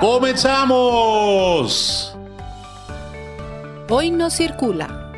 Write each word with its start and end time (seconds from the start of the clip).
¡Comenzamos! 0.00 1.36
Hoy 3.90 4.10
no 4.10 4.30
circula. 4.30 5.12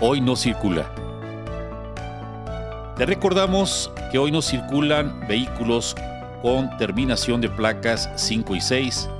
Hoy 0.00 0.22
no 0.22 0.34
circula. 0.34 0.90
Te 2.96 3.04
recordamos 3.04 3.92
que 4.10 4.16
hoy 4.16 4.32
no 4.32 4.40
circulan 4.40 5.28
vehículos 5.28 5.94
con 6.40 6.74
terminación 6.78 7.42
de 7.42 7.50
placas 7.50 8.08
5 8.16 8.56
y 8.56 8.62
6, 8.62 9.10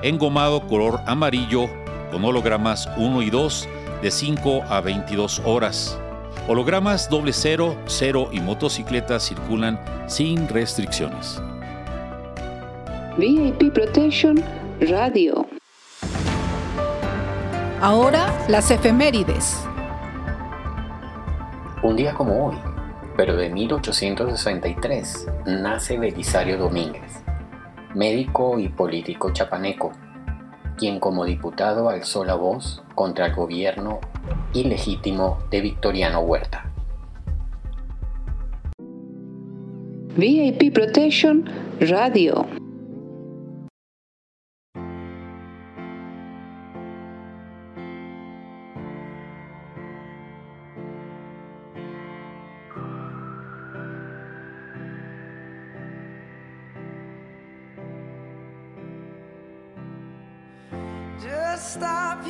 engomado 0.00 0.66
color 0.66 1.02
amarillo 1.04 1.66
con 2.10 2.24
hologramas 2.24 2.88
1 2.96 3.20
y 3.20 3.28
2 3.28 3.68
de 4.00 4.10
5 4.10 4.64
a 4.70 4.80
22 4.80 5.42
horas. 5.44 5.98
Hologramas 6.48 7.10
doble 7.10 7.34
0, 7.34 7.76
0 7.84 8.30
y 8.32 8.40
motocicletas 8.40 9.28
circulan 9.28 9.78
sin 10.06 10.48
restricciones. 10.48 11.42
VIP 13.18 13.72
Protection 13.72 14.40
Radio. 14.80 15.44
Ahora 17.80 18.32
las 18.48 18.70
efemérides. 18.70 19.66
Un 21.82 21.96
día 21.96 22.14
como 22.14 22.46
hoy, 22.46 22.56
pero 23.16 23.34
de 23.36 23.50
1863, 23.50 25.26
nace 25.46 25.98
Belisario 25.98 26.58
Domínguez, 26.58 27.24
médico 27.92 28.60
y 28.60 28.68
político 28.68 29.32
chapaneco, 29.32 29.90
quien 30.76 31.00
como 31.00 31.24
diputado 31.24 31.88
alzó 31.88 32.24
la 32.24 32.36
voz 32.36 32.84
contra 32.94 33.26
el 33.26 33.34
gobierno 33.34 33.98
ilegítimo 34.52 35.38
de 35.50 35.60
Victoriano 35.60 36.20
Huerta. 36.20 36.70
VIP 40.16 40.72
Protection 40.72 41.50
Radio. 41.80 42.46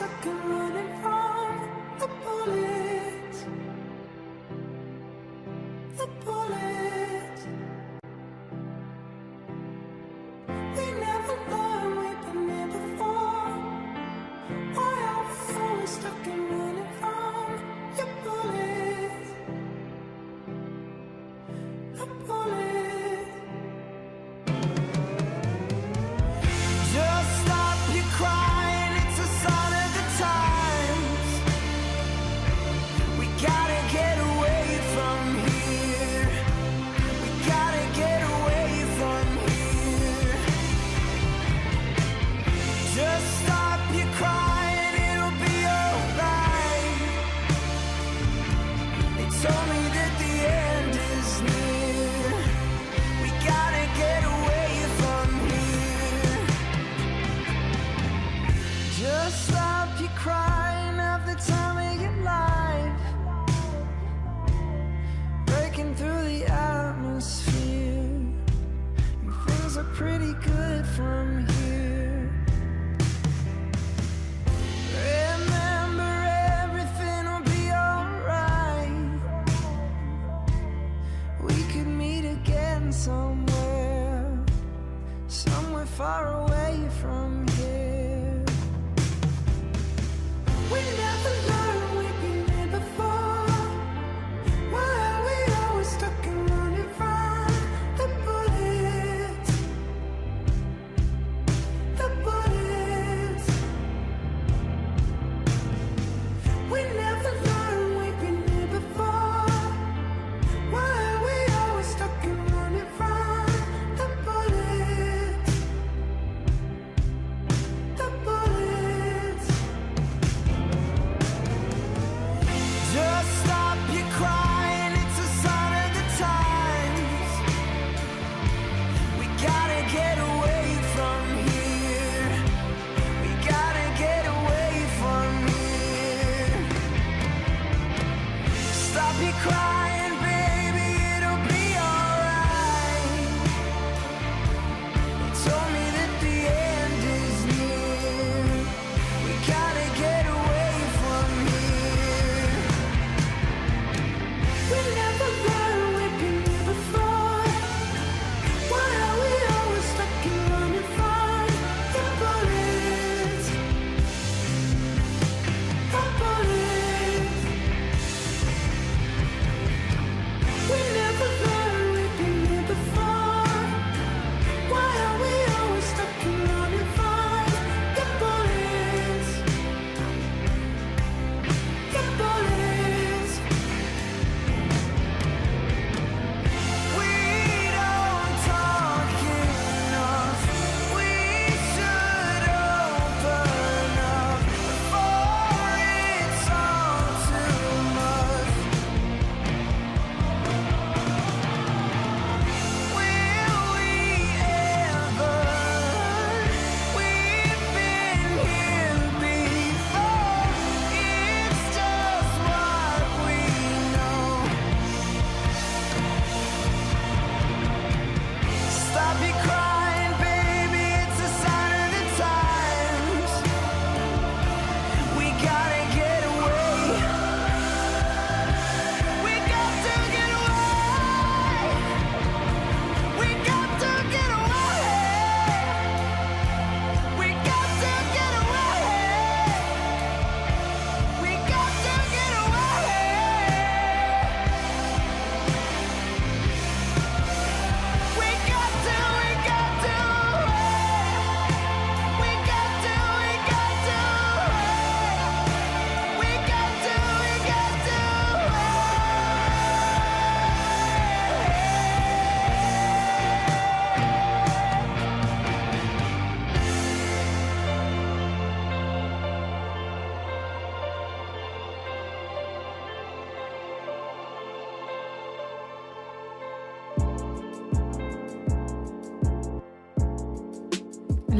Stuck 0.00 0.26
and 0.26 0.44
running 0.50 1.02
from 1.02 1.98
the 1.98 2.06
bullets? 2.24 2.79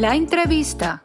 La 0.00 0.16
entrevista. 0.16 1.02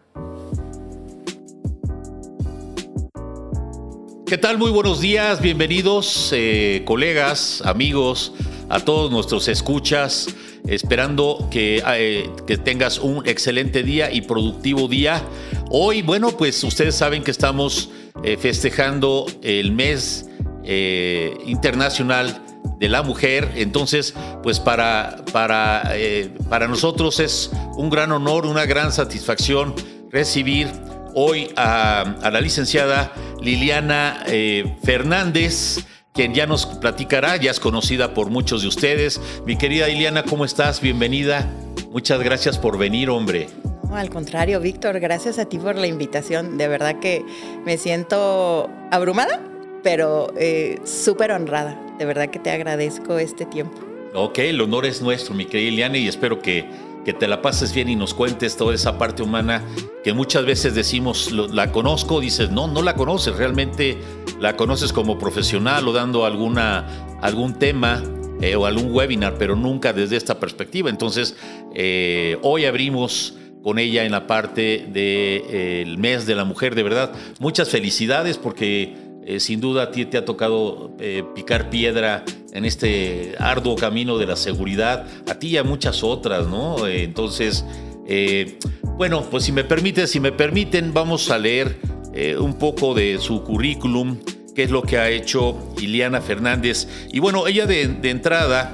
¿Qué 4.26 4.38
tal? 4.38 4.58
Muy 4.58 4.72
buenos 4.72 5.02
días, 5.02 5.42
bienvenidos 5.42 6.30
eh, 6.34 6.82
colegas, 6.86 7.62
amigos, 7.66 8.32
a 8.70 8.80
todos 8.80 9.12
nuestros 9.12 9.50
escuchas, 9.50 10.34
esperando 10.66 11.50
que, 11.52 11.84
eh, 11.86 12.30
que 12.48 12.58
tengas 12.58 13.00
un 13.00 13.28
excelente 13.28 13.84
día 13.84 14.14
y 14.14 14.22
productivo 14.22 14.88
día. 14.88 15.22
Hoy, 15.70 16.02
bueno, 16.02 16.32
pues 16.38 16.64
ustedes 16.64 16.96
saben 16.96 17.22
que 17.22 17.32
estamos 17.32 17.90
eh, 18.24 18.38
festejando 18.38 19.26
el 19.42 19.74
mes 19.74 20.30
internacional 21.46 22.42
de 22.80 22.90
la 22.90 23.04
mujer, 23.04 23.52
entonces, 23.56 24.16
pues 24.42 24.60
para, 24.60 25.24
para, 25.32 25.92
para 26.50 26.68
nosotros 26.68 27.20
es 27.20 27.52
un 27.76 27.90
gran 27.90 28.12
honor, 28.12 28.46
una 28.46 28.66
gran 28.66 28.92
satisfacción 28.92 29.76
recibir 30.12 30.68
hoy 31.14 31.50
a, 31.56 32.02
a 32.22 32.32
la 32.32 32.42
licenciada 32.42 33.12
Liliana 33.42 34.24
eh, 34.28 34.76
Fernández, 34.84 35.86
quien 36.14 36.34
ya 36.34 36.48
nos 36.48 36.66
platicará, 36.66 37.36
ya 37.38 37.52
es 37.52 37.60
conocida 37.60 38.14
por 38.14 38.30
muchos 38.30 38.62
de 38.62 38.70
ustedes. 38.70 39.22
Mi 39.46 39.58
querida 39.58 39.88
Liliana, 39.88 40.24
¿cómo 40.24 40.46
estás? 40.46 40.82
Bienvenida. 40.82 41.50
Muchas 41.92 42.22
gracias 42.22 42.58
por 42.58 42.78
venir, 42.78 43.10
hombre. 43.10 43.50
No, 43.90 43.96
al 43.96 44.10
contrario, 44.10 44.60
Víctor, 44.60 45.00
gracias 45.00 45.38
a 45.38 45.46
ti 45.46 45.58
por 45.58 45.76
la 45.76 45.88
invitación. 45.88 46.58
De 46.58 46.68
verdad 46.68 47.00
que 47.00 47.24
me 47.66 47.78
siento 47.78 48.70
abrumada, 48.92 49.42
pero 49.84 50.34
eh, 50.38 50.80
súper 50.86 51.32
honrada. 51.32 51.80
De 52.00 52.06
verdad 52.06 52.30
que 52.30 52.40
te 52.40 52.52
agradezco 52.52 53.18
este 53.20 53.46
tiempo. 53.46 53.78
Ok, 54.14 54.40
el 54.40 54.62
honor 54.62 54.86
es 54.86 55.02
nuestro, 55.02 55.36
mi 55.36 55.46
querida 55.46 55.70
Liliana, 55.70 55.98
y 55.98 56.08
espero 56.08 56.42
que, 56.42 56.66
que 57.06 57.14
te 57.14 57.28
la 57.28 57.42
pases 57.42 57.74
bien 57.74 57.88
y 57.88 57.96
nos 57.96 58.14
cuentes 58.14 58.58
toda 58.58 58.74
esa 58.74 58.98
parte 58.98 59.22
humana 59.24 59.64
que 60.04 60.12
muchas 60.14 60.46
veces 60.46 60.76
decimos, 60.76 61.32
"Lo- 61.32 61.48
la 61.48 61.72
conozco, 61.72 62.20
dices, 62.20 62.50
no, 62.52 62.68
no 62.68 62.82
la 62.82 62.96
conoces, 62.96 63.36
realmente 63.38 63.98
la 64.40 64.56
conoces 64.58 64.92
como 64.92 65.18
profesional 65.18 65.88
o 65.88 65.94
dando 65.94 66.26
alguna, 66.26 66.88
algún 67.22 67.54
tema 67.60 68.04
eh, 68.42 68.56
o 68.58 68.66
algún 68.66 68.94
webinar, 68.94 69.36
pero 69.38 69.56
nunca 69.56 69.94
desde 69.94 70.18
esta 70.18 70.40
perspectiva. 70.42 70.90
Entonces, 70.90 71.38
eh, 71.74 72.38
hoy 72.42 72.66
abrimos 72.66 73.36
con 73.64 73.80
ella 73.80 74.04
en 74.04 74.12
la 74.12 74.28
parte 74.28 74.86
del 74.92 75.98
mes 75.98 76.26
de 76.26 76.36
la 76.36 76.44
mujer, 76.44 76.76
de 76.76 76.84
verdad. 76.84 77.14
Muchas 77.40 77.70
felicidades 77.70 78.38
porque 78.38 78.94
eh, 79.26 79.40
sin 79.40 79.62
duda 79.62 79.84
a 79.84 79.92
ti 79.92 80.06
te 80.06 80.18
ha 80.18 80.26
tocado 80.26 80.92
eh, 81.00 81.24
picar 81.34 81.70
piedra 81.70 82.24
en 82.56 82.64
este 82.64 83.36
arduo 83.38 83.76
camino 83.76 84.18
de 84.18 84.26
la 84.26 84.38
seguridad, 84.38 85.06
a 85.30 85.36
ti 85.36 85.50
y 85.50 85.58
a 85.58 85.64
muchas 85.64 86.04
otras, 86.04 86.48
¿no? 86.48 86.88
Eh, 86.88 87.04
entonces, 87.04 87.66
eh, 88.08 88.58
bueno, 88.98 89.24
pues 89.30 89.44
si 89.44 89.52
me 89.52 89.66
permiten, 89.66 90.08
si 90.08 90.22
me 90.22 90.32
permiten, 90.32 90.94
vamos 90.94 91.30
a 91.32 91.38
leer 91.38 91.78
eh, 92.14 92.38
un 92.38 92.58
poco 92.58 92.94
de 92.94 93.20
su 93.20 93.44
currículum, 93.44 94.18
qué 94.56 94.64
es 94.64 94.72
lo 94.72 94.84
que 94.84 94.98
ha 94.98 95.10
hecho 95.10 95.58
Iliana 95.82 96.22
Fernández. 96.22 96.88
Y 97.12 97.20
bueno, 97.20 97.46
ella 97.46 97.66
de, 97.66 98.00
entrada 98.04 98.74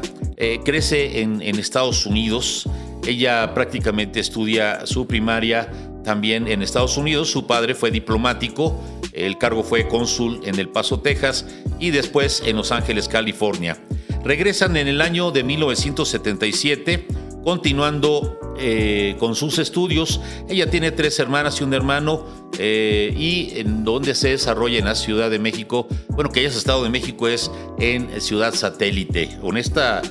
crece 0.64 1.22
en 1.22 1.42
Estados 1.42 2.08
Unidos. 2.08 2.68
Ella 3.06 3.54
prácticamente 3.54 4.20
estudia 4.20 4.88
su 4.88 5.06
primaria 5.06 5.70
también 6.04 6.48
en 6.48 6.62
Estados 6.62 6.98
Unidos. 6.98 7.32
Su 7.32 7.48
padre 7.48 7.76
fue 7.76 7.92
diplomático, 7.92 8.80
el 9.14 9.38
cargo 9.38 9.64
fue 9.64 9.88
cónsul 9.88 10.42
en 10.44 10.60
El 10.60 10.70
Paso, 10.70 11.00
Texas, 11.00 11.46
y 11.80 11.92
después 11.92 12.44
en 12.46 12.56
Los 12.56 12.72
Ángeles, 12.72 13.08
California. 13.08 13.78
Regresan 14.24 14.78
en 14.78 14.88
el 14.88 15.02
año 15.02 15.32
de 15.32 15.44
1977, 15.44 17.08
continuando 17.44 18.40
eh, 18.58 19.16
con 19.18 19.36
sus 19.36 19.58
estudios. 19.58 20.22
Ella 20.48 20.70
tiene 20.70 20.92
tres 20.92 21.18
hermanas 21.20 21.60
y 21.60 21.64
un 21.64 21.74
hermano, 21.74 22.26
eh, 22.60 23.14
y 23.18 23.60
en 23.60 23.84
donde 23.84 24.14
se 24.14 24.30
desarrolla 24.30 24.78
en 24.78 24.86
la 24.86 24.96
Ciudad 24.96 25.32
de 25.32 25.40
México. 25.40 25.88
Bueno, 26.10 26.30
que 26.30 26.42
ella 26.42 26.50
es 26.50 26.56
Estado 26.56 26.84
de 26.84 26.90
México, 26.90 27.28
es 27.28 27.50
en 27.80 28.22
Ciudad 28.22 28.54
Satélite, 28.54 29.38
con 29.42 29.58
esta 29.58 30.02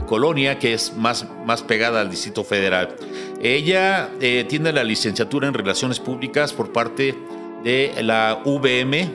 colonia 0.00 0.58
que 0.58 0.74
es 0.74 0.94
más, 0.96 1.26
más 1.44 1.62
pegada 1.62 2.00
al 2.00 2.10
Distrito 2.10 2.44
Federal. 2.44 2.96
Ella 3.40 4.10
eh, 4.20 4.44
tiene 4.48 4.72
la 4.72 4.84
licenciatura 4.84 5.48
en 5.48 5.54
Relaciones 5.54 6.00
Públicas 6.00 6.52
por 6.52 6.72
parte 6.72 7.14
de 7.64 7.92
la 8.02 8.42
VM. 8.44 9.10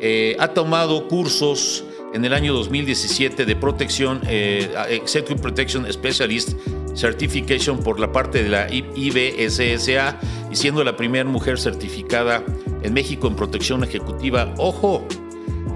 Eh, 0.00 0.36
ha 0.38 0.48
tomado 0.48 1.08
cursos 1.08 1.84
en 2.14 2.24
el 2.24 2.32
año 2.32 2.54
2017 2.54 3.44
de 3.44 3.56
protección, 3.56 4.20
eh, 4.28 4.70
Executive 4.90 5.40
Protection 5.40 5.92
Specialist 5.92 6.56
Certification 6.94 7.78
por 7.78 8.00
la 8.00 8.10
parte 8.10 8.42
de 8.42 8.48
la 8.48 8.66
IBSSA 8.72 10.18
y 10.50 10.56
siendo 10.56 10.82
la 10.82 10.96
primera 10.96 11.28
mujer 11.28 11.58
certificada 11.58 12.42
en 12.82 12.92
México 12.92 13.28
en 13.28 13.36
protección 13.36 13.84
ejecutiva. 13.84 14.52
Ojo, 14.56 15.06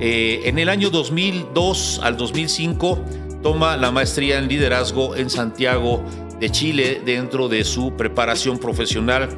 eh, 0.01 0.41
en 0.45 0.59
el 0.59 0.69
año 0.69 0.91
2002 0.91 2.01
al 2.03 2.17
2005 2.17 3.05
toma 3.43 3.77
la 3.77 3.91
maestría 3.91 4.39
en 4.39 4.49
liderazgo 4.49 5.17
en 5.17 5.29
Santiago 5.29 6.05
de 6.39 6.51
Chile 6.51 7.03
dentro 7.05 7.49
de 7.49 7.65
su 7.65 7.97
preparación 7.97 8.59
profesional. 8.59 9.29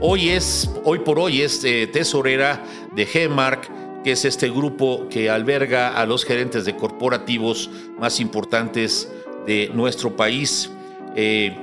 Hoy 0.00 0.30
es, 0.30 0.68
hoy 0.84 0.98
por 0.98 1.18
hoy 1.18 1.42
es 1.42 1.62
eh, 1.64 1.86
tesorera 1.86 2.62
de 2.94 3.06
GEMARC, 3.06 4.02
que 4.02 4.12
es 4.12 4.24
este 4.24 4.50
grupo 4.50 5.08
que 5.08 5.30
alberga 5.30 5.96
a 5.96 6.06
los 6.06 6.24
gerentes 6.24 6.64
de 6.64 6.76
corporativos 6.76 7.70
más 7.98 8.18
importantes 8.20 9.10
de 9.46 9.70
nuestro 9.72 10.16
país. 10.16 10.70
Eh, 11.14 11.56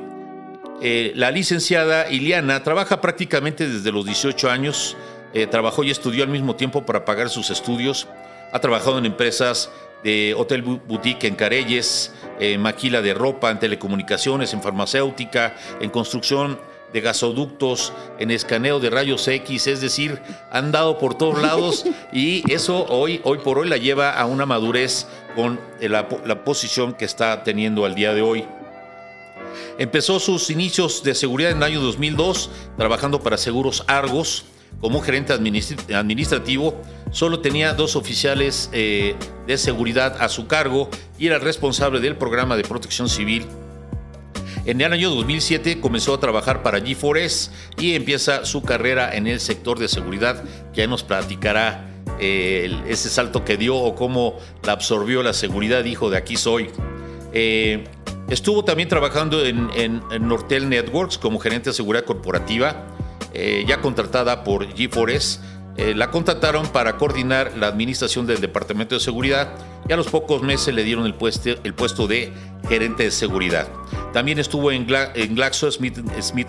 eh, 0.81 1.11
la 1.15 1.31
licenciada 1.31 2.09
Iliana 2.09 2.63
trabaja 2.63 3.01
prácticamente 3.01 3.67
desde 3.67 3.91
los 3.91 4.05
18 4.05 4.49
años, 4.49 4.95
trabajó 5.49 5.83
y 5.83 5.89
estudió 5.89 6.23
al 6.23 6.29
mismo 6.29 6.55
tiempo 6.55 6.85
para 6.85 7.05
pagar 7.05 7.27
sus 7.27 7.49
estudios, 7.49 8.07
ha 8.51 8.59
trabajado 8.59 8.99
en 8.99 9.07
empresas 9.07 9.71
de 10.03 10.33
hotel 10.37 10.61
boutique 10.61 11.25
en 11.25 11.35
Careyes, 11.35 12.13
en 12.39 12.61
maquila 12.61 13.01
de 13.01 13.13
ropa, 13.13 13.51
en 13.51 13.59
telecomunicaciones, 13.59 14.53
en 14.53 14.61
farmacéutica, 14.61 15.55
en 15.79 15.89
construcción 15.89 16.59
de 16.91 17.01
gasoductos, 17.01 17.91
en 18.19 18.29
escaneo 18.29 18.79
de 18.79 18.89
rayos 18.89 19.27
X, 19.27 19.67
es 19.67 19.81
decir, 19.81 20.21
han 20.51 20.71
dado 20.71 20.99
por 20.99 21.15
todos 21.15 21.41
lados 21.41 21.85
y 22.13 22.49
eso 22.51 22.85
hoy, 22.87 23.19
hoy 23.23 23.39
por 23.39 23.57
hoy 23.57 23.67
la 23.67 23.77
lleva 23.77 24.11
a 24.11 24.25
una 24.25 24.45
madurez 24.45 25.07
con 25.35 25.59
la, 25.79 26.07
la 26.25 26.43
posición 26.43 26.93
que 26.93 27.05
está 27.05 27.43
teniendo 27.43 27.85
al 27.85 27.95
día 27.95 28.13
de 28.13 28.21
hoy. 28.21 28.45
Empezó 29.77 30.19
sus 30.19 30.49
inicios 30.49 31.03
de 31.03 31.15
seguridad 31.15 31.51
en 31.51 31.57
el 31.57 31.63
año 31.63 31.81
2002, 31.81 32.49
trabajando 32.77 33.21
para 33.21 33.37
Seguros 33.37 33.83
Argos 33.87 34.45
como 34.79 35.01
gerente 35.01 35.33
administrativo. 35.33 36.81
Solo 37.11 37.39
tenía 37.39 37.73
dos 37.73 37.95
oficiales 37.95 38.69
eh, 38.73 39.15
de 39.47 39.57
seguridad 39.57 40.21
a 40.21 40.29
su 40.29 40.47
cargo 40.47 40.89
y 41.17 41.27
era 41.27 41.39
responsable 41.39 41.99
del 41.99 42.15
programa 42.15 42.57
de 42.57 42.63
protección 42.63 43.07
civil. 43.07 43.45
En 44.65 44.79
el 44.79 44.93
año 44.93 45.09
2007 45.09 45.81
comenzó 45.81 46.13
a 46.13 46.19
trabajar 46.19 46.63
para 46.63 46.79
G4S 46.79 47.49
y 47.77 47.95
empieza 47.95 48.45
su 48.45 48.63
carrera 48.63 49.13
en 49.13 49.27
el 49.27 49.39
sector 49.39 49.77
de 49.77 49.89
seguridad, 49.89 50.43
que 50.73 50.81
ya 50.81 50.87
nos 50.87 51.03
platicará 51.03 51.89
eh, 52.19 52.73
ese 52.87 53.09
salto 53.09 53.43
que 53.43 53.57
dio 53.57 53.75
o 53.75 53.93
cómo 53.95 54.37
la 54.63 54.73
absorbió 54.73 55.21
la 55.21 55.33
seguridad, 55.33 55.83
dijo, 55.83 56.09
de 56.09 56.17
aquí 56.17 56.37
soy. 56.37 56.69
Eh, 57.33 57.83
estuvo 58.29 58.63
también 58.63 58.87
trabajando 58.87 59.45
en 59.45 60.01
Nortel 60.21 60.69
Networks 60.69 61.17
como 61.17 61.39
gerente 61.39 61.71
de 61.71 61.73
seguridad 61.73 62.05
corporativa, 62.05 62.92
eh, 63.33 63.65
ya 63.67 63.81
contratada 63.81 64.43
por 64.43 64.67
G4S. 64.73 65.39
Eh, 65.75 65.95
la 65.95 66.11
contrataron 66.11 66.67
para 66.67 66.97
coordinar 66.97 67.53
la 67.57 67.65
administración 67.67 68.27
del 68.27 68.39
Departamento 68.41 68.93
de 68.93 69.01
Seguridad 69.01 69.53
y 69.89 69.93
a 69.93 69.97
los 69.97 70.07
pocos 70.07 70.43
meses 70.43 70.73
le 70.75 70.83
dieron 70.83 71.05
el 71.07 71.15
puesto, 71.15 71.49
el 71.63 71.73
puesto 71.73 72.05
de 72.05 72.31
gerente 72.69 73.03
de 73.05 73.11
seguridad. 73.11 73.67
También 74.13 74.37
estuvo 74.37 74.71
en, 74.71 74.85
Gla- 74.87 75.11
en 75.15 75.33
Glaxo 75.33 75.71
Smith, 75.71 75.97
Smith 76.21 76.47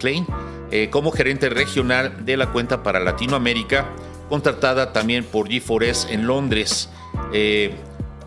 Klein 0.00 0.26
eh, 0.72 0.88
como 0.90 1.12
gerente 1.12 1.48
regional 1.48 2.24
de 2.26 2.36
la 2.36 2.50
cuenta 2.50 2.82
para 2.82 2.98
Latinoamérica, 2.98 3.86
contratada 4.28 4.92
también 4.92 5.22
por 5.24 5.48
G4S 5.48 6.10
en 6.10 6.26
Londres. 6.26 6.88
Eh, 7.32 7.72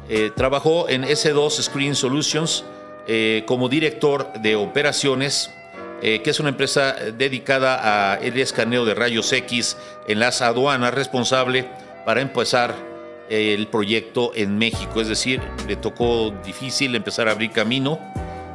eh, 0.07 0.31
trabajó 0.37 0.87
en 0.87 1.03
S2 1.03 1.61
Screen 1.61 1.95
Solutions 1.95 2.63
eh, 3.07 3.43
como 3.45 3.67
director 3.67 4.31
de 4.41 4.55
operaciones, 4.55 5.51
eh, 6.01 6.21
que 6.21 6.29
es 6.29 6.39
una 6.39 6.49
empresa 6.49 6.95
dedicada 7.17 8.13
al 8.13 8.37
escaneo 8.37 8.85
de 8.85 8.93
rayos 8.93 9.31
X 9.31 9.77
en 10.07 10.19
las 10.19 10.41
aduanas, 10.41 10.93
responsable 10.93 11.67
para 12.05 12.21
empezar 12.21 12.75
eh, 13.29 13.53
el 13.53 13.67
proyecto 13.67 14.31
en 14.35 14.57
México. 14.57 15.01
Es 15.01 15.07
decir, 15.07 15.41
le 15.67 15.75
tocó 15.75 16.33
difícil 16.43 16.95
empezar 16.95 17.27
a 17.27 17.31
abrir 17.31 17.51
camino. 17.51 17.99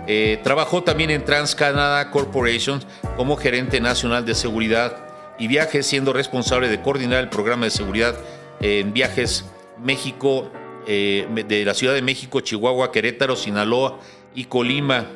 Eh, 0.06 0.40
trabajó 0.42 0.82
también 0.82 1.10
en 1.10 1.24
TransCanada 1.24 2.10
Corporation 2.10 2.82
como 3.16 3.36
gerente 3.36 3.80
nacional 3.80 4.26
de 4.26 4.34
seguridad 4.34 4.96
y 5.38 5.46
viajes, 5.46 5.86
siendo 5.86 6.12
responsable 6.12 6.68
de 6.68 6.80
coordinar 6.82 7.20
el 7.20 7.28
programa 7.28 7.64
de 7.64 7.70
seguridad 7.70 8.16
en 8.60 8.92
viajes 8.92 9.44
México, 9.78 10.50
eh, 10.86 11.26
de 11.48 11.64
la 11.64 11.74
Ciudad 11.74 11.94
de 11.94 12.02
México, 12.02 12.40
Chihuahua, 12.40 12.92
Querétaro, 12.92 13.36
Sinaloa 13.36 14.00
y 14.34 14.44
Colima. 14.44 15.06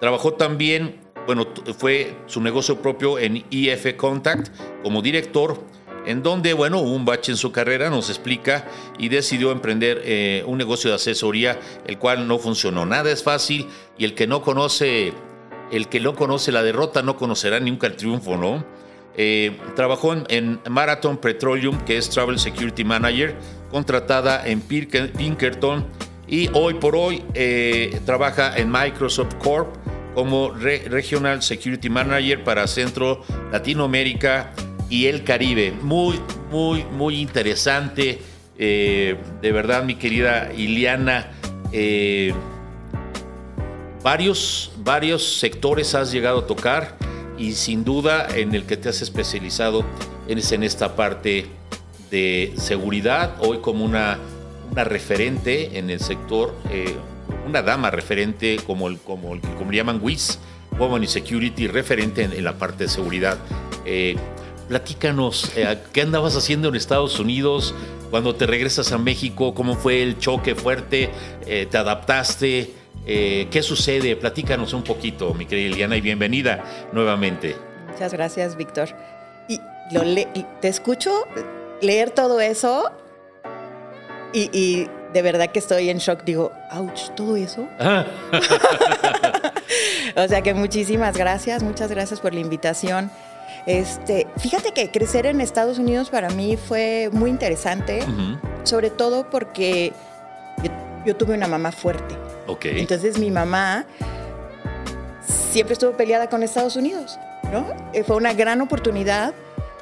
Trabajó 0.00 0.34
también 0.34 1.00
bueno, 1.26 1.46
fue 1.78 2.16
su 2.26 2.40
negocio 2.40 2.80
propio 2.80 3.18
en 3.18 3.44
IF 3.50 3.94
Contact 3.96 4.48
como 4.82 5.02
director, 5.02 5.62
en 6.06 6.22
donde, 6.22 6.52
bueno, 6.52 6.80
un 6.80 7.04
bache 7.04 7.32
en 7.32 7.38
su 7.38 7.50
carrera, 7.50 7.88
nos 7.90 8.10
explica, 8.10 8.66
y 8.98 9.08
decidió 9.08 9.50
emprender 9.50 10.02
eh, 10.04 10.44
un 10.46 10.58
negocio 10.58 10.90
de 10.90 10.96
asesoría, 10.96 11.58
el 11.86 11.98
cual 11.98 12.28
no 12.28 12.38
funcionó. 12.38 12.84
Nada 12.84 13.10
es 13.10 13.22
fácil 13.22 13.66
y 13.96 14.04
el 14.04 14.14
que 14.14 14.26
no 14.26 14.42
conoce, 14.42 15.12
el 15.70 15.88
que 15.88 16.00
no 16.00 16.14
conoce 16.14 16.52
la 16.52 16.62
derrota 16.62 17.02
no 17.02 17.16
conocerá 17.16 17.58
nunca 17.60 17.86
el 17.86 17.96
triunfo, 17.96 18.36
¿no? 18.36 18.64
Eh, 19.16 19.56
trabajó 19.76 20.14
en, 20.28 20.60
Marathon 20.68 21.16
Petroleum, 21.18 21.78
que 21.84 21.96
es 21.96 22.10
Travel 22.10 22.38
Security 22.38 22.84
Manager, 22.84 23.36
contratada 23.70 24.46
en 24.46 24.60
Pinkerton, 24.60 25.86
y 26.26 26.48
hoy 26.52 26.74
por 26.74 26.96
hoy 26.96 27.22
eh, 27.34 28.00
trabaja 28.04 28.56
en 28.56 28.70
Microsoft 28.70 29.34
Corp 29.36 29.83
como 30.14 30.50
Re- 30.50 30.84
Regional 30.88 31.42
Security 31.42 31.90
Manager 31.90 32.44
para 32.44 32.66
Centro, 32.66 33.22
Latinoamérica 33.52 34.52
y 34.88 35.06
el 35.06 35.24
Caribe. 35.24 35.72
Muy, 35.82 36.20
muy, 36.50 36.84
muy 36.84 37.20
interesante. 37.20 38.20
eh, 38.58 39.16
de 39.42 39.52
verdad, 39.52 39.82
mi 39.84 39.96
querida 39.96 40.52
Iliana. 40.56 41.32
eh, 41.72 42.32
varios, 44.02 44.72
varios 44.84 45.38
sectores 45.38 45.94
has 45.94 46.12
llegado 46.12 46.40
a 46.40 46.46
tocar 46.46 46.96
y 47.38 47.52
sin 47.52 47.84
duda 47.84 48.28
en 48.36 48.54
el 48.54 48.64
que 48.64 48.76
te 48.76 48.88
has 48.90 49.02
especializado 49.02 49.84
es 50.28 50.52
en 50.52 50.62
esta 50.62 50.94
parte 50.94 51.46
de 52.10 52.52
seguridad, 52.56 53.34
hoy 53.40 53.58
como 53.58 53.84
una, 53.84 54.18
una 54.70 54.84
referente 54.84 55.78
en 55.78 55.90
el 55.90 56.00
sector, 56.00 56.54
eh, 56.70 56.94
una 57.46 57.62
dama 57.62 57.90
referente 57.90 58.58
como, 58.66 58.88
el, 58.88 58.98
como, 58.98 59.34
el, 59.34 59.40
como 59.40 59.70
le 59.70 59.76
llaman 59.76 60.00
WIS, 60.02 60.38
Women 60.78 61.02
in 61.02 61.08
Security, 61.08 61.66
referente 61.68 62.22
en, 62.24 62.44
la 62.44 62.54
parte 62.54 62.84
de 62.84 62.90
seguridad. 62.90 63.38
Eh, 63.84 64.16
platícanos, 64.68 65.52
eh, 65.56 65.78
¿qué 65.92 66.02
andabas 66.02 66.36
haciendo 66.36 66.68
en 66.68 66.74
Estados 66.74 67.18
Unidos? 67.20 67.74
Cuando 68.10 68.34
te 68.34 68.46
regresas 68.46 68.92
a 68.92 68.98
México, 68.98 69.54
¿cómo 69.54 69.76
fue 69.76 70.02
el 70.02 70.18
choque 70.18 70.54
fuerte? 70.54 71.10
Eh, 71.46 71.66
¿Te 71.70 71.78
adaptaste? 71.78 72.72
¿Qué 73.04 73.60
sucede? 73.62 74.16
Platícanos 74.16 74.72
un 74.72 74.82
poquito, 74.82 75.34
mi 75.34 75.44
querida 75.44 75.68
Liliana, 75.68 75.96
y 75.96 76.00
bienvenida 76.00 76.64
nuevamente. 76.92 77.54
Muchas 77.92 78.14
gracias, 78.14 78.56
Víctor. 78.56 78.88
Y 79.46 79.60
te 80.62 80.68
escucho 80.68 81.12
leer 81.82 82.12
todo 82.12 82.40
eso 82.40 82.90
y 84.32 84.88
de 85.14 85.22
verdad 85.22 85.50
que 85.50 85.60
estoy 85.60 85.88
en 85.88 85.98
shock. 85.98 86.24
Digo, 86.24 86.52
ouch, 86.72 87.08
todo 87.16 87.36
eso. 87.36 87.66
o 90.16 90.28
sea 90.28 90.42
que 90.42 90.52
muchísimas 90.52 91.16
gracias, 91.16 91.62
muchas 91.62 91.88
gracias 91.88 92.20
por 92.20 92.34
la 92.34 92.40
invitación. 92.40 93.10
Este, 93.64 94.26
fíjate 94.36 94.72
que 94.72 94.90
crecer 94.90 95.24
en 95.24 95.40
Estados 95.40 95.78
Unidos 95.78 96.10
para 96.10 96.28
mí 96.30 96.58
fue 96.58 97.08
muy 97.12 97.30
interesante, 97.30 98.04
sobre 98.64 98.90
todo 98.90 99.30
porque 99.30 99.92
yo, 100.62 100.70
yo 101.06 101.16
tuve 101.16 101.34
una 101.34 101.46
mamá 101.46 101.72
fuerte. 101.72 102.14
Ok. 102.46 102.66
Entonces 102.66 103.18
mi 103.18 103.30
mamá 103.30 103.86
siempre 105.26 105.74
estuvo 105.74 105.92
peleada 105.92 106.28
con 106.28 106.42
Estados 106.42 106.76
Unidos, 106.76 107.18
¿no? 107.52 107.64
Eh, 107.92 108.02
Fue 108.02 108.16
una 108.16 108.34
gran 108.34 108.60
oportunidad. 108.60 109.32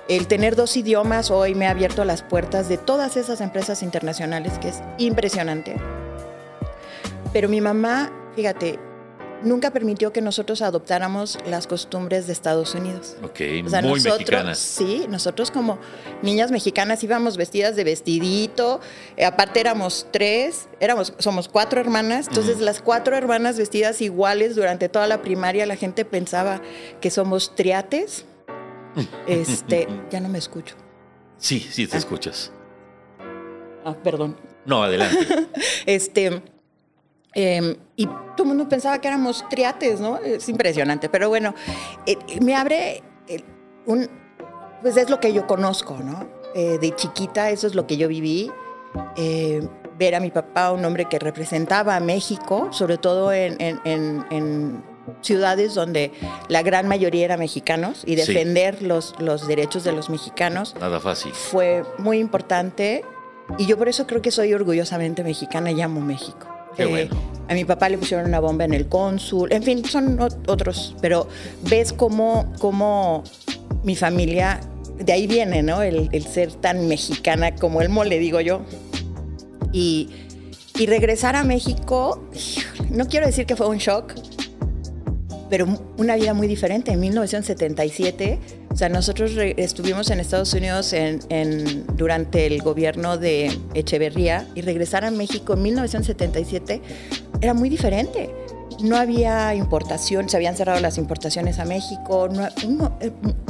El 0.09 0.26
tener 0.26 0.56
dos 0.56 0.76
idiomas 0.76 1.30
hoy 1.30 1.54
me 1.54 1.66
ha 1.66 1.71
abierto 1.71 2.04
las 2.04 2.23
puertas 2.23 2.68
de 2.68 2.76
todas 2.76 3.16
esas 3.16 3.40
empresas 3.40 3.82
internacionales, 3.82 4.59
que 4.59 4.71
es 4.71 4.82
impresionante. 4.99 5.76
Pero 7.32 7.49
mi 7.49 7.61
mamá, 7.61 8.12
fíjate, 8.35 8.78
nunca 9.44 9.71
permitió 9.71 10.12
que 10.12 10.21
nosotros 10.21 10.61
adoptáramos 10.62 11.38
las 11.47 11.66
costumbres 11.66 12.26
de 12.26 12.32
Estados 12.32 12.75
Unidos. 12.75 13.16
ok, 13.23 13.40
O 13.64 13.68
sea, 13.68 13.80
muy 13.82 13.92
nosotros, 13.92 14.18
mexicana. 14.18 14.54
Sí, 14.54 15.06
nosotros 15.09 15.50
como 15.50 15.78
niñas 16.23 16.50
mexicanas 16.50 17.02
íbamos 17.02 17.37
vestidas 17.37 17.76
de 17.76 17.85
vestidito, 17.85 18.80
eh, 19.16 19.25
aparte 19.25 19.61
éramos 19.61 20.06
tres, 20.11 20.68
éramos, 20.80 21.14
somos 21.18 21.49
cuatro 21.49 21.80
hermanas, 21.80 22.28
entonces 22.28 22.59
las 22.61 22.80
cuatro 22.80 23.16
hermanas 23.16 23.56
vestidas 23.56 24.00
iguales 24.00 24.56
durante 24.56 24.88
toda 24.88 25.06
la 25.06 25.23
primaria, 25.23 25.66
la 25.66 25.76
gente 25.76 26.04
pensaba 26.04 26.61
que 27.00 27.11
somos 27.11 27.54
triates. 27.54 28.25
Este, 29.26 29.88
ya 30.11 30.20
no 30.20 30.28
me 30.28 30.38
escucho. 30.38 30.75
Sí, 31.38 31.61
sí, 31.61 31.84
Ah. 31.87 31.92
te 31.92 31.96
escuchas. 31.99 32.52
Ah, 33.84 33.94
perdón. 34.02 34.37
No, 34.64 34.82
adelante. 34.82 35.26
Este, 35.87 36.42
em, 37.34 37.76
y 37.96 38.06
todo 38.06 38.42
el 38.42 38.46
mundo 38.46 38.68
pensaba 38.68 39.00
que 39.00 39.08
éramos 39.08 39.44
triates, 39.49 40.00
¿no? 40.00 40.18
Es 40.18 40.49
impresionante. 40.49 41.08
Pero 41.08 41.28
bueno, 41.28 41.54
eh, 42.06 42.16
me 42.40 42.54
abre 42.54 43.02
un. 43.87 44.08
Pues 44.82 44.96
es 44.96 45.08
lo 45.11 45.18
que 45.20 45.32
yo 45.32 45.46
conozco, 45.46 45.96
¿no? 46.02 46.28
Eh, 46.54 46.78
de 46.80 46.94
chiquita, 46.94 47.50
eso 47.50 47.66
es 47.66 47.75
lo 47.75 47.87
que 47.87 47.96
yo 47.96 48.08
viví. 48.08 48.50
Eh, 49.16 49.66
ver 49.99 50.14
a 50.14 50.20
mi 50.20 50.30
papá, 50.30 50.72
un 50.72 50.84
hombre 50.84 51.06
que 51.06 51.18
representaba 51.18 51.96
a 51.96 52.00
México, 52.00 52.68
sobre 52.72 52.99
todo 52.99 53.32
en, 53.32 53.61
en- 53.61 53.80
en- 53.84 54.26
en 54.30 54.84
ciudades 55.21 55.75
donde 55.75 56.12
la 56.49 56.62
gran 56.62 56.88
mayoría 56.88 57.25
eran 57.25 57.38
mexicanos, 57.40 58.02
y 58.06 58.11
Sí. 58.16 58.16
defender 58.16 58.82
los, 58.82 59.14
los 59.18 59.47
derechos 59.47 59.85
de 59.85 59.92
los 59.92 60.11
mexicanos 60.11 60.75
Nada 60.80 61.00
fácil. 61.00 61.32
fue 61.32 61.82
muy 61.99 62.18
importante 62.18 63.04
y 63.59 63.66
yo 63.66 63.76
por 63.76 63.88
eso 63.88 64.06
creo 64.06 64.23
que 64.23 64.30
soy 64.30 64.54
orgullosamente 64.54 65.23
mexicana 65.25 65.71
y 65.71 65.80
amo 65.82 66.00
México. 66.00 66.47
Eh, 66.73 66.75
Qué 66.76 66.87
bueno. 66.87 67.16
A 67.49 67.54
mi 67.54 67.64
papá 67.64 67.88
le 67.88 67.99
pusieron 67.99 68.26
una 68.26 68.40
bomba 68.40 68.64
en 68.64 68.73
el 68.73 68.88
cónsul, 68.88 69.52
en 69.52 69.62
fin, 69.62 69.85
son 69.85 70.18
ot- 70.18 70.38
otros, 70.49 70.94
pero 71.02 71.28
ves 71.68 71.92
cómo, 71.92 72.50
cómo 72.61 73.25
mi 73.82 73.94
familia, 73.97 74.61
de 74.97 75.12
ahí 75.12 75.26
viene, 75.26 75.62
¿no? 75.62 75.82
El, 75.82 76.09
el 76.12 76.25
ser 76.25 76.52
tan 76.54 76.87
mexicana 76.88 77.54
como 77.56 77.82
el 77.82 77.88
mole, 77.88 78.18
digo 78.18 78.40
yo. 78.40 78.62
Y, 79.73 80.09
y 80.78 80.87
regresar 80.87 81.37
a 81.37 81.44
México, 81.44 82.23
no 82.90 83.06
quiero 83.06 83.26
decir 83.26 83.44
que 83.47 83.56
fue 83.56 83.66
un 83.68 83.78
shock, 83.78 84.14
pero 85.52 85.66
una 85.99 86.16
vida 86.16 86.32
muy 86.32 86.47
diferente. 86.49 86.92
En 86.92 87.00
1977, 87.00 88.38
o 88.71 88.75
sea, 88.75 88.88
nosotros 88.88 89.32
estuvimos 89.37 90.09
en 90.09 90.18
Estados 90.18 90.54
Unidos 90.54 90.94
en, 90.94 91.21
en- 91.28 91.87
durante 91.94 92.47
el 92.47 92.62
gobierno 92.62 93.18
de 93.18 93.54
Echeverría 93.75 94.47
y 94.54 94.62
regresar 94.62 95.04
a 95.04 95.11
México 95.11 95.52
en 95.52 95.61
1977 95.62 96.80
era 97.42 97.52
muy 97.52 97.68
diferente. 97.68 98.30
No 98.82 98.97
había 98.97 99.54
importación, 99.54 100.30
se 100.30 100.38
habían 100.38 100.56
cerrado 100.56 100.80
las 100.80 100.97
importaciones 100.97 101.59
a 101.59 101.66
México, 101.66 102.30
no- 102.32 102.49
un, 102.66 102.88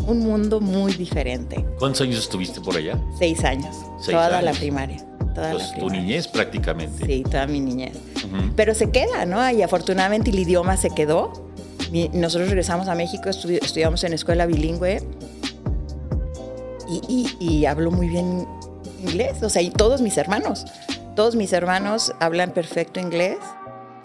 un 0.05 0.19
mundo 0.19 0.61
muy 0.61 0.93
diferente. 0.95 1.65
¿Cuántos 1.79 2.01
años 2.01 2.19
estuviste 2.19 2.61
por 2.61 2.77
allá? 2.77 2.99
Seis 3.17 3.45
años, 3.45 3.77
Seis 4.01 4.09
toda 4.17 4.29
la 4.29 4.39
años. 4.51 4.59
primaria. 4.59 4.97
Toda 5.37 5.53
Pues 5.53 5.71
la 5.71 5.79
tu 5.79 5.89
niñez 5.89 6.27
prácticamente. 6.27 7.07
Sí, 7.07 7.23
toda 7.23 7.47
mi 7.47 7.61
niñez. 7.61 7.95
Ujú. 8.17 8.53
Pero 8.57 8.75
se 8.75 8.91
queda, 8.91 9.25
¿no? 9.25 9.49
Y 9.51 9.63
afortunadamente 9.63 10.31
el 10.31 10.39
idioma 10.41 10.77
se 10.77 10.91
quedó. 10.91 11.52
Mi- 11.93 12.09
Nosotros 12.09 12.49
regresamos 12.49 12.89
a 12.89 12.95
México, 12.97 13.29
estudi- 13.29 13.63
estudiamos 13.63 14.03
en 14.05 14.13
escuela 14.15 14.47
bilingüe 14.47 15.01
y, 16.89 17.01
y- 17.09 17.37
y 17.45 17.67
hablo 17.67 17.91
muy 17.91 18.09
bien 18.09 18.47
inglés. 19.01 19.43
O 19.43 19.49
sea, 19.49 19.63
y 19.63 19.71
todos 19.71 20.01
mis 20.01 20.17
hermanos, 20.17 20.65
todos 21.15 21.37
mis 21.37 21.53
hermanos 21.53 22.13
hablan 22.21 22.51
perfecto 22.53 22.99
inglés. 23.01 23.37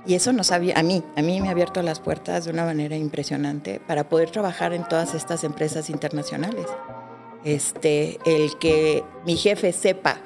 Y 0.05 0.13
eso 0.15 0.31
nos 0.31 0.51
había, 0.53 0.77
a 0.79 0.83
mí, 0.83 1.03
a 1.17 1.21
mí 1.21 1.41
me 1.41 1.49
ha 1.49 1.51
abierto 1.51 1.81
las 1.81 1.99
puertas 1.99 2.45
de 2.45 2.51
una 2.51 2.63
manera 2.63 2.95
impresionante 2.95 3.81
para 3.85 4.07
poder 4.07 4.29
trabajar 4.29 4.71
en 4.71 4.87
todas 4.87 5.13
estas 5.13 5.43
empresas 5.43 5.89
internacionales. 5.89 6.65
Este, 7.43 8.17
el 8.25 8.57
que 8.57 9.03
mi 9.25 9.35
jefe 9.35 9.73
sepa 9.73 10.17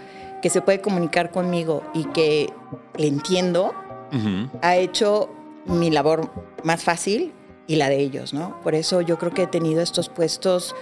que 0.44 0.52
se 0.52 0.62
puede 0.62 0.82
comunicar 0.82 1.32
conmigo 1.32 1.82
y 1.96 2.06
que 2.06 2.52
le 2.98 3.08
entiendo, 3.08 3.74
Ujú. 4.14 4.50
ha 4.62 4.76
hecho 4.76 5.30
mi 5.66 5.90
labor 5.90 6.30
más 6.64 6.84
fácil 6.84 7.34
y 7.68 7.76
la 7.76 7.90
de 7.90 8.00
ellos, 8.00 8.34
¿no? 8.34 8.60
Por 8.62 8.76
eso 8.76 9.02
yo 9.02 9.18
creo 9.18 9.32
que 9.34 9.44
he 9.44 9.48
tenido 9.48 9.82
estos 9.82 10.10
puestos 10.10 10.76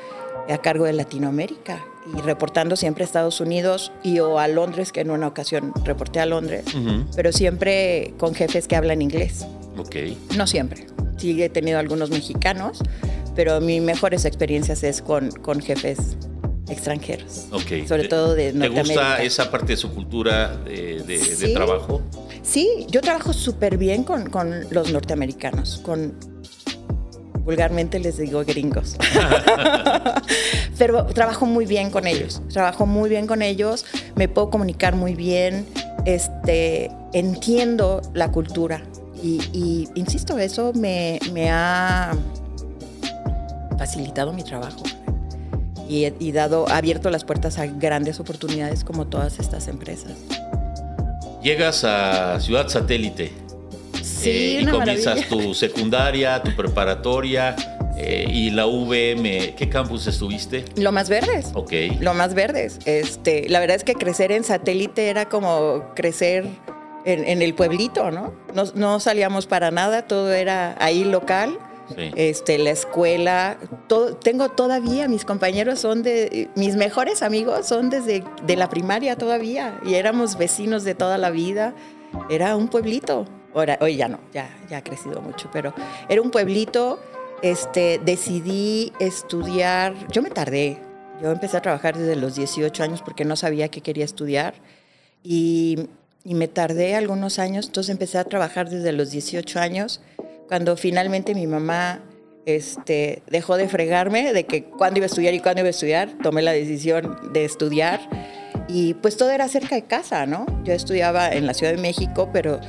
a 0.50 0.58
cargo 0.58 0.86
de 0.86 0.94
Latinoamérica 0.94 1.84
y 2.18 2.22
reportando 2.22 2.76
siempre 2.76 3.04
a 3.04 3.06
Estados 3.06 3.40
Unidos 3.40 3.92
y 4.04 4.20
o 4.20 4.40
a 4.40 4.48
Londres, 4.48 4.92
que 4.92 5.02
en 5.02 5.12
una 5.12 5.28
ocasión 5.28 5.74
reporté 5.86 6.20
a 6.20 6.26
Londres, 6.26 6.66
pero 7.16 7.32
siempre 7.32 8.14
con 8.18 8.34
jefes 8.34 8.68
que 8.68 8.76
hablan 8.76 9.02
inglés. 9.02 9.46
Ok. 9.78 9.96
No 10.36 10.48
siempre. 10.48 10.88
Sí 11.18 11.42
he 11.44 11.50
tenido 11.50 11.78
algunos 11.78 12.10
mexicanos, 12.10 12.80
pero 13.36 13.62
mis 13.62 13.82
mejores 13.82 14.26
experiencias 14.26 14.84
es 14.84 15.02
con, 15.04 15.30
con 15.32 15.60
jefes 15.62 16.18
extranjeros. 16.70 17.48
Ok. 17.52 17.88
Sobre 17.88 18.08
todo 18.08 18.34
de 18.36 18.52
¿Te 18.52 18.58
Norteamérica. 18.58 18.82
gusta 19.02 19.24
esa 19.24 19.52
parte 19.52 19.74
de 19.74 19.78
su 19.78 19.94
cultura 19.94 20.56
de, 20.58 21.04
de- 21.04 21.18
de 21.18 21.20
Sí. 21.20 21.54
trabajo? 21.54 22.02
Sí, 22.42 22.88
yo 22.90 23.02
trabajo 23.02 23.34
súper 23.34 23.78
bien 23.78 24.04
con, 24.04 24.30
con 24.30 24.66
los 24.72 24.92
norteamericanos, 24.92 25.80
con 25.84 26.14
vulgarmente 27.50 27.98
les 27.98 28.18
digo 28.18 28.44
gringos. 28.46 28.96
Pero 30.78 31.06
trabajo 31.08 31.48
muy 31.48 31.66
bien 31.66 31.90
con 31.90 32.06
ellos. 32.06 32.44
Trabajo 32.54 32.86
muy 32.86 33.10
bien 33.10 33.26
con 33.26 33.42
ellos, 33.42 33.86
me 34.16 34.28
puedo 34.28 34.52
comunicar 34.52 34.96
muy 34.96 35.16
bien, 35.16 35.66
este, 36.06 36.92
entiendo 37.14 38.02
la 38.14 38.32
cultura. 38.32 38.84
Y, 39.24 39.42
y, 39.52 39.90
insisto, 39.96 40.38
eso 40.38 40.74
me, 40.74 41.20
me 41.34 41.50
ha 41.50 42.16
facilitado 43.80 44.32
mi 44.32 44.44
trabajo 44.44 44.84
y, 45.90 46.14
y 46.20 46.32
dado, 46.32 46.70
abierto 46.70 47.10
las 47.10 47.24
puertas 47.24 47.58
a 47.58 47.66
grandes 47.66 48.20
oportunidades 48.20 48.84
como 48.84 49.08
todas 49.08 49.40
estas 49.40 49.68
empresas. 49.68 50.12
Llegas 51.42 51.84
a 51.84 52.40
Ciudad 52.40 52.68
Satélite 52.68 53.49
Sí, 54.20 54.58
eh, 54.58 54.62
y 54.62 54.66
comienzas 54.66 55.16
maravilla. 55.16 55.30
tu 55.30 55.54
secundaria, 55.54 56.44
tu 56.44 56.54
preparatoria 56.56 57.56
eh, 57.98 58.28
y 58.30 58.50
la 58.50 58.66
VM. 58.66 59.56
¿Qué 59.56 59.70
campus 59.70 60.08
estuviste? 60.08 60.66
Lo 60.76 60.92
más 60.92 61.08
verdes. 61.08 61.52
Ok. 61.54 61.72
Lo 62.02 62.14
más 62.14 62.34
verdes. 62.34 62.80
Este, 62.86 63.48
la 63.48 63.60
verdad 63.60 63.78
es 63.78 63.84
que 63.86 63.94
crecer 63.94 64.32
en 64.32 64.44
satélite 64.44 65.10
era 65.10 65.30
como 65.30 65.94
crecer 65.96 66.46
en, 67.06 67.26
en 67.26 67.42
el 67.42 67.54
pueblito, 67.54 68.12
¿no? 68.12 68.34
¿no? 68.54 68.66
no 68.76 69.00
salíamos 69.00 69.48
para 69.48 69.72
nada, 69.72 70.02
todo 70.02 70.34
era 70.34 70.76
ahí 70.80 71.06
local. 71.06 71.58
Sí. 71.96 72.12
Este, 72.16 72.60
la 72.60 72.70
escuela, 72.70 73.58
todo, 73.88 74.16
tengo 74.16 74.50
todavía, 74.50 75.08
mis 75.08 75.26
compañeros 75.26 75.80
son 75.80 76.04
de, 76.04 76.48
mis 76.56 76.76
mejores 76.76 77.24
amigos 77.24 77.66
son 77.66 77.90
desde 77.90 78.24
de 78.46 78.56
la 78.56 78.70
primaria 78.70 79.16
todavía 79.16 79.80
y 79.84 79.96
éramos 79.96 80.38
vecinos 80.38 80.84
de 80.84 80.94
toda 80.94 81.18
la 81.18 81.32
vida. 81.32 81.74
Era 82.30 82.56
un 82.56 82.68
pueblito. 82.68 83.26
Ahora, 83.54 83.78
hoy 83.82 83.96
ya 83.96 84.08
no, 84.08 84.20
ya, 84.34 84.50
ya 84.70 84.78
ha 84.78 84.84
crecido 84.84 85.22
mucho, 85.22 85.50
pero 85.52 85.74
era 86.08 86.22
un 86.22 86.32
pueblito. 86.32 87.00
Este, 87.42 88.02
decidí 88.04 88.92
estudiar, 89.00 89.94
yo 90.12 90.22
me 90.22 90.30
tardé, 90.30 90.78
yo 91.22 91.32
empecé 91.32 91.56
a 91.56 91.62
trabajar 91.62 91.98
desde 91.98 92.18
los 92.18 92.36
18 92.36 92.84
años 92.84 93.02
porque 93.02 93.24
no 93.24 93.38
sabía 93.38 93.70
qué 93.70 93.80
quería 93.80 94.04
estudiar 94.04 94.56
y, 95.24 95.88
y 96.26 96.36
me 96.36 96.50
tardé 96.50 96.96
algunos 96.96 97.40
años, 97.40 97.68
entonces 97.68 97.92
empecé 97.92 98.18
a 98.18 98.26
trabajar 98.26 98.70
desde 98.70 98.92
los 98.92 99.12
18 99.12 99.58
años, 99.60 100.02
cuando 100.50 100.76
finalmente 100.76 101.34
mi 101.34 101.48
mamá 101.48 102.02
este, 102.46 103.22
dejó 103.28 103.58
de 103.58 103.70
fregarme 103.70 104.34
de 104.34 104.46
que 104.46 104.64
cuándo 104.64 104.98
iba 105.00 105.06
a 105.06 105.08
estudiar 105.08 105.34
y 105.34 105.40
cuándo 105.40 105.62
iba 105.62 105.68
a 105.68 105.72
estudiar, 105.72 106.10
tomé 106.22 106.42
la 106.42 106.52
decisión 106.52 107.32
de 107.32 107.46
estudiar 107.46 108.02
y 108.68 108.94
pues 108.96 109.18
todo 109.18 109.32
era 109.32 109.48
cerca 109.48 109.76
de 109.76 109.84
casa, 109.84 110.26
¿no? 110.26 110.46
Yo 110.64 110.74
estudiaba 110.74 111.30
en 111.30 111.46
la 111.46 111.54
Ciudad 111.54 111.74
de 111.74 111.82
México, 111.82 112.30
pero 112.32 112.60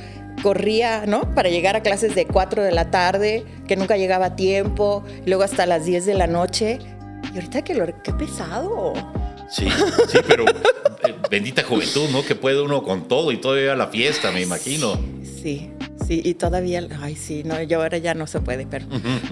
corría, 0.41 1.05
¿no? 1.05 1.21
Para 1.33 1.49
llegar 1.49 1.75
a 1.75 1.81
clases 1.81 2.15
de 2.15 2.25
4 2.25 2.63
de 2.63 2.71
la 2.71 2.91
tarde, 2.91 3.45
que 3.67 3.75
nunca 3.75 3.97
llegaba 3.97 4.27
a 4.27 4.35
tiempo, 4.35 5.03
y 5.25 5.29
luego 5.29 5.43
hasta 5.43 5.65
las 5.65 5.85
10 5.85 6.05
de 6.05 6.13
la 6.13 6.27
noche. 6.27 6.79
Y 7.33 7.35
ahorita 7.35 7.63
que 7.63 7.73
lo... 7.75 7.85
¡Qué 8.01 8.13
pesado! 8.13 8.93
Sí, 9.49 9.67
sí, 10.09 10.17
pero 10.27 10.45
eh, 10.47 11.15
bendita 11.29 11.63
juventud, 11.63 12.09
¿no? 12.11 12.23
Que 12.23 12.35
puede 12.35 12.61
uno 12.61 12.83
con 12.83 13.07
todo 13.07 13.31
y 13.31 13.37
todavía 13.37 13.73
a 13.73 13.75
la 13.75 13.87
fiesta, 13.87 14.31
me 14.31 14.41
imagino. 14.41 14.97
Sí, 15.41 15.71
sí, 16.07 16.21
y 16.23 16.35
todavía, 16.35 16.87
ay, 17.01 17.15
sí, 17.17 17.43
no, 17.43 17.61
yo 17.61 17.81
ahora 17.81 17.97
ya 17.97 18.13
no 18.13 18.27
se 18.27 18.39
puede, 18.39 18.65
pero, 18.65 18.85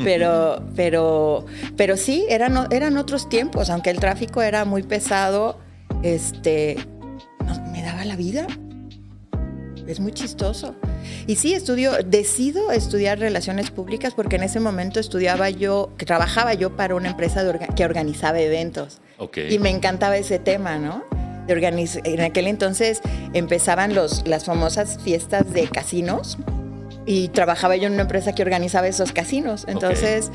pero, 0.03 0.61
pero, 0.75 1.45
pero 1.77 1.95
sí, 1.95 2.25
eran, 2.29 2.67
eran 2.71 2.97
otros 2.97 3.29
tiempos, 3.29 3.69
aunque 3.69 3.91
el 3.91 3.99
tráfico 3.99 4.41
era 4.41 4.65
muy 4.65 4.83
pesado, 4.83 5.59
este, 6.03 6.77
no- 7.45 7.71
me 7.71 7.81
daba 7.81 8.03
la 8.03 8.15
vida. 8.17 8.45
Es 9.89 9.99
muy 9.99 10.11
chistoso. 10.11 10.75
Y 11.25 11.35
sí, 11.35 11.53
estudio, 11.53 11.91
decido 12.05 12.71
estudiar 12.71 13.17
relaciones 13.19 13.71
públicas 13.71 14.13
porque 14.13 14.35
en 14.35 14.43
ese 14.43 14.59
momento 14.59 14.99
estudiaba 14.99 15.49
yo, 15.49 15.91
que 15.97 16.05
trabajaba 16.05 16.53
yo 16.53 16.75
para 16.75 16.93
una 16.95 17.09
empresa 17.09 17.43
orga- 17.43 17.73
que 17.73 17.85
organizaba 17.85 18.39
eventos. 18.39 18.99
Y 19.49 19.57
me 19.59 19.69
encantaba 19.71 20.15
ese 20.17 20.37
tema, 20.39 20.77
¿no? 20.77 21.03
De 21.47 21.55
organiz- 21.57 22.01
en 22.03 22.21
aquel 22.21 22.45
entonces 22.47 23.01
empezaban 23.33 23.95
los, 23.95 24.27
las 24.27 24.45
famosas 24.45 24.99
fiestas 25.03 25.51
de 25.51 25.67
casinos 25.67 26.37
y 27.07 27.29
trabajaba 27.29 27.75
yo 27.75 27.87
en 27.87 27.93
una 27.93 28.03
empresa 28.03 28.33
que 28.35 28.43
organizaba 28.43 28.87
esos 28.87 29.11
casinos. 29.11 29.65
Entonces, 29.67 30.29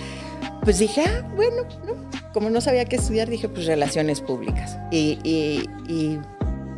pues 0.63 0.79
dije, 0.81 1.05
ah, 1.07 1.23
bueno, 1.37 1.63
¿no? 1.87 1.95
como 2.33 2.51
no 2.51 2.61
sabía 2.61 2.85
qué 2.87 2.97
estudiar, 2.97 3.31
dije, 3.31 3.49
pues 3.49 3.67
relaciones 3.67 4.21
públicas. 4.21 4.77
Y, 4.91 5.21
y- 5.23 5.69
y, 5.89 6.19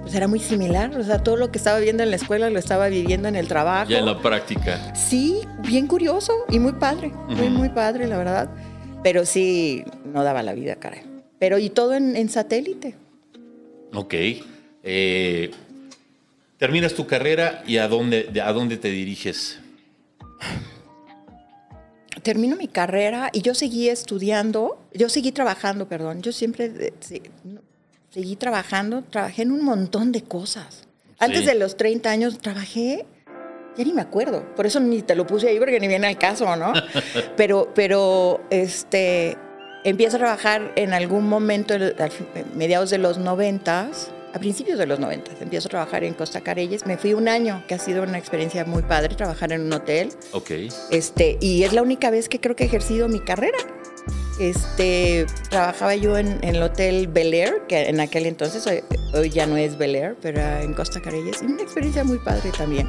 pues 0.07 0.15
era 0.15 0.29
muy 0.29 0.39
similar, 0.39 0.97
o 0.97 1.03
sea, 1.03 1.21
todo 1.25 1.37
lo 1.37 1.51
que 1.51 1.59
estaba 1.59 1.81
viendo 1.81 2.05
en 2.05 2.11
la 2.11 2.17
escuela 2.17 2.49
lo 2.49 2.61
estaba 2.61 2.87
viviendo 2.87 3.27
en 3.27 3.35
el 3.35 3.49
trabajo. 3.49 3.91
Ya 3.91 3.99
en 3.99 4.07
la 4.07 4.23
práctica. 4.23 4.95
Sí, 4.95 5.41
bien 5.67 5.89
curioso 5.89 6.33
y 6.49 6.61
muy 6.61 6.75
padre, 6.75 7.11
muy, 7.29 7.49
muy 7.49 7.71
padre, 7.71 8.07
la 8.07 8.17
verdad. 8.17 8.49
Pero 9.03 9.27
sí, 9.27 9.83
no 10.05 10.23
daba 10.23 10.45
la 10.45 10.53
vida, 10.55 10.77
caray. 10.77 11.01
Pero 11.41 11.59
y 11.59 11.71
todo 11.71 11.95
en, 11.95 12.15
en 12.15 12.29
satélite. 12.29 12.95
Ok. 13.95 14.15
Eh, 14.85 15.51
terminas 16.57 16.95
tu 16.95 17.09
carrera 17.09 17.65
y 17.67 17.79
a 17.79 17.89
dónde, 17.89 18.29
de- 18.33 18.43
a 18.43 18.53
dónde 18.53 18.77
te 18.77 18.91
diriges. 18.91 19.59
Termino 22.23 22.55
mi 22.57 22.69
carrera 22.69 23.31
y 23.33 23.43
yo 23.43 23.55
seguí 23.55 23.89
estudiando, 23.89 24.79
yo 24.95 25.09
seguí 25.09 25.33
trabajando, 25.33 25.89
perdón. 25.89 26.23
Yo 26.23 26.31
siempre 26.33 26.73
eh, 26.79 27.23
seguí 28.17 28.35
trabajando, 28.37 29.03
trabajé 29.03 29.43
en 29.43 29.53
un 29.53 29.63
montón 29.63 30.11
de 30.11 30.23
cosas. 30.23 30.85
Antes 31.19 31.41
Sí. 31.41 31.47
de 31.49 31.55
los 31.55 31.77
30 31.77 32.09
años 32.11 32.39
trabajé, 32.39 33.05
ya 33.77 33.85
ni 33.85 33.93
me 33.93 34.01
acuerdo, 34.01 34.43
por 34.57 34.65
eso 34.65 34.81
ni 34.81 35.03
te 35.03 35.15
lo 35.15 35.27
puse 35.27 35.49
ahí 35.51 35.59
porque 35.59 35.79
ni 35.81 35.87
viene 35.87 36.07
al 36.07 36.17
caso, 36.17 36.57
¿no? 36.57 36.73
pero, 37.37 37.73
pero, 37.75 38.41
este, 38.49 39.37
empiezo 39.85 40.17
a 40.17 40.21
trabajar 40.21 40.73
en 40.77 40.95
algún 40.95 41.29
momento, 41.29 41.75
fin- 41.75 42.47
mediados 42.55 42.89
de 42.89 42.97
los 42.97 43.19
90, 43.19 43.91
a 44.33 44.39
principios 44.39 44.79
de 44.79 44.87
los 44.87 44.99
90, 44.99 45.33
empiezo 45.43 45.69
a 45.69 45.71
trabajar 45.73 46.03
en 46.03 46.15
Costa 46.15 46.41
Careyes. 46.41 46.87
Me 46.87 46.97
fui 46.97 47.13
un 47.13 47.29
año, 47.29 47.65
que 47.69 47.75
ha 47.75 47.79
sido 47.79 48.03
una 48.03 48.17
experiencia 48.17 48.65
muy 48.65 48.81
padre, 48.83 49.15
trabajar 49.15 49.53
en 49.53 49.61
un 49.61 49.73
hotel. 49.75 50.09
Ok. 50.33 50.53
Este, 50.91 51.37
y 51.43 51.65
es 51.65 51.75
la 51.75 51.83
única 51.83 52.09
vez 52.09 52.31
que 52.31 52.41
creo 52.41 52.57
que 52.57 52.65
he 52.65 52.67
ejercido 52.67 53.09
mi 53.09 53.21
carrera. 53.21 53.59
Este, 54.39 55.27
trabajaba 55.49 55.95
yo 55.95 56.19
en, 56.19 56.39
en 56.43 56.57
el 56.57 56.63
hotel 56.63 57.09
Bel 57.09 57.33
Air, 57.33 57.63
que 57.69 57.89
en 57.89 58.01
aquel 58.01 58.27
entonces, 58.27 58.67
hoy, 58.67 58.83
hoy 59.15 59.31
ya 59.31 59.47
no 59.47 59.57
es 59.57 59.79
Bel 59.79 59.95
Air, 59.95 60.17
pero 60.21 60.41
en 60.41 60.75
Costa 60.75 61.01
Careyes, 61.01 61.43
y 61.43 61.47
una 61.47 61.63
experiencia 61.63 62.05
muy 62.05 62.19
padre 62.19 62.51
también. 62.57 62.89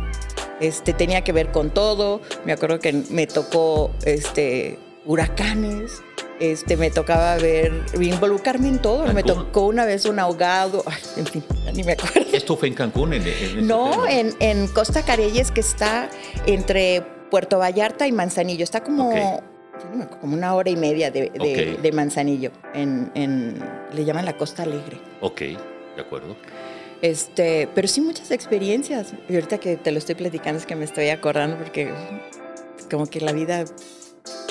Este, 0.59 0.93
tenía 0.93 1.23
que 1.23 1.31
ver 1.31 1.51
con 1.51 1.69
todo, 1.69 2.21
me 2.43 2.51
acuerdo 2.51 2.79
que 2.79 2.91
me 3.09 3.27
tocó 3.27 3.91
este, 4.03 4.77
huracanes, 5.05 6.01
este, 6.39 6.75
me 6.77 6.91
tocaba 6.91 7.35
ver, 7.37 7.83
involucrarme 7.99 8.67
en 8.67 8.79
todo, 8.79 9.11
me 9.13 9.23
tocó 9.23 9.67
una 9.67 9.85
vez 9.85 10.05
un 10.05 10.19
ahogado, 10.19 10.83
ay, 10.85 11.01
en 11.17 11.25
fin, 11.27 11.43
ni 11.73 11.83
me 11.83 11.93
acuerdo. 11.93 12.27
Esto 12.33 12.57
fue 12.57 12.67
en 12.67 12.73
Cancún, 12.73 13.13
en, 13.13 13.65
No, 13.65 14.07
en, 14.07 14.35
en 14.39 14.67
Costa 14.67 15.03
Careyes, 15.03 15.51
que 15.51 15.61
está 15.61 16.09
entre 16.45 17.03
Puerto 17.31 17.57
Vallarta 17.59 18.07
y 18.07 18.11
Manzanillo. 18.11 18.63
Está 18.63 18.83
como, 18.83 19.09
Ok. 19.09 19.43
Como 20.21 20.33
una 20.35 20.53
hora 20.55 20.69
y 20.69 20.75
media 20.75 21.11
de, 21.11 21.31
de- 21.81 21.91
Manzanillo. 21.91 22.51
En, 22.73 23.11
en- 23.15 23.55
le 23.93 24.05
llaman 24.05 24.25
la 24.25 24.37
Costa 24.37 24.63
Alegre. 24.63 24.97
Ok, 25.21 25.39
de 25.41 25.57
acuerdo. 26.01 26.35
Este, 27.01 27.67
pero 27.75 27.87
sí 27.87 28.01
muchas 28.01 28.31
experiencias. 28.31 29.13
Y 29.29 29.35
ahorita 29.35 29.57
que 29.59 29.77
te 29.77 29.91
lo 29.91 29.97
estoy 29.99 30.15
platicando 30.15 30.59
es 30.59 30.65
que 30.65 30.75
me 30.75 30.85
estoy 30.85 31.09
acordando 31.09 31.57
porque 31.57 31.91
como 32.89 33.05
que 33.07 33.21
la 33.21 33.31
vida 33.33 33.65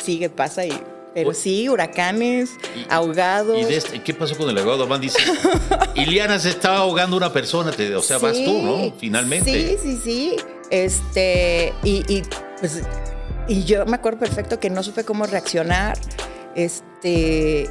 sigue, 0.02 0.30
pasa 0.30 0.64
y... 0.66 0.72
Pero 1.14 1.32
sí, 1.32 1.66
huracanes, 1.70 2.50
Y- 2.76 2.84
ahogados. 2.90 3.58
¿Y 3.58 3.64
de 3.64 3.76
este- 3.78 4.02
qué 4.02 4.12
pasó 4.12 4.36
con 4.36 4.50
el 4.50 4.58
ahogado? 4.58 4.86
Van 4.86 5.00
dice, 5.00 5.18
Iliana 5.94 6.38
se 6.38 6.50
estaba 6.50 6.76
ahogando 6.78 7.16
una 7.16 7.32
persona, 7.32 7.70
te- 7.72 7.94
o 7.96 8.02
sea, 8.02 8.18
vas 8.18 8.34
tú, 8.44 8.60
¿no? 8.62 8.92
Finalmente. 8.98 9.50
Sí, 9.50 9.76
sí, 9.82 10.00
sí. 10.04 10.36
Este, 10.70 11.72
y, 11.82 12.04
y, 12.06 12.22
pues, 12.60 12.82
y 13.48 13.64
yo 13.64 13.84
me 13.86 13.96
acuerdo 13.96 14.18
perfecto 14.18 14.58
que 14.60 14.70
no 14.70 14.82
supe 14.82 15.04
cómo 15.04 15.26
reaccionar. 15.26 15.96
Este, 16.54 17.68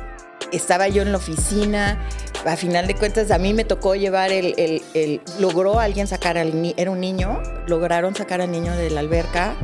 estaba 0.52 0.88
yo 0.88 1.02
en 1.02 1.12
la 1.12 1.18
oficina. 1.18 2.00
A 2.46 2.56
final 2.56 2.86
de 2.86 2.94
cuentas, 2.96 3.32
a 3.32 3.40
mí 3.40 3.54
me 3.54 3.64
tocó 3.66 3.96
llevar 3.96 4.32
el, 4.32 4.54
el- 4.58 4.82
el- 4.94 5.22
logró 5.40 5.80
alguien 5.80 6.06
sacar 6.08 6.38
al 6.38 6.62
niño, 6.62 6.76
era 6.78 6.92
un 6.92 7.00
niño, 7.00 7.42
lograron 7.68 8.14
sacar 8.16 8.40
al 8.42 8.52
niño 8.52 8.76
de 8.76 8.90
la 8.92 9.00
alberca. 9.00 9.56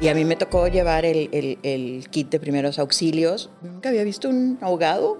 Y 0.00 0.08
a 0.08 0.14
mí 0.14 0.24
me 0.24 0.36
tocó 0.36 0.66
llevar 0.68 1.04
el, 1.04 1.28
el- 1.32 1.58
el 1.62 2.08
kit 2.08 2.30
de 2.30 2.40
primeros 2.40 2.78
auxilios. 2.78 3.50
Nunca 3.60 3.90
había 3.90 4.02
visto 4.04 4.28
un 4.30 4.58
ahogado. 4.62 5.18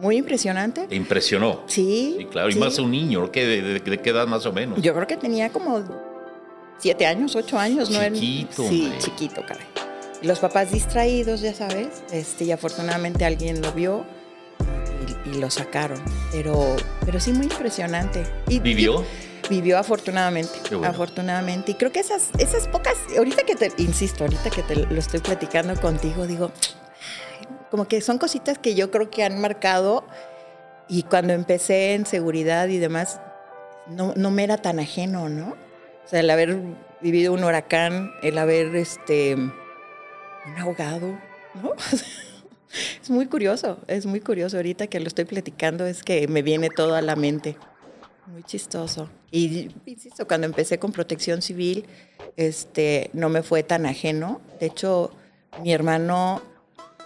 Muy 0.00 0.16
impresionante. 0.16 0.86
Te 0.88 0.96
impresionó. 0.96 1.60
Sí. 1.66 2.16
Sí, 2.18 2.24
claro, 2.24 2.48
y 2.50 2.54
más 2.56 2.78
un 2.78 2.90
niño, 2.90 3.30
¿qué, 3.30 3.46
de, 3.46 3.60
de- 3.62 3.78
de 3.80 3.98
qué 4.00 4.10
edad 4.10 4.26
más 4.26 4.44
o 4.46 4.52
menos? 4.52 4.80
Yo 4.80 4.94
creo 4.94 5.06
que 5.06 5.16
tenía 5.18 5.50
como 5.50 5.84
siete 6.78 7.06
años, 7.06 7.36
ocho 7.36 7.58
años, 7.58 7.90
¿no? 7.90 8.00
Era- 8.00 8.12
Chiquito, 8.14 8.66
Sí, 8.68 8.90
chiquito, 8.98 9.42
caray. 9.46 9.66
Los 10.24 10.38
papás 10.38 10.72
distraídos, 10.72 11.42
ya 11.42 11.52
sabes. 11.52 12.02
Este, 12.10 12.44
y 12.44 12.52
afortunadamente 12.52 13.26
alguien 13.26 13.60
lo 13.60 13.72
vio 13.72 14.06
y, 15.26 15.30
y 15.30 15.34
lo 15.38 15.50
sacaron. 15.50 16.02
Pero, 16.32 16.76
pero 17.04 17.20
sí, 17.20 17.32
muy 17.32 17.44
impresionante. 17.44 18.24
Y, 18.48 18.58
¿Vivió? 18.58 19.04
y 19.44 19.48
vivió 19.48 19.78
afortunadamente. 19.78 20.52
Bueno. 20.70 20.86
Afortunadamente. 20.86 21.72
Y 21.72 21.74
creo 21.74 21.92
que 21.92 22.00
esas, 22.00 22.30
esas 22.38 22.68
pocas, 22.68 22.96
ahorita 23.16 23.42
que 23.42 23.54
te, 23.54 23.70
insisto, 23.76 24.24
ahorita 24.24 24.48
que 24.48 24.62
te 24.62 24.76
lo 24.76 24.98
estoy 24.98 25.20
platicando 25.20 25.78
contigo, 25.78 26.26
digo, 26.26 26.52
como 27.70 27.86
que 27.86 28.00
son 28.00 28.16
cositas 28.16 28.58
que 28.58 28.74
yo 28.74 28.90
creo 28.90 29.10
que 29.10 29.24
han 29.24 29.38
marcado. 29.38 30.06
Y 30.88 31.02
cuando 31.02 31.34
empecé 31.34 31.92
en 31.92 32.06
seguridad 32.06 32.68
y 32.68 32.78
demás, 32.78 33.20
no, 33.88 34.14
no 34.16 34.30
me 34.30 34.44
era 34.44 34.56
tan 34.56 34.78
ajeno, 34.78 35.28
¿no? 35.28 35.50
O 36.04 36.08
sea, 36.08 36.20
el 36.20 36.30
haber 36.30 36.58
vivido 37.02 37.34
un 37.34 37.44
huracán, 37.44 38.10
el 38.22 38.38
haber 38.38 38.74
este 38.76 39.36
un 40.46 40.58
ahogado, 40.58 41.18
¿no? 41.54 41.72
Es 43.00 43.08
muy 43.08 43.26
curioso, 43.26 43.78
es 43.86 44.04
muy 44.04 44.20
curioso. 44.20 44.56
Ahorita 44.56 44.88
que 44.88 44.98
lo 44.98 45.06
estoy 45.06 45.26
platicando 45.26 45.86
es 45.86 46.02
que 46.02 46.26
me 46.26 46.42
viene 46.42 46.70
todo 46.70 46.96
a 46.96 47.02
la 47.02 47.14
mente. 47.14 47.56
Muy 48.26 48.42
chistoso. 48.42 49.08
Y 49.30 49.70
insisto, 49.86 50.26
cuando 50.26 50.46
empecé 50.46 50.78
con 50.78 50.90
protección 50.90 51.42
civil, 51.42 51.86
este, 52.36 53.10
no 53.12 53.28
me 53.28 53.42
fue 53.42 53.62
tan 53.62 53.86
ajeno. 53.86 54.40
De 54.58 54.66
hecho, 54.66 55.12
mi 55.62 55.72
hermano 55.72 56.42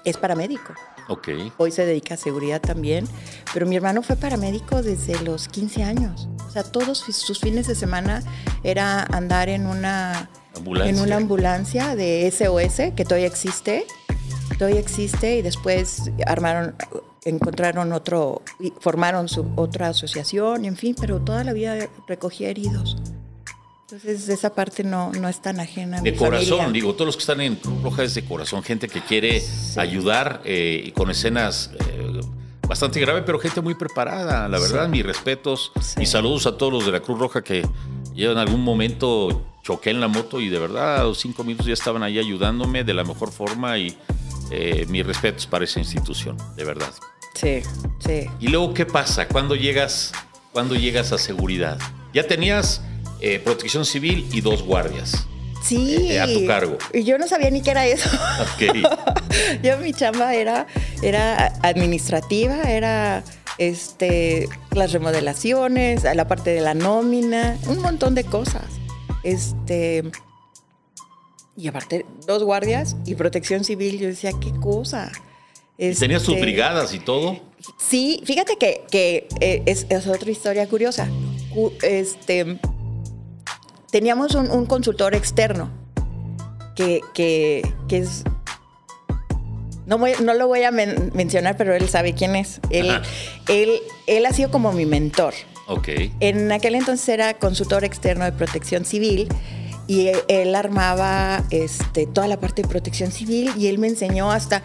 es 0.04 0.16
paramédico. 0.16 0.72
Ok. 1.08 1.28
Hoy 1.56 1.70
se 1.70 1.84
dedica 1.84 2.14
a 2.14 2.16
seguridad 2.16 2.60
también. 2.60 3.06
Pero 3.52 3.66
mi 3.66 3.76
hermano 3.76 4.02
fue 4.02 4.16
paramédico 4.16 4.82
desde 4.82 5.20
los 5.22 5.48
15 5.48 5.82
años. 5.82 6.28
O 6.46 6.50
sea, 6.50 6.62
todos 6.62 6.98
sus 6.98 7.40
fines 7.40 7.66
de 7.66 7.74
semana 7.74 8.22
era 8.62 9.02
andar 9.02 9.48
en 9.48 9.66
una 9.66 10.30
Ambulancia. 10.58 10.90
en 10.94 11.00
una 11.00 11.16
ambulancia 11.16 11.96
de 11.96 12.30
SOS 12.30 12.92
que 12.94 13.04
todavía 13.04 13.26
existe. 13.26 13.86
Todavía 14.58 14.80
existe 14.80 15.36
y 15.36 15.42
después 15.42 16.10
armaron, 16.26 16.74
encontraron 17.24 17.92
otro, 17.92 18.42
formaron 18.80 19.28
su 19.28 19.46
otra 19.56 19.88
asociación, 19.88 20.64
en 20.64 20.76
fin, 20.76 20.96
pero 21.00 21.20
toda 21.20 21.44
la 21.44 21.52
vida 21.52 21.88
recogía 22.08 22.48
heridos. 22.50 22.96
Entonces 23.82 24.28
esa 24.28 24.54
parte 24.54 24.84
no, 24.84 25.12
no 25.12 25.28
es 25.28 25.40
tan 25.40 25.60
ajena 25.60 25.98
a 25.98 26.00
De 26.02 26.12
mi 26.12 26.18
corazón, 26.18 26.58
familia. 26.58 26.72
digo, 26.72 26.92
todos 26.94 27.06
los 27.06 27.16
que 27.16 27.20
están 27.20 27.40
en 27.40 27.54
Cruz 27.56 27.82
Roja 27.82 28.02
es 28.02 28.14
de 28.14 28.24
corazón, 28.24 28.62
gente 28.62 28.88
que 28.88 29.00
quiere 29.00 29.42
ayudar 29.76 30.42
eh, 30.44 30.82
y 30.86 30.90
con 30.90 31.10
escenas 31.10 31.70
eh, 31.88 32.20
bastante 32.66 33.00
grave, 33.00 33.22
pero 33.22 33.38
gente 33.38 33.60
muy 33.62 33.74
preparada, 33.74 34.46
la 34.48 34.58
verdad, 34.58 34.88
mis 34.88 35.06
respetos 35.06 35.72
Sí. 35.80 36.02
y 36.02 36.06
saludos 36.06 36.46
a 36.46 36.58
todos 36.58 36.70
los 36.72 36.84
de 36.86 36.92
la 36.92 37.00
Cruz 37.00 37.18
Roja 37.18 37.42
que 37.42 37.66
yo 38.14 38.32
en 38.32 38.38
algún 38.38 38.62
momento 38.62 39.44
choqué 39.62 39.90
en 39.90 40.00
la 40.00 40.08
moto 40.08 40.40
y 40.40 40.48
de 40.48 40.58
verdad 40.58 41.00
a 41.00 41.04
los 41.04 41.18
cinco 41.18 41.44
minutos 41.44 41.66
ya 41.66 41.74
estaban 41.74 42.02
ahí 42.02 42.18
ayudándome 42.18 42.84
de 42.84 42.94
la 42.94 43.04
mejor 43.04 43.30
forma 43.30 43.78
y 43.78 43.96
eh, 44.50 44.86
mis 44.88 45.06
respetos 45.06 45.46
para 45.46 45.64
esa 45.64 45.78
institución, 45.78 46.36
de 46.56 46.64
verdad. 46.64 46.90
Sí, 47.34 47.60
sí. 48.04 48.26
Y 48.40 48.48
luego, 48.48 48.74
¿qué 48.74 48.86
pasa? 48.86 49.28
¿Cuándo 49.28 49.54
llegas, 49.54 50.12
cuando 50.52 50.74
llegas 50.74 51.12
a 51.12 51.18
seguridad? 51.18 51.78
Ya 52.14 52.26
tenías 52.26 52.82
eh, 53.20 53.40
protección 53.40 53.84
civil 53.84 54.26
y 54.32 54.40
dos 54.40 54.62
guardias. 54.62 55.26
Sí. 55.62 56.12
Eh, 56.12 56.20
a 56.20 56.26
tu 56.26 56.46
cargo. 56.46 56.78
Y 56.94 57.04
yo 57.04 57.18
no 57.18 57.28
sabía 57.28 57.50
ni 57.50 57.60
qué 57.62 57.72
era 57.72 57.86
eso. 57.86 58.08
Ok. 58.40 58.88
Yo 59.62 59.76
mi 59.78 59.92
chamba 59.92 60.34
era, 60.34 60.66
era 61.02 61.52
administrativa, 61.62 62.62
era 62.62 63.22
este, 63.58 64.48
las 64.72 64.92
remodelaciones, 64.92 66.04
la 66.04 66.26
parte 66.28 66.50
de 66.50 66.60
la 66.60 66.74
nómina, 66.74 67.58
un 67.68 67.80
montón 67.82 68.14
de 68.14 68.24
cosas. 68.24 68.64
Este, 69.24 70.10
y 71.56 71.66
aparte, 71.68 72.06
dos 72.26 72.42
guardias 72.44 72.96
y 73.04 73.14
protección 73.16 73.64
civil, 73.64 73.98
yo 73.98 74.06
decía, 74.08 74.30
qué 74.40 74.52
cosa. 74.60 75.10
¿Y 75.76 75.92
tenías 75.94 76.22
Este, 76.22 76.40
brigadas 76.40 76.94
y 76.94 76.98
todo? 77.00 77.38
Sí, 77.78 78.22
fíjate 78.24 78.56
que, 78.56 78.82
que, 78.90 79.28
eh, 79.40 79.62
es, 79.66 79.86
es 79.88 80.06
otra 80.06 80.30
historia 80.30 80.68
curiosa. 80.68 81.08
Cu- 81.52 81.72
Este, 81.82 82.60
teníamos 83.90 84.34
un, 84.34 84.50
un 84.50 84.66
consultor 84.66 85.14
externo 85.14 85.70
que, 86.76 87.00
que, 87.14 87.62
que 87.88 87.98
es... 87.98 88.22
No, 89.88 89.98
voy- 89.98 90.12
no 90.22 90.34
lo 90.34 90.46
voy 90.46 90.62
a 90.62 90.70
men- 90.70 91.10
mencionar, 91.14 91.56
pero 91.56 91.74
él 91.74 91.88
sabe 91.88 92.12
quién 92.14 92.36
es. 92.36 92.60
Él, 92.70 92.90
Ajá. 92.90 93.02
él, 93.48 93.70
él 94.06 94.26
ha 94.26 94.32
sido 94.32 94.50
como 94.50 94.70
mi 94.72 94.84
mentor. 94.86 95.32
Ok. 95.66 95.88
En 96.20 96.52
aquel 96.52 96.74
entonces 96.74 97.08
era 97.08 97.34
consultor 97.34 97.84
externo 97.84 98.24
de 98.24 98.32
protección 98.32 98.84
civil 98.84 99.28
y 99.86 100.08
él, 100.08 100.18
él 100.28 100.54
armaba 100.54 101.42
este, 101.50 102.06
toda 102.06 102.28
la 102.28 102.38
parte 102.38 102.62
de 102.62 102.68
protección 102.68 103.10
civil 103.12 103.50
y 103.56 103.66
él 103.68 103.78
me 103.78 103.86
enseñó 103.88 104.30
hasta 104.30 104.62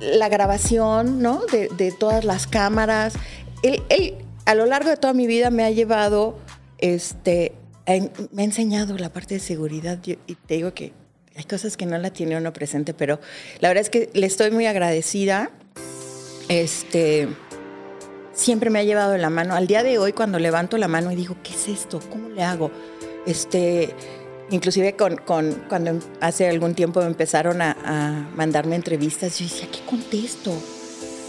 la 0.00 0.28
grabación 0.28 1.20
¿no? 1.22 1.44
de, 1.52 1.68
de 1.68 1.92
todas 1.92 2.24
las 2.24 2.46
cámaras. 2.46 3.14
Él, 3.62 3.82
él, 3.90 4.14
a 4.46 4.54
lo 4.54 4.64
largo 4.66 4.88
de 4.90 4.96
toda 4.96 5.12
mi 5.12 5.26
vida 5.26 5.50
me 5.50 5.64
ha 5.64 5.70
llevado, 5.70 6.38
este, 6.78 7.52
me 8.32 8.42
ha 8.42 8.44
enseñado 8.44 8.96
la 8.98 9.10
parte 9.12 9.34
de 9.34 9.40
seguridad 9.40 9.98
y 10.06 10.16
te 10.34 10.54
digo 10.54 10.72
que 10.74 10.92
hay 11.36 11.44
cosas 11.44 11.76
que 11.76 11.86
no 11.86 11.98
la 11.98 12.10
tiene 12.10 12.36
uno 12.36 12.52
presente, 12.52 12.94
pero 12.94 13.20
la 13.60 13.68
verdad 13.68 13.82
es 13.82 13.90
que 13.90 14.10
le 14.14 14.26
estoy 14.26 14.50
muy 14.50 14.66
agradecida. 14.66 15.50
Este, 16.48 17.28
siempre 18.32 18.70
me 18.70 18.78
ha 18.78 18.84
llevado 18.84 19.16
la 19.16 19.30
mano. 19.30 19.54
Al 19.54 19.66
día 19.66 19.82
de 19.82 19.98
hoy, 19.98 20.12
cuando 20.12 20.38
levanto 20.38 20.78
la 20.78 20.88
mano 20.88 21.10
y 21.12 21.16
digo, 21.16 21.36
¿qué 21.42 21.52
es 21.52 21.68
esto? 21.68 22.00
¿Cómo 22.10 22.28
le 22.30 22.42
hago? 22.42 22.70
Este, 23.26 23.90
inclusive 24.50 24.94
con, 24.94 25.16
con- 25.16 25.64
cuando 25.68 25.98
hace 26.20 26.48
algún 26.48 26.74
tiempo 26.74 27.02
empezaron 27.02 27.60
a, 27.60 28.30
mandarme 28.34 28.76
entrevistas, 28.76 29.38
yo 29.38 29.44
decía, 29.46 29.68
¿qué 29.70 29.80
contesto? 29.84 30.52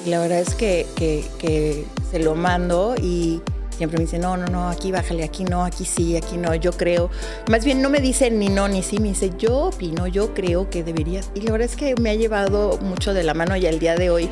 Y 0.05 0.09
la 0.09 0.19
verdad 0.19 0.39
es 0.39 0.55
que- 0.55 0.85
que 0.95 1.85
se 2.11 2.19
lo 2.19 2.35
mando 2.35 2.95
y 3.01 3.41
siempre 3.77 3.97
me 3.97 4.05
dice, 4.05 4.17
no, 4.17 4.35
no, 4.37 4.47
no, 4.47 4.69
aquí 4.69 4.91
bájale, 4.91 5.23
aquí 5.23 5.43
no, 5.43 5.63
aquí 5.63 5.85
sí, 5.85 6.17
aquí 6.17 6.37
no, 6.37 6.53
yo 6.55 6.71
creo. 6.71 7.09
Más 7.49 7.63
bien 7.63 7.81
no 7.81 7.89
me 7.89 7.99
dice 7.99 8.31
ni 8.31 8.49
no 8.49 8.67
ni 8.67 8.83
sí, 8.83 8.99
me 8.99 9.09
dice, 9.09 9.31
yo 9.37 9.65
opino, 9.67 10.07
yo 10.07 10.33
creo 10.33 10.69
que 10.69 10.83
deberías. 10.83 11.29
Y 11.35 11.41
la 11.41 11.51
verdad 11.51 11.69
es 11.69 11.75
que 11.75 11.95
me 11.95 12.09
ha 12.09 12.15
llevado 12.15 12.77
mucho 12.81 13.13
de 13.13 13.23
la 13.23 13.33
mano 13.33 13.55
y 13.55 13.67
al 13.67 13.79
día 13.79 13.95
de 13.95 14.09
hoy 14.09 14.29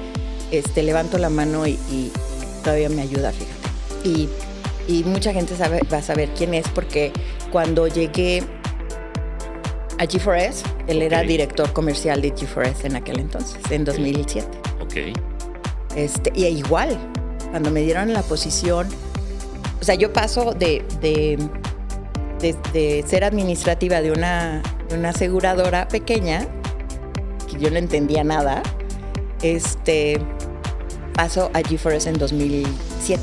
este, 0.52 0.84
levanto 0.84 1.18
la 1.18 1.30
mano 1.30 1.68
y, 1.68 1.72
y 1.92 2.12
todavía 2.64 2.90
me 2.90 3.02
ayuda, 3.02 3.32
fíjate. 3.32 4.08
Y, 4.08 4.30
y 4.88 5.04
mucha 5.04 5.34
gente 5.34 5.56
sabe, 5.56 5.82
va 5.92 6.00
a 6.00 6.02
saber 6.02 6.30
quién 6.36 6.54
es 6.54 6.68
porque 6.70 7.12
cuando 7.52 7.88
llegué 7.88 8.44
a 9.98 10.06
G4S, 10.06 10.64
él 10.88 11.02
era 11.02 11.22
director 11.22 11.72
comercial 11.74 12.22
de 12.22 12.34
G4S 12.34 12.86
en 12.86 12.96
aquel 12.96 13.20
entonces, 13.20 13.60
en 13.70 13.86
2007. 13.86 14.48
Ok. 14.82 15.18
Este, 15.96 16.32
y 16.36 16.46
igual, 16.46 16.98
cuando 17.52 17.72
me 17.72 17.82
dieron 17.82 18.12
la 18.12 18.22
posición, 18.22 18.88
o 19.86 19.88
sea, 19.88 19.94
yo 19.94 20.12
paso 20.12 20.54
de, 20.56 20.84
de, 21.00 21.38
de- 22.42 22.56
de 22.74 23.04
ser 23.08 23.24
administrativa 23.24 24.02
de 24.02 24.10
una, 24.12 24.64
de 24.90 24.98
una 24.98 25.10
aseguradora 25.10 25.88
pequeña, 25.88 26.48
que 27.48 27.60
yo 27.60 27.70
no 27.70 27.78
entendía 27.78 28.24
nada, 28.24 28.64
este, 29.44 30.20
paso 31.14 31.52
a 31.54 31.62
GeForce 31.62 32.10
en 32.10 32.18
2007. 32.18 33.22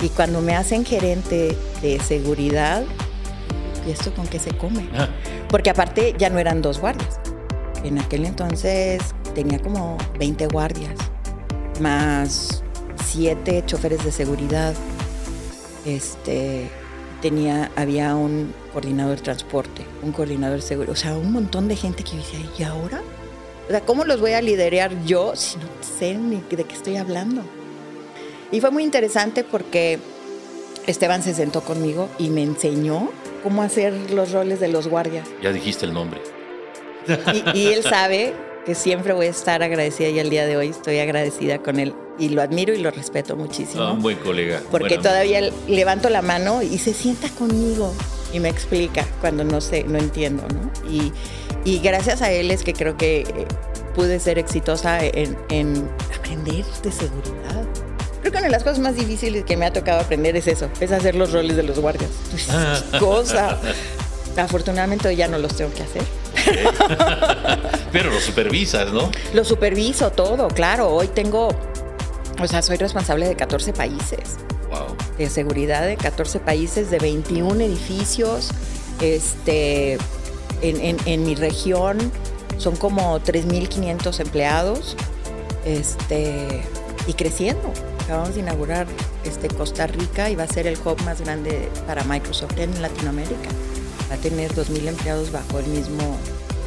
Y 0.00 0.08
cuando 0.08 0.40
me 0.40 0.56
hacen 0.56 0.86
gerente 0.86 1.54
de 1.82 2.00
seguridad, 2.00 2.82
¿y 3.86 3.90
esto 3.90 4.14
con 4.14 4.26
qué 4.26 4.38
se 4.38 4.52
come? 4.56 4.88
Ah, 4.96 5.10
Porque 5.50 5.68
aparte 5.68 6.14
ya 6.16 6.30
no 6.30 6.38
eran 6.38 6.62
dos 6.62 6.80
guardias. 6.80 7.20
En 7.84 7.98
aquel 7.98 8.24
entonces 8.24 9.02
tenía 9.34 9.58
como 9.58 9.98
20 10.18 10.46
guardias, 10.46 10.94
más 11.78 12.62
7 13.04 13.64
choferes 13.66 14.02
de 14.02 14.12
seguridad. 14.12 14.72
Este, 15.84 16.68
tenía, 17.20 17.70
había 17.76 18.14
un 18.14 18.52
coordinador 18.72 19.16
de 19.16 19.22
transporte, 19.22 19.84
un 20.02 20.12
coordinador 20.12 20.56
de 20.56 20.62
seguridad, 20.62 20.92
o 20.92 20.96
sea, 20.96 21.16
un 21.16 21.32
montón 21.32 21.68
de 21.68 21.76
gente 21.76 22.02
que 22.02 22.12
yo 22.12 22.16
decía, 22.18 22.40
¿y 22.58 22.62
ahora? 22.62 23.00
O 23.68 23.70
sea, 23.70 23.80
¿cómo 23.82 24.04
los 24.04 24.20
voy 24.20 24.32
a 24.32 24.42
liderar 24.42 24.92
yo 25.04 25.34
si 25.36 25.56
no 25.58 25.64
sé 25.98 26.14
ni 26.14 26.42
de 26.50 26.64
qué 26.64 26.74
estoy 26.74 26.96
hablando? 26.96 27.42
Y 28.50 28.60
fue 28.60 28.70
muy 28.70 28.82
interesante 28.82 29.44
porque 29.44 29.98
Esteban 30.86 31.22
se 31.22 31.34
sentó 31.34 31.60
conmigo 31.60 32.08
y 32.18 32.30
me 32.30 32.42
enseñó 32.42 33.10
cómo 33.42 33.62
hacer 33.62 33.92
los 34.10 34.32
roles 34.32 34.60
de 34.60 34.68
los 34.68 34.88
guardias. 34.88 35.28
ya 35.42 35.52
dijiste 35.52 35.86
el 35.86 35.94
nombre. 35.94 36.20
Y, 37.54 37.58
y 37.58 37.66
él 37.68 37.82
sabe 37.82 38.34
que 38.70 38.76
siempre 38.76 39.12
voy 39.12 39.26
a 39.26 39.30
estar 39.30 39.64
agradecida 39.64 40.10
y 40.10 40.20
al 40.20 40.30
día 40.30 40.46
de 40.46 40.56
hoy 40.56 40.68
estoy 40.68 41.00
agradecida 41.00 41.58
con 41.58 41.80
él. 41.80 41.92
Y 42.20 42.28
lo 42.28 42.40
admiro 42.40 42.72
y 42.72 42.78
lo 42.78 42.92
respeto 42.92 43.34
muchísimo. 43.34 43.82
Ah, 43.82 43.92
un 43.92 44.00
buen 44.00 44.16
colega. 44.18 44.62
porque 44.70 44.94
Buena- 44.94 45.02
todavía 45.02 45.40
levanto 45.66 46.08
la 46.08 46.22
mano 46.22 46.62
y 46.62 46.78
se 46.78 46.94
sienta 46.94 47.28
conmigo 47.30 47.92
y 48.32 48.38
me 48.38 48.48
explica 48.48 49.04
cuando 49.20 49.42
no 49.42 49.60
sé, 49.60 49.82
no 49.82 49.98
entiendo, 49.98 50.44
¿no? 50.54 50.88
Y, 50.88 51.12
y 51.64 51.80
gracias 51.80 52.22
a 52.22 52.30
él 52.30 52.52
es 52.52 52.62
que 52.62 52.72
creo 52.72 52.96
que 52.96 53.22
eh, 53.22 53.46
pude 53.96 54.20
ser 54.20 54.38
exitosa 54.38 55.04
en, 55.04 55.36
en 55.48 55.90
aprender 56.16 56.64
de 56.84 56.92
seguridad. 56.92 57.64
Creo 58.20 58.30
que 58.30 58.38
una 58.38 58.42
de 58.46 58.50
las 58.52 58.62
cosas 58.62 58.78
más 58.78 58.94
difíciles 58.94 59.42
que 59.44 59.56
me 59.56 59.66
ha 59.66 59.72
tocado 59.72 59.98
aprender 59.98 60.36
es 60.36 60.46
eso, 60.46 60.68
es 60.78 60.92
hacer 60.92 61.16
los 61.16 61.32
roles 61.32 61.56
de 61.56 61.64
los 61.64 61.80
guardias. 61.80 62.10
¡Qué 62.92 62.98
cosa! 63.00 63.58
Afortunadamente 64.36 65.14
ya 65.16 65.26
no 65.26 65.38
los 65.38 65.56
tengo 65.56 65.72
que 65.74 65.82
hacer. 65.82 66.02
Pero 67.92 68.10
lo 68.10 68.20
supervisas, 68.20 68.92
¿no? 68.92 69.10
Lo 69.34 69.44
superviso 69.44 70.10
todo, 70.12 70.48
claro. 70.48 70.88
Hoy 70.90 71.08
tengo, 71.08 71.48
o 72.40 72.46
sea, 72.46 72.62
soy 72.62 72.76
responsable 72.76 73.28
de 73.28 73.36
14 73.36 73.72
países, 73.72 74.36
Wow. 74.70 74.96
de 75.18 75.28
seguridad 75.28 75.82
de 75.86 75.96
14 75.96 76.38
países, 76.40 76.90
de 76.90 76.98
21 76.98 77.60
edificios. 77.64 78.50
Este, 79.00 79.94
en, 80.62 80.80
en- 80.80 80.98
en 81.06 81.24
mi 81.24 81.34
región 81.34 81.98
son 82.58 82.76
como 82.76 83.18
3.500 83.20 84.20
empleados 84.20 84.96
este, 85.64 86.62
y 87.06 87.14
creciendo. 87.14 87.72
Acabamos 88.04 88.34
de 88.34 88.40
inaugurar 88.40 88.86
este, 89.24 89.48
Costa 89.48 89.86
Rica 89.86 90.30
y 90.30 90.36
va 90.36 90.44
a 90.44 90.48
ser 90.48 90.66
el 90.66 90.76
hub 90.84 91.00
más 91.04 91.20
grande 91.20 91.68
para 91.86 92.04
Microsoft 92.04 92.58
en 92.58 92.80
Latinoamérica. 92.82 93.48
Va 94.10 94.14
a 94.16 94.18
tener 94.18 94.52
2.000 94.54 94.88
empleados 94.88 95.30
bajo 95.32 95.60
el 95.60 95.66
mismo, 95.66 96.16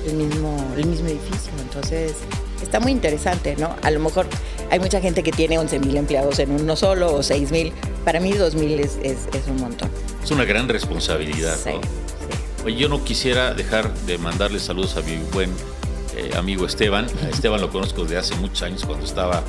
el 0.07 0.13
mismo, 0.15 0.73
el 0.77 0.85
mismo 0.85 1.07
edificio. 1.07 1.51
Entonces, 1.61 2.13
está 2.61 2.79
muy 2.79 2.91
interesante, 2.91 3.55
¿no? 3.57 3.75
A 3.81 3.91
lo 3.91 3.99
mejor 3.99 4.25
hay 4.69 4.79
mucha 4.79 4.99
gente 5.01 5.23
que 5.23 5.31
tiene 5.31 5.57
11 5.59 5.79
mil 5.79 5.95
empleados 5.97 6.39
en 6.39 6.51
uno 6.51 6.75
solo 6.75 7.13
o 7.15 7.23
6 7.23 7.51
mil. 7.51 7.73
Para 8.05 8.19
mí 8.19 8.33
2 8.33 8.55
mil 8.55 8.79
es, 8.79 8.97
es, 9.03 9.17
es 9.33 9.47
un 9.47 9.57
montón. 9.57 9.89
Es 10.23 10.31
una 10.31 10.45
gran 10.45 10.67
responsabilidad. 10.69 11.55
Sí, 11.61 11.69
¿no? 11.71 11.81
sí. 11.81 11.87
Oye, 12.65 12.75
yo 12.77 12.89
no 12.89 13.03
quisiera 13.03 13.53
dejar 13.53 13.93
de 14.05 14.17
mandarle 14.17 14.59
saludos 14.59 14.95
a 14.97 15.01
mi 15.01 15.17
buen 15.33 15.49
eh, 16.15 16.31
amigo 16.37 16.65
Esteban. 16.65 17.07
A 17.25 17.29
Esteban 17.33 17.59
lo 17.61 17.69
conozco 17.71 18.03
desde 18.03 18.17
hace 18.17 18.35
muchos 18.35 18.61
años 18.63 18.85
cuando 18.85 19.05
estaba 19.05 19.43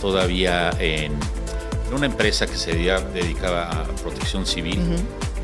todavía 0.00 0.70
en, 0.78 1.12
en 1.12 1.94
una 1.94 2.06
empresa 2.06 2.46
que 2.46 2.56
se 2.56 2.72
dedicaba- 2.72 3.04
dedicaba 3.12 3.70
a 3.70 3.84
protección 4.02 4.46
civil 4.46 4.80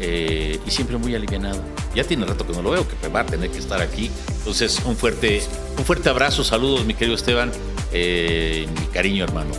eh, 0.00 0.58
y 0.66 0.70
siempre 0.70 0.96
muy 0.96 1.14
alivianado. 1.14 1.60
Ya 1.94 2.04
tiene 2.04 2.24
rato 2.26 2.46
que 2.46 2.52
no 2.52 2.62
lo 2.62 2.70
veo, 2.70 2.86
que 2.86 3.08
va 3.08 3.20
a 3.20 3.26
tener 3.26 3.50
que 3.50 3.58
estar 3.58 3.80
aquí. 3.80 4.10
Entonces, 4.38 4.80
un 4.84 4.96
fuerte, 4.96 5.42
un 5.76 5.84
fuerte 5.84 6.08
abrazo, 6.08 6.44
saludos, 6.44 6.84
mi 6.84 6.94
querido 6.94 7.16
Esteban, 7.16 7.50
eh, 7.92 8.66
mi 8.80 8.86
cariño 8.86 9.24
hermano. 9.24 9.50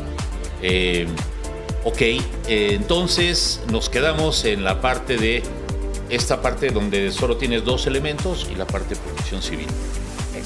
Eh, 0.62 1.08
ok, 1.84 2.02
eh, 2.02 2.20
entonces 2.48 3.62
nos 3.72 3.90
quedamos 3.90 4.46
en 4.46 4.64
la 4.64 4.82
parte 4.82 5.18
de 5.18 5.44
esta 6.10 6.42
parte 6.42 6.70
donde 6.70 7.12
solo 7.12 7.38
tienes 7.38 7.64
dos 7.64 7.88
elementos 7.88 8.48
y 8.52 8.56
la 8.56 8.66
parte 8.66 8.96
de 8.96 9.02
protección 9.02 9.42
civil. 9.42 9.68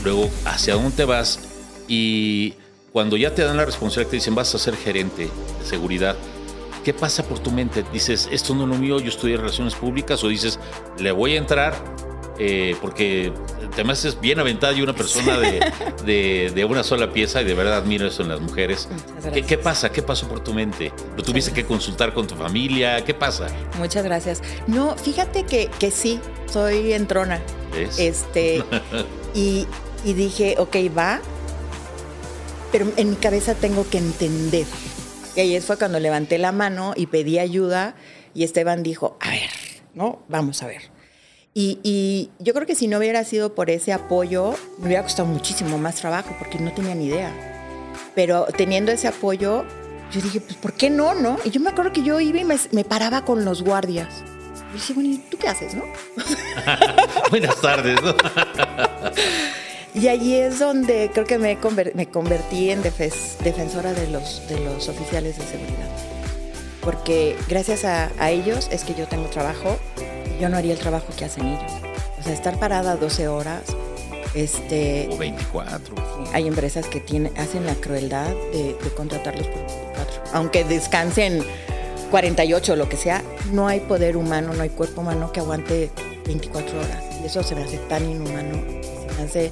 Luego, 0.04 0.30
¿hacia 0.46 0.74
dónde 0.74 0.92
te 0.92 1.06
vas? 1.06 1.40
Y 1.88 2.56
cuando 2.92 3.16
ya 3.16 3.34
te 3.34 3.44
dan 3.44 3.56
la 3.58 3.66
responsabilidad, 3.66 4.12
te 4.12 4.18
dicen, 4.18 4.36
vas 4.36 4.54
a 4.54 4.60
ser 4.60 4.76
gerente 4.76 5.24
de 5.24 5.66
seguridad. 5.66 6.16
¿Qué 6.84 6.94
pasa 6.94 7.24
por 7.24 7.40
tu 7.40 7.52
mente? 7.52 7.84
Dices, 7.94 8.28
esto 8.32 8.54
no 8.54 8.64
es 8.64 8.70
lo 8.70 8.76
mío, 8.76 9.00
yo 9.00 9.10
estudié 9.10 9.38
relaciones 9.38 9.76
públicas, 9.76 10.24
o 10.24 10.28
dices, 10.28 10.60
le 11.00 11.12
voy 11.12 11.36
a 11.36 11.38
entrar 11.38 11.76
eh, 12.40 12.76
porque 12.82 13.32
te 13.76 13.84
me 13.84 13.94
haces 13.94 14.20
bien 14.20 14.40
aventada 14.40 14.74
y 14.74 14.82
una 14.82 14.94
persona 14.94 15.40
de, 15.40 15.60
de- 16.06 16.52
de 16.54 16.66
una 16.66 16.84
sola 16.84 17.12
pieza 17.14 17.42
y 17.42 17.46
de 17.46 17.54
verdad 17.54 17.78
admiro 17.78 18.08
eso 18.08 18.24
en 18.24 18.30
las 18.30 18.42
mujeres. 18.42 18.88
Muchas 18.92 19.06
¿Qué, 19.06 19.22
gracias. 19.22 19.48
qué 19.48 19.58
pasa? 19.58 19.92
¿Qué 19.92 20.02
pasó 20.02 20.28
por 20.28 20.40
tu 20.42 20.54
mente? 20.54 20.92
¿Lo 21.16 21.24
tuviste 21.24 21.52
que 21.54 21.64
consultar 21.66 22.14
con 22.14 22.28
tu 22.28 22.36
familia? 22.36 23.04
¿Qué 23.06 23.14
pasa? 23.14 23.48
Muchas 23.78 24.04
gracias. 24.04 24.42
No, 24.68 24.96
fíjate 24.98 25.44
que, 25.44 25.70
que 25.80 25.90
sí, 25.92 26.20
soy 26.52 26.94
entrona. 26.94 27.40
¿Ves? 27.72 27.98
Este, 28.00 28.64
y, 29.34 29.68
y 30.04 30.14
dije, 30.14 30.56
ok, 30.58 30.76
va, 30.98 31.22
pero 32.72 32.88
en 32.98 33.10
mi 33.12 33.16
cabeza 33.16 33.54
tengo 33.56 33.88
que 33.90 34.00
entender. 34.00 34.66
Y 35.36 35.40
ahí 35.40 35.60
fue 35.62 35.78
cuando 35.78 36.00
levanté 36.00 36.38
la 36.38 36.52
mano 36.52 36.94
y 36.96 37.08
pedí 37.08 37.40
ayuda 37.40 37.96
y 38.34 38.44
Esteban 38.44 38.84
dijo, 38.84 39.18
a 39.20 39.32
ver, 39.32 39.50
¿no? 39.94 40.24
Vamos 40.28 40.62
a 40.64 40.68
ver. 40.68 40.84
Y, 41.56 41.80
y 41.84 42.32
yo 42.40 42.54
creo 42.54 42.66
que 42.66 42.76
si 42.76 42.88
no 42.88 42.98
hubiera 42.98 43.24
sido 43.24 43.54
por 43.54 43.70
ese 43.70 43.94
apoyo, 43.94 44.56
me 44.80 44.88
hubiera 44.88 45.04
costado 45.04 45.28
muchísimo 45.28 45.78
más 45.78 45.96
trabajo 45.96 46.36
porque 46.40 46.60
no 46.60 46.72
tenía 46.74 46.96
ni 46.96 47.06
idea. 47.06 47.32
Pero 48.16 48.46
teniendo 48.58 48.92
ese 48.92 49.08
apoyo, 49.08 49.66
yo 50.12 50.22
dije, 50.22 50.42
pues, 50.42 50.56
¿por 50.56 50.74
qué 50.74 50.90
no, 50.90 51.16
no? 51.16 51.38
Y 51.44 51.50
yo 51.50 51.60
me 51.60 51.70
acuerdo 51.70 51.92
que 51.92 52.04
yo 52.04 52.20
iba 52.20 52.40
y 52.40 52.44
me, 52.44 52.56
me 52.72 52.84
paraba 52.84 53.26
con 53.26 53.46
los 53.46 53.64
guardias. 53.64 54.24
Y 54.72 54.74
dije, 54.74 54.94
bueno, 54.94 55.10
¿y 55.10 55.18
tú 55.18 55.38
qué 55.38 55.48
haces, 55.48 55.76
no? 55.76 55.84
Buenas 57.30 57.60
tardes. 57.62 58.02
¿no? 58.02 58.16
Y 59.96 60.08
allí 60.08 60.36
es 60.36 60.60
donde 60.60 61.12
creo 61.14 61.26
que 61.26 61.38
me, 61.38 61.60
conver- 61.60 61.94
me 61.94 62.08
convertí 62.08 62.72
en 62.72 62.82
defes- 62.84 63.38
defensora 63.44 63.94
de 63.94 64.08
los, 64.08 64.48
de 64.50 64.60
los 64.60 64.90
oficiales 64.90 65.38
de 65.38 65.46
seguridad. 65.46 65.90
Porque 66.82 67.36
gracias 67.48 67.86
a, 67.86 68.10
a 68.20 68.32
ellos 68.32 68.68
es 68.72 68.84
que 68.84 68.94
yo 68.96 69.08
tengo 69.08 69.28
trabajo 69.28 69.78
y 70.38 70.42
yo 70.42 70.50
no 70.50 70.58
haría 70.58 70.74
el 70.74 70.80
trabajo 70.80 71.08
que 71.18 71.26
hacen 71.26 71.46
ellos. 71.46 71.72
O 72.20 72.24
sea, 72.24 72.34
estar 72.34 72.58
parada 72.60 72.96
12 72.96 73.28
horas, 73.28 73.62
este, 74.34 75.08
O 75.12 75.18
24. 75.18 75.96
hay 76.34 76.48
empresas 76.48 76.88
que 76.88 77.00
tienen, 77.00 77.32
hacen 77.38 77.66
la 77.66 77.76
crueldad 77.76 78.30
de, 78.52 78.76
de 78.84 78.90
contratarlos 78.96 79.46
por 79.48 79.60
24. 79.60 80.24
Aunque 80.34 80.64
descansen 80.64 81.44
48 82.10 82.74
o 82.74 82.76
lo 82.76 82.90
que 82.90 82.98
sea, 82.98 83.22
no 83.52 83.68
hay 83.68 83.80
poder 83.82 84.18
humano, 84.18 84.54
no 84.54 84.64
hay 84.64 84.70
cuerpo 84.70 85.02
humano 85.02 85.32
que 85.32 85.40
aguante 85.40 85.92
24 86.26 86.78
horas. 86.80 87.04
Y 87.22 87.28
eso 87.28 87.44
se 87.44 87.54
me 87.56 87.64
hace 87.64 87.78
tan 87.78 88.10
inhumano, 88.10 88.56
se 88.82 89.16
me 89.18 89.24
hace... 89.30 89.52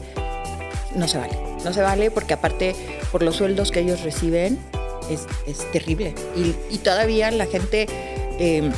No 0.95 1.07
se 1.07 1.17
vale. 1.17 1.37
No 1.63 1.73
se 1.73 1.81
vale 1.81 2.11
porque 2.11 2.33
aparte 2.33 2.75
por 3.11 3.23
los 3.23 3.35
sueldos 3.35 3.71
que 3.71 3.81
ellos 3.81 4.01
reciben 4.01 4.59
es, 5.09 5.27
es 5.47 5.71
terrible. 5.71 6.13
Y, 6.35 6.55
y 6.73 6.77
todavía 6.79 7.31
la 7.31 7.45
gente... 7.45 7.87
eh, 8.39 8.71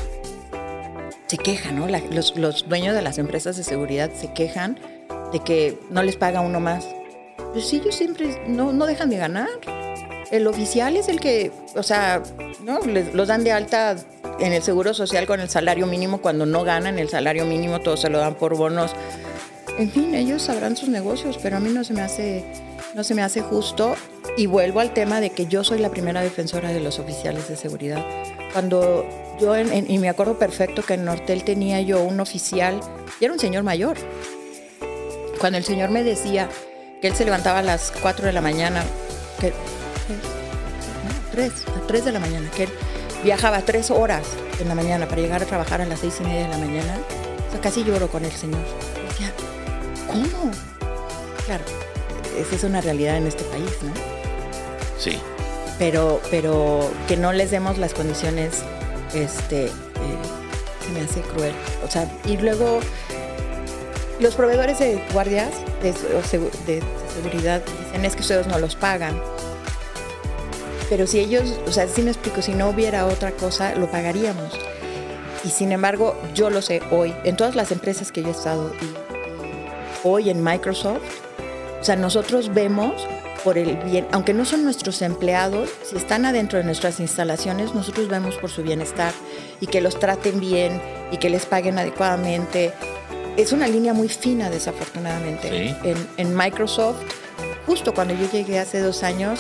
se 1.28 1.38
queja, 1.40 1.72
¿no? 1.72 1.88
Los, 2.12 2.38
los 2.38 2.70
dueños 2.70 2.94
de 2.94 3.02
las 3.02 3.18
empresas 3.18 3.58
de 3.58 3.64
seguridad 3.64 4.12
se 4.14 4.34
quejan 4.34 4.78
de 5.32 5.40
que 5.40 5.80
no 5.90 6.04
les 6.04 6.16
paga 6.16 6.42
uno 6.42 6.60
más. 6.60 6.86
Pues 7.54 7.68
sí, 7.68 7.78
ellos 7.78 7.96
siempre 7.96 8.44
no, 8.48 8.72
no 8.72 8.86
dejan 8.86 9.10
de 9.10 9.18
ganar. 9.18 9.50
El 10.30 10.46
oficial 10.46 10.96
es 10.96 11.08
el 11.08 11.20
que, 11.20 11.52
o 11.76 11.82
sea, 11.82 12.22
¿no? 12.64 12.82
Los 13.14 13.28
dan 13.30 13.44
de 13.44 13.52
alta 13.52 13.96
en 14.40 14.54
el 14.54 14.62
seguro 14.62 14.94
social 14.94 15.26
con 15.26 15.40
el 15.40 15.50
salario 15.50 15.88
mínimo 15.88 16.22
cuando 16.22 16.46
no 16.46 16.64
ganan 16.64 17.00
el 17.00 17.10
salario 17.10 17.46
mínimo, 17.46 17.80
todo 17.80 17.98
se 17.98 18.10
lo 18.10 18.20
dan 18.20 18.36
por 18.36 18.56
bonos. 18.56 18.92
En 19.78 19.90
fin, 19.90 20.14
ellos 20.14 20.42
sabrán 20.44 20.78
sus 20.78 20.90
negocios, 20.90 21.40
pero 21.42 21.58
a 21.58 21.60
mí 21.60 21.70
no 21.70 21.84
se 21.84 21.94
me 21.94 22.02
hace, 22.02 22.44
no 22.94 23.04
se 23.04 23.16
me 23.16 23.22
hace 23.24 23.42
justo. 23.42 23.96
Y 24.38 24.46
vuelvo 24.46 24.80
al 24.80 24.94
tema 24.94 25.20
de 25.22 25.30
que 25.32 25.46
yo 25.48 25.64
soy 25.64 25.80
la 25.80 25.90
primera 25.90 26.22
defensora 26.22 26.72
de 26.72 26.80
los 26.80 27.00
oficiales 27.00 27.48
de 27.50 27.56
seguridad. 27.56 28.04
Cuando 28.52 29.06
yo, 29.40 29.56
en- 29.56 29.72
en- 29.72 29.90
y 29.90 29.98
me 30.00 30.10
acuerdo 30.10 30.38
perfecto 30.38 30.84
que 30.84 30.94
en 30.96 31.06
Nortel 31.06 31.44
tenía 31.44 31.82
yo 31.82 32.04
un 32.04 32.20
oficial, 32.20 32.80
y 33.20 33.26
era 33.26 33.34
un 33.34 33.40
señor 33.40 33.64
mayor, 33.64 33.98
cuando 35.40 35.58
el 35.58 35.64
señor 35.64 35.90
me 35.90 36.04
decía 36.04 36.50
que 37.02 37.08
él 37.08 37.16
se 37.16 37.26
levantaba 37.26 37.60
a 37.60 37.64
las 37.64 37.92
4 38.02 38.26
de 38.28 38.34
la 38.34 38.42
mañana, 38.42 38.84
que, 39.40 39.50
no, 39.50 39.54
3, 41.32 41.52
a 41.68 41.88
3 41.88 42.06
de 42.06 42.12
la 42.12 42.20
mañana, 42.20 42.50
que 42.56 42.64
él 42.64 42.70
viajaba 43.24 43.62
3 43.62 43.90
horas 43.92 44.24
en 44.62 44.68
la 44.68 44.76
mañana 44.76 45.08
para 45.08 45.22
llegar 45.22 45.42
a 45.42 45.46
trabajar 45.46 45.82
a 45.82 45.86
las 45.86 46.00
6 46.00 46.16
y 46.22 46.24
media 46.24 46.44
de 46.44 46.50
la 46.50 46.58
mañana, 46.58 46.98
casi 47.62 47.84
lloro 47.84 48.08
con 48.08 48.24
el 48.24 48.32
señor. 48.32 48.62
¿Cómo? 50.14 50.52
Claro, 51.46 51.64
esa 52.38 52.56
es 52.56 52.64
una 52.64 52.82
realidad 52.82 53.18
en 53.18 53.28
este 53.28 53.44
país, 53.46 53.72
¿no? 53.82 53.94
Sí. 54.98 55.20
pero, 55.78 56.22
pero 56.32 56.90
que 57.08 57.18
no 57.18 57.34
les 57.34 57.52
demos 57.52 57.78
las 57.78 57.94
condiciones, 57.94 58.62
este, 59.14 59.66
eh, 59.66 59.72
se 60.86 60.92
me 60.94 61.02
hace 61.02 61.22
cruel. 61.22 61.54
O 61.86 61.92
sea, 61.92 62.10
y 62.26 62.38
luego 62.38 62.80
los 64.20 64.36
proveedores 64.36 64.80
de 64.80 65.04
guardias 65.12 65.50
de 65.82 65.94
seguridad 66.30 67.62
dicen 67.86 68.06
es 68.06 68.16
que 68.16 68.22
ustedes 68.22 68.48
no 68.48 68.60
los 68.60 68.76
pagan. 68.76 69.20
Pero 70.90 71.08
si 71.08 71.20
ellos, 71.20 71.60
o 71.68 71.72
sea, 71.72 71.88
si 71.88 72.02
me 72.02 72.12
explico, 72.12 72.42
si 72.42 72.54
no 72.54 72.70
hubiera 72.70 73.06
otra 73.06 73.32
cosa, 73.32 73.76
lo 73.76 73.90
pagaríamos. 73.90 74.54
Y 75.44 75.50
sin 75.50 75.72
embargo, 75.72 76.16
yo 76.34 76.50
lo 76.50 76.62
sé 76.62 76.82
hoy, 76.92 77.14
en 77.24 77.36
todas 77.36 77.56
las 77.56 77.72
empresas 77.72 78.12
que 78.12 78.22
yo 78.22 78.30
he 78.30 78.32
estado 78.32 78.72
y 78.82 79.03
hoy 80.04 80.30
en 80.30 80.44
Microsoft, 80.44 81.02
o 81.80 81.84
sea, 81.84 81.96
nosotros 81.96 82.54
vemos 82.54 83.08
por 83.44 83.58
el 83.58 83.76
bien, 83.78 84.08
aunque 84.12 84.34
no 84.34 84.46
son 84.46 84.64
nuestros 84.64 85.02
empleados, 85.02 85.70
si 85.84 85.98
están 85.98 86.26
adentro 86.26 86.60
de 86.60 86.64
nuestras 86.66 87.00
instalaciones, 87.00 87.74
nosotros 87.76 88.08
vemos 88.08 88.36
por 88.36 88.50
su 88.50 88.64
bienestar 88.64 89.14
y 89.60 89.68
que 89.68 89.82
los 89.82 90.00
traten 90.00 90.40
bien 90.40 90.82
y 91.12 91.18
que 91.18 91.30
les 91.30 91.46
paguen 91.46 91.78
adecuadamente. 91.78 92.72
Es 93.36 93.52
una 93.52 93.68
línea 93.68 93.94
muy 93.94 94.08
fina, 94.08 94.50
desafortunadamente. 94.50 95.50
Sí. 95.50 95.76
En, 95.84 96.08
en 96.18 96.38
Microsoft, 96.38 97.02
justo 97.66 97.94
cuando 97.94 98.14
yo 98.14 98.32
llegué 98.32 98.60
hace 98.60 98.80
dos 98.80 99.04
años, 99.04 99.40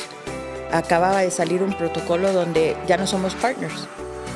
acababa 0.71 1.21
de 1.21 1.31
salir 1.31 1.63
un 1.63 1.73
protocolo 1.73 2.33
donde 2.33 2.75
ya 2.87 2.97
no 2.97 3.07
somos 3.07 3.35
partners, 3.35 3.87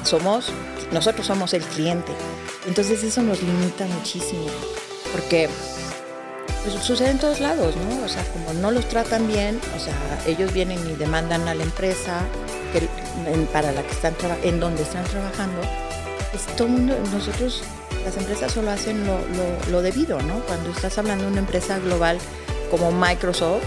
somos, 0.04 0.52
nosotros 0.92 1.26
somos 1.26 1.54
el 1.54 1.64
cliente. 1.64 2.12
Entonces 2.68 3.04
eso 3.04 3.22
nos 3.22 3.42
limita 3.42 3.86
muchísimo, 3.88 4.46
porque 5.12 5.50
pues, 6.64 6.84
sucede 6.84 7.12
en 7.12 7.20
todos 7.20 7.40
lados, 7.40 7.76
¿no? 7.76 8.06
O 8.06 8.08
sea, 8.10 8.24
como 8.34 8.54
no 8.54 8.72
los 8.72 8.88
tratan 8.90 9.28
bien, 9.28 9.60
o 9.76 9.80
sea, 9.80 9.94
ellos 10.26 10.52
vienen 10.54 10.80
y 10.90 10.96
demandan 10.96 11.48
a 11.48 11.56
la 11.56 11.64
empresa 11.64 12.22
que- 12.74 12.88
para 13.54 13.72
la 13.72 13.82
que 13.84 13.92
están 13.92 14.16
en 14.44 14.60
donde 14.60 14.84
están 14.84 15.04
trabajando, 15.06 15.62
pues 16.32 16.46
todo 16.56 16.68
mundo, 16.68 16.96
nosotros, 17.14 17.64
las 18.06 18.16
empresas 18.18 18.52
solo 18.52 18.72
hacen 18.72 19.06
lo, 19.06 19.18
lo- 19.72 19.82
debido, 19.82 20.22
¿no? 20.22 20.40
Cuando 20.42 20.70
estás 20.72 20.98
hablando 20.98 21.26
de 21.26 21.32
una 21.32 21.40
empresa 21.40 21.80
global 21.80 22.18
como 22.70 22.92
Microsoft, 22.92 23.64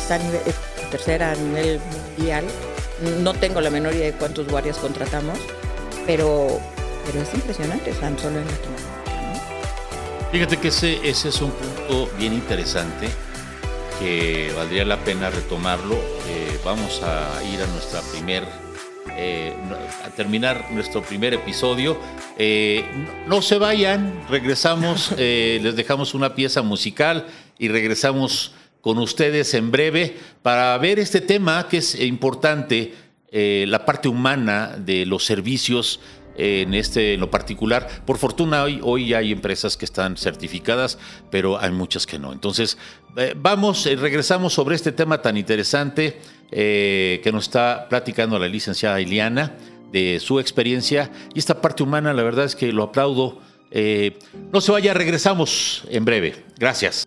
está 0.00 0.14
a 0.14 0.18
nivel, 0.18 0.40
eh, 0.46 0.54
tercera 0.90 1.32
a 1.32 1.34
nivel 1.34 1.80
mundial, 2.16 2.44
no 3.20 3.34
tengo 3.34 3.60
la 3.60 3.70
menor 3.70 3.94
idea 3.94 4.06
de 4.06 4.12
cuántos 4.12 4.46
guardias 4.48 4.76
contratamos, 4.78 5.38
pero, 6.06 6.60
pero 7.06 7.20
es 7.22 7.34
impresionante, 7.34 7.90
están 7.90 8.16
solo 8.18 8.38
en 8.38 8.44
Latinoamérica, 8.46 8.88
¿no? 8.88 8.91
Fíjate 10.32 10.56
que 10.56 10.68
ese, 10.68 11.06
ese 11.06 11.28
es 11.28 11.42
un 11.42 11.50
punto 11.50 12.10
bien 12.16 12.32
interesante 12.32 13.06
que 13.98 14.50
valdría 14.56 14.82
la 14.86 14.96
pena 15.04 15.28
retomarlo. 15.28 15.94
Eh, 16.26 16.58
vamos 16.64 17.02
a 17.02 17.38
ir 17.44 17.60
a 17.60 17.66
nuestra 17.66 18.00
primer, 18.00 18.44
eh, 19.10 19.52
a 20.02 20.08
terminar 20.08 20.70
nuestro 20.72 21.02
primer 21.02 21.34
episodio. 21.34 21.98
Eh, 22.38 22.82
no, 23.26 23.42
se 23.42 23.58
vayan, 23.58 24.24
regresamos, 24.30 25.12
les 25.18 25.76
dejamos 25.76 26.14
una 26.14 26.34
pieza 26.34 26.62
musical 26.62 27.26
y 27.58 27.68
regresamos 27.68 28.54
con 28.80 28.96
ustedes 28.96 29.52
en 29.52 29.70
breve 29.70 30.16
para 30.40 30.78
ver 30.78 30.98
este 30.98 31.20
tema 31.20 31.68
que 31.68 31.76
es 31.76 31.94
importante, 32.00 32.94
la 33.30 33.84
parte 33.84 34.08
humana 34.08 34.76
de 34.78 35.06
los 35.06 35.24
servicios 35.24 36.00
en 36.36 36.74
este 36.74 37.14
en 37.14 37.20
lo 37.20 37.30
particular. 37.30 37.88
Por 38.04 38.18
fortuna 38.18 38.64
hoy, 38.64 38.80
hoy 38.82 39.14
hay 39.14 39.32
empresas 39.32 39.76
que 39.76 39.84
están 39.84 40.16
certificadas, 40.16 40.98
pero 41.30 41.60
hay 41.60 41.70
muchas 41.70 42.06
que 42.06 42.18
no. 42.18 42.32
Entonces, 42.32 42.78
eh, 43.16 43.34
vamos, 43.36 43.86
eh, 43.86 43.96
regresamos 43.96 44.52
sobre 44.52 44.76
este 44.76 44.92
tema 44.92 45.20
tan 45.20 45.36
interesante 45.36 46.20
eh, 46.50 47.20
que 47.22 47.32
nos 47.32 47.44
está 47.44 47.86
platicando 47.88 48.38
la 48.38 48.48
licenciada 48.48 49.00
Iliana 49.00 49.56
de 49.92 50.20
su 50.20 50.40
experiencia 50.40 51.10
y 51.34 51.38
esta 51.38 51.60
parte 51.60 51.82
humana, 51.82 52.14
la 52.14 52.22
verdad 52.22 52.46
es 52.46 52.56
que 52.56 52.72
lo 52.72 52.84
aplaudo. 52.84 53.40
No 54.52 54.60
se 54.60 54.70
vaya, 54.70 54.92
regresamos 54.92 55.84
en 55.88 56.04
breve. 56.04 56.44
Gracias. 56.58 57.06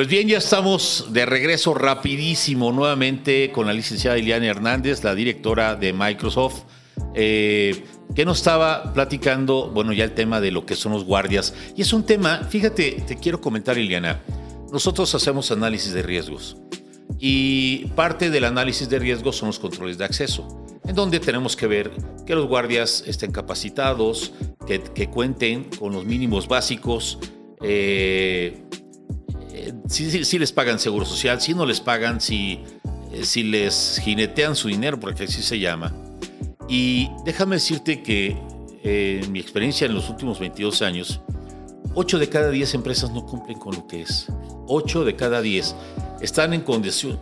Pues 0.00 0.08
bien, 0.08 0.28
ya 0.28 0.38
estamos 0.38 1.08
de 1.10 1.26
regreso 1.26 1.74
rapidísimo 1.74 2.72
nuevamente 2.72 3.52
con 3.52 3.66
la 3.66 3.74
licenciada 3.74 4.16
Iliana 4.16 4.46
Hernández, 4.46 5.04
la 5.04 5.14
directora 5.14 5.76
de 5.76 5.92
Microsoft, 5.92 6.62
eh, 7.14 7.84
que 8.14 8.24
nos 8.24 8.38
estaba 8.38 8.94
platicando, 8.94 9.68
bueno, 9.68 9.92
ya 9.92 10.04
el 10.04 10.14
tema 10.14 10.40
de 10.40 10.52
lo 10.52 10.64
que 10.64 10.74
son 10.74 10.92
los 10.92 11.04
guardias. 11.04 11.52
Y 11.76 11.82
es 11.82 11.92
un 11.92 12.06
tema, 12.06 12.44
fíjate, 12.48 13.02
te 13.06 13.16
quiero 13.16 13.42
comentar, 13.42 13.76
Iliana, 13.76 14.22
nosotros 14.72 15.14
hacemos 15.14 15.50
análisis 15.50 15.92
de 15.92 16.00
riesgos 16.00 16.56
y 17.18 17.84
parte 17.94 18.30
del 18.30 18.44
análisis 18.46 18.88
de 18.88 19.00
riesgos 19.00 19.36
son 19.36 19.48
los 19.48 19.58
controles 19.58 19.98
de 19.98 20.06
acceso, 20.06 20.64
en 20.86 20.94
donde 20.94 21.20
tenemos 21.20 21.56
que 21.56 21.66
ver 21.66 21.90
que 22.26 22.34
los 22.34 22.46
guardias 22.46 23.04
estén 23.06 23.32
capacitados, 23.32 24.32
que, 24.66 24.80
que 24.80 25.10
cuenten 25.10 25.64
con 25.78 25.92
los 25.92 26.06
mínimos 26.06 26.48
básicos. 26.48 27.18
eh, 27.60 28.64
sí, 29.90 30.10
sí, 30.10 30.24
sí 30.24 30.38
les 30.38 30.52
pagan 30.52 30.78
seguro 30.78 31.04
social, 31.04 31.40
si 31.40 31.54
no 31.54 31.66
les 31.66 31.80
pagan, 31.80 32.20
si, 32.20 32.60
eh, 33.12 33.24
si 33.24 33.42
les 33.42 34.00
jinetean 34.02 34.56
su 34.56 34.68
dinero, 34.68 34.98
porque 34.98 35.24
así 35.24 35.42
se 35.42 35.58
llama. 35.58 35.92
Y 36.68 37.10
déjame 37.24 37.56
decirte 37.56 38.02
que 38.02 38.36
eh, 38.82 39.26
mi 39.30 39.40
experiencia 39.40 39.86
en 39.86 39.94
los 39.94 40.08
últimos 40.08 40.38
22 40.38 40.82
años, 40.82 41.20
8 41.94 42.18
de 42.18 42.28
cada 42.28 42.50
10 42.50 42.74
empresas 42.74 43.10
no 43.10 43.26
cumplen 43.26 43.58
con 43.58 43.74
lo 43.74 43.86
que 43.86 44.02
es. 44.02 44.26
8 44.68 45.04
de 45.04 45.16
cada 45.16 45.42
10 45.42 45.74
están 46.20 46.52
en, 46.52 46.64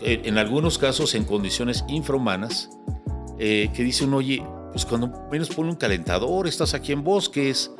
en 0.00 0.38
algunos 0.38 0.76
casos 0.76 1.14
en 1.14 1.24
condiciones 1.24 1.84
infrahumanas, 1.88 2.68
eh, 3.38 3.70
que 3.72 3.84
dicen, 3.84 4.12
oye, 4.12 4.42
pues 4.72 4.84
cuando 4.84 5.28
menos 5.30 5.48
pone 5.48 5.70
un 5.70 5.76
calentador, 5.76 6.46
estás 6.48 6.74
aquí 6.74 6.92
en 6.92 7.04
bosques, 7.04 7.70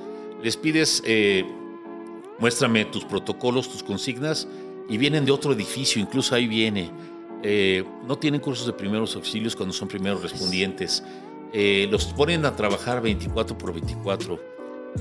les 0.43 0.57
pides, 0.57 1.03
eh, 1.05 1.45
muéstrame 2.39 2.85
tus 2.85 3.05
protocolos, 3.05 3.69
tus 3.69 3.83
consignas, 3.83 4.47
y 4.89 4.97
vienen 4.97 5.25
de 5.25 5.33
otro 5.33 5.53
edificio, 5.53 6.01
incluso 6.01 6.35
ahí 6.35 6.47
viene. 6.47 6.91
Eh, 7.43 7.85
no 8.07 8.19
tienen 8.19 8.41
cursos 8.41 8.67
de 8.67 8.73
primeros 8.73 9.15
auxilios 9.15 9.55
cuando 9.55 9.73
son 9.73 9.89
primeros 9.89 10.23
respondientes. 10.23 11.05
Eh, 11.53 11.89
los 11.91 12.07
ponen 12.07 12.45
a 12.45 12.57
trabajar 12.57 13.01
24 13.01 13.57
por 13.57 13.73
24. 13.73 14.39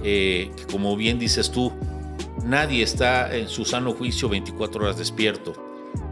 Eh, 0.03 0.51
que 0.55 0.65
como 0.71 0.95
bien 0.95 1.19
dices 1.19 1.51
tú, 1.51 1.71
nadie 2.43 2.83
está 2.83 3.35
en 3.35 3.47
su 3.47 3.65
sano 3.65 3.93
juicio 3.93 4.29
24 4.29 4.83
horas 4.83 4.97
despierto. 4.97 5.53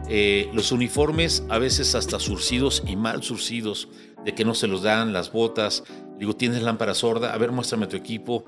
Eh, 0.08 0.50
los 0.52 0.72
uniformes 0.72 1.44
a 1.48 1.58
veces 1.58 1.94
hasta 1.94 2.20
surcidos 2.20 2.82
y 2.86 2.96
mal 2.96 3.22
surcidos, 3.22 3.88
de 4.24 4.34
que 4.34 4.44
no 4.44 4.54
se 4.54 4.66
los 4.66 4.82
dan, 4.82 5.12
las 5.12 5.32
botas. 5.32 5.84
Digo, 6.18 6.34
tienes 6.34 6.62
lámpara 6.62 6.94
sorda, 6.94 7.32
a 7.32 7.38
ver, 7.38 7.52
muéstrame 7.52 7.86
tu 7.86 7.96
equipo. 7.96 8.44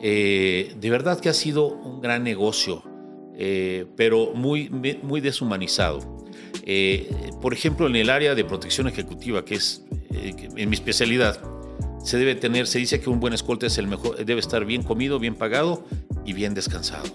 De 0.00 0.88
verdad 0.90 1.20
que 1.20 1.28
ha 1.28 1.32
sido 1.32 1.66
un 1.68 2.00
gran 2.00 2.24
negocio, 2.24 2.82
eh, 3.44 3.86
pero 3.96 4.34
muy, 4.34 4.70
muy 5.02 5.20
deshumanizado. 5.20 6.22
Eh, 6.64 7.10
por 7.40 7.52
ejemplo, 7.52 7.88
en 7.88 7.96
el 7.96 8.08
área 8.08 8.36
de 8.36 8.44
protección 8.44 8.86
ejecutiva, 8.86 9.44
que 9.44 9.56
es 9.56 9.84
eh, 10.10 10.48
en 10.56 10.70
mi 10.70 10.76
especialidad, 10.76 11.40
se 12.04 12.18
debe 12.18 12.36
tener, 12.36 12.68
se 12.68 12.78
dice 12.78 13.00
que 13.00 13.10
un 13.10 13.18
buen 13.18 13.32
escolta 13.32 13.66
es 13.66 13.78
el 13.78 13.88
mejor, 13.88 14.24
debe 14.24 14.38
estar 14.38 14.64
bien 14.64 14.84
comido, 14.84 15.18
bien 15.18 15.34
pagado 15.34 15.84
y 16.24 16.34
bien 16.34 16.54
descansado. 16.54 17.08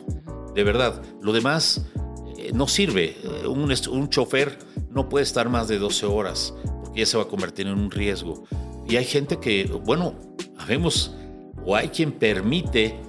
De 0.53 0.63
verdad, 0.65 1.01
lo 1.21 1.31
demás 1.31 1.85
eh, 2.37 2.51
no 2.53 2.67
sirve. 2.67 3.15
Un, 3.47 3.73
un 3.91 4.09
chofer 4.09 4.59
no 4.91 5.07
puede 5.07 5.23
estar 5.23 5.47
más 5.47 5.69
de 5.69 5.77
12 5.77 6.07
horas 6.07 6.53
porque 6.83 6.99
ya 6.99 7.05
se 7.05 7.15
va 7.15 7.23
a 7.23 7.27
convertir 7.27 7.67
en 7.67 7.73
un 7.73 7.89
riesgo. 7.89 8.43
Y 8.85 8.97
hay 8.97 9.05
gente 9.05 9.37
que, 9.39 9.63
bueno, 9.63 10.13
habemos, 10.57 11.15
o 11.65 11.73
hay 11.73 11.87
quien 11.87 12.11
permite 12.11 12.99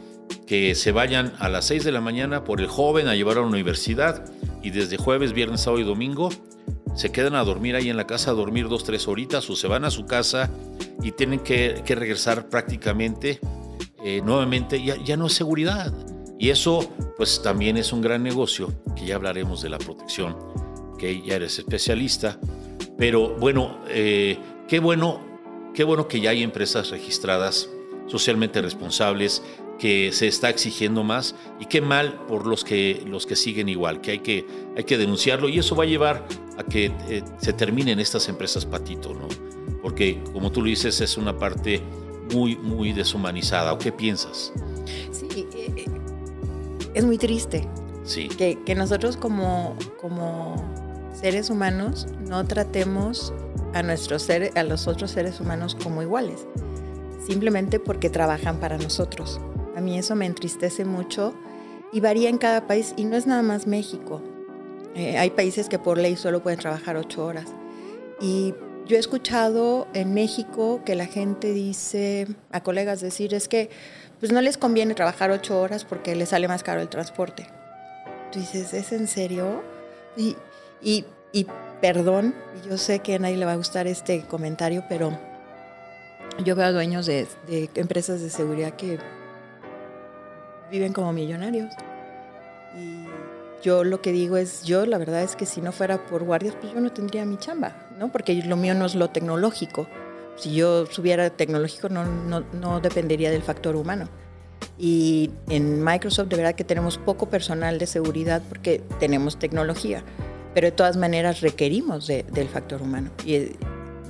que 0.48 0.74
se 0.74 0.92
vayan 0.92 1.34
a 1.38 1.50
las 1.50 1.66
6 1.66 1.84
de 1.84 1.92
la 1.92 2.00
mañana 2.00 2.42
por 2.42 2.60
el 2.60 2.68
joven 2.68 3.06
a 3.06 3.14
llevar 3.14 3.36
a 3.36 3.42
la 3.42 3.46
universidad 3.46 4.24
y 4.62 4.70
desde 4.70 4.96
jueves, 4.96 5.34
viernes, 5.34 5.60
sábado 5.60 5.82
y 5.82 5.84
domingo 5.84 6.30
se 6.96 7.12
quedan 7.12 7.34
a 7.34 7.44
dormir 7.44 7.76
ahí 7.76 7.90
en 7.90 7.98
la 7.98 8.06
casa, 8.06 8.30
a 8.30 8.34
dormir 8.34 8.66
dos, 8.66 8.82
tres 8.82 9.06
horitas 9.08 9.48
o 9.50 9.56
se 9.56 9.68
van 9.68 9.84
a 9.84 9.90
su 9.90 10.06
casa 10.06 10.50
y 11.02 11.12
tienen 11.12 11.40
que, 11.40 11.82
regresar 11.86 12.48
prácticamente 12.48 13.40
eh, 14.02 14.22
nuevamente, 14.24 14.82
ya, 14.82 14.96
ya 15.04 15.18
no 15.18 15.26
es 15.26 15.34
seguridad. 15.34 15.92
Y 16.38 16.48
eso 16.48 16.88
pues 17.18 17.42
también 17.42 17.76
es 17.76 17.92
un 17.92 18.00
gran 18.00 18.22
negocio, 18.22 18.72
que 18.96 19.04
ya 19.04 19.16
hablaremos 19.16 19.60
de 19.60 19.68
la 19.68 19.78
protección, 19.78 20.34
que 20.98 21.20
ya 21.20 21.36
eres 21.36 21.58
especialista. 21.58 22.40
Pero 22.96 23.36
bueno, 23.36 23.80
eh, 23.88 24.38
qué 24.66 24.80
bueno, 24.80 25.20
qué 25.74 25.84
bueno 25.84 26.08
que 26.08 26.20
ya 26.20 26.30
hay 26.30 26.42
empresas 26.42 26.90
registradas, 26.90 27.68
socialmente 28.06 28.62
responsables, 28.62 29.42
que 29.78 30.10
se 30.12 30.26
está 30.26 30.50
exigiendo 30.50 31.04
más 31.04 31.34
y 31.60 31.66
qué 31.66 31.80
mal 31.80 32.24
por 32.26 32.46
los 32.46 32.64
que, 32.64 33.02
los 33.06 33.26
que 33.26 33.36
siguen 33.36 33.68
igual, 33.68 34.00
que 34.00 34.12
hay, 34.12 34.18
que 34.20 34.46
hay 34.76 34.84
que 34.84 34.98
denunciarlo 34.98 35.48
y 35.48 35.58
eso 35.58 35.76
va 35.76 35.84
a 35.84 35.86
llevar 35.86 36.26
a 36.56 36.64
que 36.64 36.92
eh, 37.08 37.22
se 37.38 37.52
terminen 37.52 38.00
estas 38.00 38.28
empresas 38.28 38.66
patito, 38.66 39.14
¿no? 39.14 39.28
Porque 39.82 40.20
como 40.32 40.50
tú 40.50 40.60
lo 40.60 40.66
dices, 40.66 41.00
es 41.00 41.16
una 41.16 41.38
parte 41.38 41.80
muy, 42.32 42.56
muy 42.56 42.92
deshumanizada. 42.92 43.72
¿O 43.72 43.78
qué 43.78 43.92
piensas? 43.92 44.52
Sí, 45.12 45.46
eh, 45.54 45.70
eh, 45.76 45.84
es 46.94 47.04
muy 47.04 47.16
triste 47.16 47.66
Sí, 48.08 48.28
que, 48.28 48.58
que 48.64 48.74
nosotros 48.74 49.18
como, 49.18 49.76
como 50.00 50.56
seres 51.12 51.50
humanos 51.50 52.06
no 52.26 52.42
tratemos 52.46 53.34
a, 53.74 53.82
nuestros 53.82 54.22
seres, 54.22 54.56
a 54.56 54.62
los 54.62 54.88
otros 54.88 55.10
seres 55.10 55.40
humanos 55.40 55.74
como 55.74 56.00
iguales, 56.00 56.46
simplemente 57.26 57.78
porque 57.80 58.08
trabajan 58.08 58.60
para 58.60 58.78
nosotros. 58.78 59.42
A 59.78 59.80
mí 59.80 59.96
eso 59.96 60.16
me 60.16 60.26
entristece 60.26 60.84
mucho 60.84 61.34
y 61.92 62.00
varía 62.00 62.28
en 62.28 62.38
cada 62.38 62.66
país 62.66 62.94
y 62.96 63.04
no 63.04 63.14
es 63.14 63.28
nada 63.28 63.42
más 63.42 63.68
México. 63.68 64.20
Eh, 64.96 65.16
hay 65.16 65.30
países 65.30 65.68
que 65.68 65.78
por 65.78 65.98
ley 65.98 66.16
solo 66.16 66.42
pueden 66.42 66.58
trabajar 66.58 66.96
ocho 66.96 67.24
horas. 67.24 67.46
Y 68.20 68.54
yo 68.88 68.96
he 68.96 68.98
escuchado 68.98 69.86
en 69.94 70.14
México 70.14 70.80
que 70.84 70.96
la 70.96 71.06
gente 71.06 71.52
dice, 71.52 72.26
a 72.50 72.60
colegas 72.64 73.00
decir, 73.00 73.34
es 73.34 73.46
que 73.46 73.70
pues 74.18 74.32
no 74.32 74.40
les 74.40 74.58
conviene 74.58 74.94
trabajar 74.94 75.30
ocho 75.30 75.60
horas 75.60 75.84
porque 75.84 76.16
les 76.16 76.30
sale 76.30 76.48
más 76.48 76.64
caro 76.64 76.80
el 76.80 76.88
transporte. 76.88 77.46
Tú 78.32 78.40
dices, 78.40 78.74
¿es 78.74 78.90
en 78.90 79.06
serio? 79.06 79.62
Y, 80.16 80.34
y, 80.82 81.04
y 81.32 81.46
perdón, 81.80 82.34
yo 82.68 82.78
sé 82.78 82.98
que 82.98 83.14
a 83.14 83.18
nadie 83.20 83.36
le 83.36 83.44
va 83.44 83.52
a 83.52 83.56
gustar 83.56 83.86
este 83.86 84.22
comentario, 84.22 84.82
pero 84.88 85.16
yo 86.44 86.56
veo 86.56 86.66
a 86.66 86.72
dueños 86.72 87.06
de, 87.06 87.28
de 87.46 87.70
empresas 87.76 88.20
de 88.20 88.28
seguridad 88.28 88.74
que 88.74 88.98
viven 90.70 90.92
como 90.92 91.12
millonarios. 91.12 91.72
Y 92.76 93.04
yo 93.64 93.84
lo 93.84 94.00
que 94.00 94.12
digo 94.12 94.36
es, 94.36 94.62
yo 94.64 94.86
la 94.86 94.98
verdad 94.98 95.22
es 95.22 95.34
que 95.36 95.46
si 95.46 95.60
no 95.60 95.72
fuera 95.72 95.98
por 96.06 96.24
guardias, 96.24 96.54
pues 96.60 96.72
yo 96.72 96.80
no 96.80 96.92
tendría 96.92 97.24
mi 97.24 97.36
chamba, 97.38 97.74
¿no? 97.98 98.10
Porque 98.12 98.34
lo 98.44 98.56
mío 98.56 98.74
no 98.74 98.86
es 98.86 98.94
lo 98.94 99.10
tecnológico. 99.10 99.86
Si 100.36 100.54
yo 100.54 100.86
subiera 100.86 101.30
tecnológico, 101.30 101.88
no, 101.88 102.04
no, 102.04 102.40
no 102.52 102.80
dependería 102.80 103.30
del 103.30 103.42
factor 103.42 103.74
humano. 103.74 104.08
Y 104.78 105.30
en 105.48 105.82
Microsoft 105.82 106.28
de 106.28 106.36
verdad 106.36 106.54
que 106.54 106.64
tenemos 106.64 106.98
poco 106.98 107.28
personal 107.28 107.78
de 107.78 107.86
seguridad 107.86 108.42
porque 108.48 108.80
tenemos 109.00 109.38
tecnología, 109.38 110.04
pero 110.54 110.66
de 110.68 110.72
todas 110.72 110.96
maneras 110.96 111.40
requerimos 111.40 112.06
de- 112.06 112.24
del 112.32 112.48
factor 112.48 112.82
humano. 112.82 113.10
Y, 113.24 113.50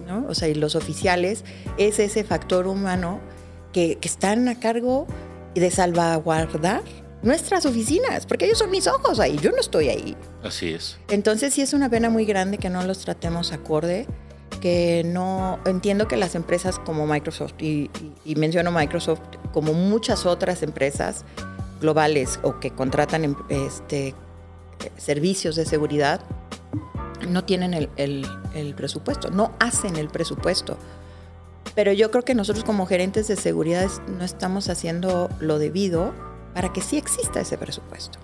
¿no? 0.06 0.26
O 0.28 0.34
sea, 0.34 0.48
y 0.48 0.54
los 0.54 0.74
oficiales 0.74 1.44
es 1.78 1.98
ese 1.98 2.24
factor 2.24 2.66
humano 2.66 3.20
que, 3.72 3.96
que 3.96 4.08
están 4.08 4.48
a 4.48 4.58
cargo 4.60 5.06
de 5.54 5.70
salvaguardar 5.70 6.82
nuestras 7.22 7.66
oficinas, 7.66 8.26
porque 8.26 8.44
ellos 8.46 8.58
son 8.58 8.70
mis 8.70 8.86
ojos 8.86 9.18
ahí, 9.18 9.36
yo 9.42 9.50
no 9.50 9.58
estoy 9.58 9.88
ahí. 9.88 10.16
así 10.42 10.72
es. 10.72 10.98
Entonces 11.10 11.52
sí 11.54 11.62
es 11.62 11.72
una 11.72 11.88
pena 11.90 12.10
muy 12.10 12.24
grande 12.24 12.58
que 12.58 12.70
no 12.70 12.82
los 12.84 12.98
tratemos 13.00 13.52
acorde, 13.52 14.06
que 14.60 15.02
no 15.04 15.58
entiendo 15.66 16.06
que 16.08 16.16
las 16.16 16.34
empresas 16.34 16.78
como 16.78 17.06
Microsoft, 17.06 17.54
y, 17.58 17.90
y- 18.00 18.12
y 18.24 18.34
menciono 18.36 18.70
Microsoft 18.72 19.20
como 19.52 19.72
muchas 19.72 20.26
otras 20.26 20.62
empresas 20.62 21.24
globales 21.80 22.38
o 22.42 22.58
que 22.60 22.70
contratan 22.70 23.24
em- 23.24 23.36
este, 23.48 24.14
servicios 24.96 25.56
de 25.56 25.64
seguridad, 25.66 26.20
no 27.28 27.44
tienen 27.44 27.74
el, 27.74 27.88
el- 27.96 28.26
el 28.54 28.74
presupuesto, 28.74 29.30
no 29.30 29.52
hacen 29.58 29.96
el 29.96 30.08
presupuesto. 30.08 30.78
Pero 31.78 31.92
yo 31.92 32.10
creo 32.10 32.24
que 32.24 32.34
nosotros 32.34 32.64
como 32.64 32.86
gerentes 32.86 33.28
de 33.28 33.36
seguridad 33.36 33.88
no 34.08 34.24
estamos 34.24 34.68
haciendo 34.68 35.28
lo 35.38 35.60
debido 35.60 36.12
para 36.52 36.72
que 36.72 36.80
sí 36.80 36.96
exista 36.96 37.38
ese 37.38 37.56
presupuesto. 37.56 38.18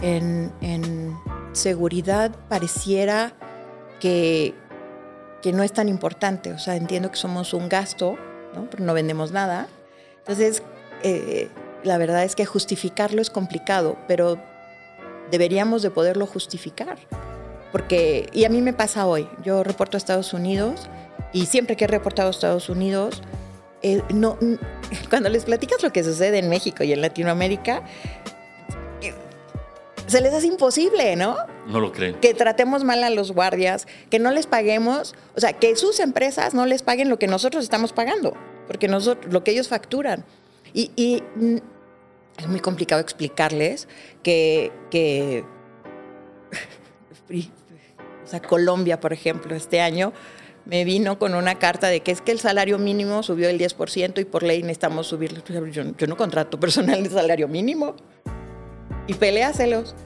en 0.00 1.18
seguridad 1.50 2.30
pareciera 2.48 3.32
que, 3.98 4.54
que 5.42 5.52
no 5.52 5.64
es 5.64 5.72
tan 5.72 5.88
importante. 5.88 6.52
O 6.52 6.60
sea, 6.60 6.76
entiendo 6.76 7.10
que 7.10 7.16
somos 7.16 7.54
un 7.54 7.68
gasto, 7.68 8.16
¿no? 8.54 8.70
pero 8.70 8.84
no 8.84 8.94
vendemos 8.94 9.32
nada. 9.32 9.66
Entonces, 10.18 10.62
eh, 11.02 11.48
la 11.82 11.98
verdad 11.98 12.22
es 12.22 12.36
que 12.36 12.46
justificarlo 12.46 13.20
es 13.20 13.30
complicado, 13.30 13.98
pero 14.06 14.38
deberíamos 15.32 15.82
de 15.82 15.90
poderlo 15.90 16.24
justificar. 16.24 16.98
Porque, 17.72 18.28
y 18.32 18.44
a 18.44 18.48
mí 18.48 18.62
me 18.62 18.74
pasa 18.74 19.08
hoy, 19.08 19.28
yo 19.42 19.64
reporto 19.64 19.96
a 19.96 19.98
Estados 19.98 20.32
Unidos 20.32 20.88
y 21.32 21.46
siempre 21.46 21.76
que 21.76 21.84
he 21.84 21.88
reportado 21.88 22.28
a 22.28 22.30
Estados 22.30 22.68
Unidos, 22.68 23.22
eh, 23.82 24.02
no, 24.12 24.38
cuando 25.10 25.28
les 25.28 25.44
platicas 25.44 25.82
lo 25.82 25.92
que 25.92 26.02
sucede 26.04 26.38
en 26.38 26.48
México 26.48 26.84
y 26.84 26.92
en 26.92 27.00
Latinoamérica, 27.00 27.82
eh, 29.02 29.14
se 30.06 30.20
les 30.20 30.32
hace 30.32 30.46
imposible, 30.46 31.16
¿no? 31.16 31.36
No 31.66 31.80
lo 31.80 31.92
creen. 31.92 32.14
Que 32.20 32.34
tratemos 32.34 32.84
mal 32.84 33.04
a 33.04 33.10
los 33.10 33.32
guardias, 33.32 33.86
que 34.10 34.18
no 34.18 34.30
les 34.30 34.46
paguemos, 34.46 35.14
o 35.36 35.40
sea, 35.40 35.52
que 35.52 35.76
sus 35.76 36.00
empresas 36.00 36.54
no 36.54 36.66
les 36.66 36.82
paguen 36.82 37.08
lo 37.08 37.18
que 37.18 37.26
nosotros 37.26 37.62
estamos 37.62 37.92
pagando, 37.92 38.34
porque 38.66 38.88
nosotros, 38.88 39.32
lo 39.32 39.44
que 39.44 39.52
ellos 39.52 39.68
facturan. 39.68 40.24
Y, 40.72 40.90
y, 40.96 41.22
es 42.38 42.46
muy 42.46 42.60
complicado 42.60 43.00
explicarles 43.00 43.88
que, 44.22 44.70
que 44.90 45.44
o 48.24 48.26
sea, 48.26 48.40
Colombia, 48.40 49.00
por 49.00 49.12
ejemplo, 49.12 49.54
este 49.56 49.80
año 49.80 50.12
me 50.68 50.84
vino 50.84 51.18
con 51.18 51.34
una 51.34 51.58
carta 51.58 51.88
de 51.88 52.00
que 52.00 52.12
es 52.12 52.20
que 52.20 52.30
el 52.30 52.38
salario 52.38 52.78
mínimo 52.78 53.22
subió 53.24 53.48
el 53.48 53.58
10% 53.58 54.20
y 54.20 54.24
por 54.24 54.42
ley 54.44 54.60
necesitamos 54.62 55.06
subirlo. 55.08 55.42
Yo, 55.70 55.82
yo 55.96 56.06
no 56.06 56.16
contrato 56.16 56.60
personal 56.60 57.02
de 57.02 57.10
salario 57.10 57.48
mínimo. 57.48 57.96
Y 59.06 59.14
peleáselos. 59.14 59.96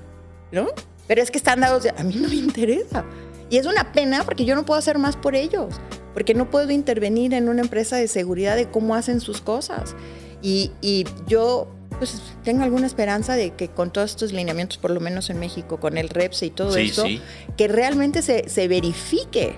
¿no? 0.52 0.68
Pero 1.08 1.20
es 1.22 1.30
que 1.30 1.38
están 1.38 1.60
dados 1.60 1.82
de, 1.82 1.90
a 1.90 2.02
mí 2.04 2.14
no 2.14 2.28
me 2.28 2.36
interesa. 2.36 3.04
Y 3.50 3.56
es 3.56 3.66
una 3.66 3.92
pena 3.92 4.22
porque 4.24 4.44
yo 4.44 4.54
no 4.54 4.64
puedo 4.64 4.78
hacer 4.78 4.98
más 4.98 5.16
por 5.16 5.34
ellos, 5.34 5.74
porque 6.14 6.32
no 6.34 6.48
puedo 6.50 6.70
intervenir 6.70 7.34
en 7.34 7.48
una 7.48 7.62
empresa 7.62 7.96
de 7.96 8.06
seguridad 8.08 8.54
de 8.56 8.70
cómo 8.70 8.94
hacen 8.94 9.20
sus 9.20 9.40
cosas. 9.40 9.96
Y, 10.42 10.70
y 10.80 11.04
yo 11.26 11.68
pues 11.98 12.20
tengo 12.44 12.62
alguna 12.64 12.86
esperanza 12.86 13.34
de 13.34 13.50
que 13.52 13.68
con 13.68 13.92
todos 13.92 14.10
estos 14.10 14.32
lineamientos, 14.32 14.78
por 14.78 14.90
lo 14.90 15.00
menos 15.00 15.28
en 15.30 15.38
México, 15.38 15.78
con 15.80 15.98
el 15.98 16.08
REPS 16.08 16.42
y 16.44 16.50
todo 16.50 16.72
Sí, 16.72 16.80
eso, 16.88 17.04
sí. 17.04 17.20
que 17.56 17.68
realmente 17.68 18.22
se, 18.22 18.48
se 18.48 18.68
verifique. 18.68 19.54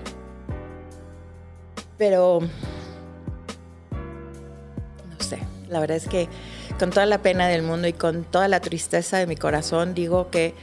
Pero, 1.97 2.41
no 5.09 5.19
sé, 5.19 5.39
la 5.69 5.79
verdad 5.79 5.97
es 5.97 6.07
que 6.07 6.27
con 6.77 6.89
toda 6.89 7.05
la 7.05 7.21
pena 7.21 7.47
del 7.47 7.61
mundo 7.61 7.87
y 7.87 7.93
con 7.93 8.23
toda 8.23 8.47
la 8.47 8.59
tristeza 8.59 9.17
de 9.17 9.27
mi 9.27 9.35
corazón, 9.35 9.93
digo 9.93 10.29
que 10.29 10.53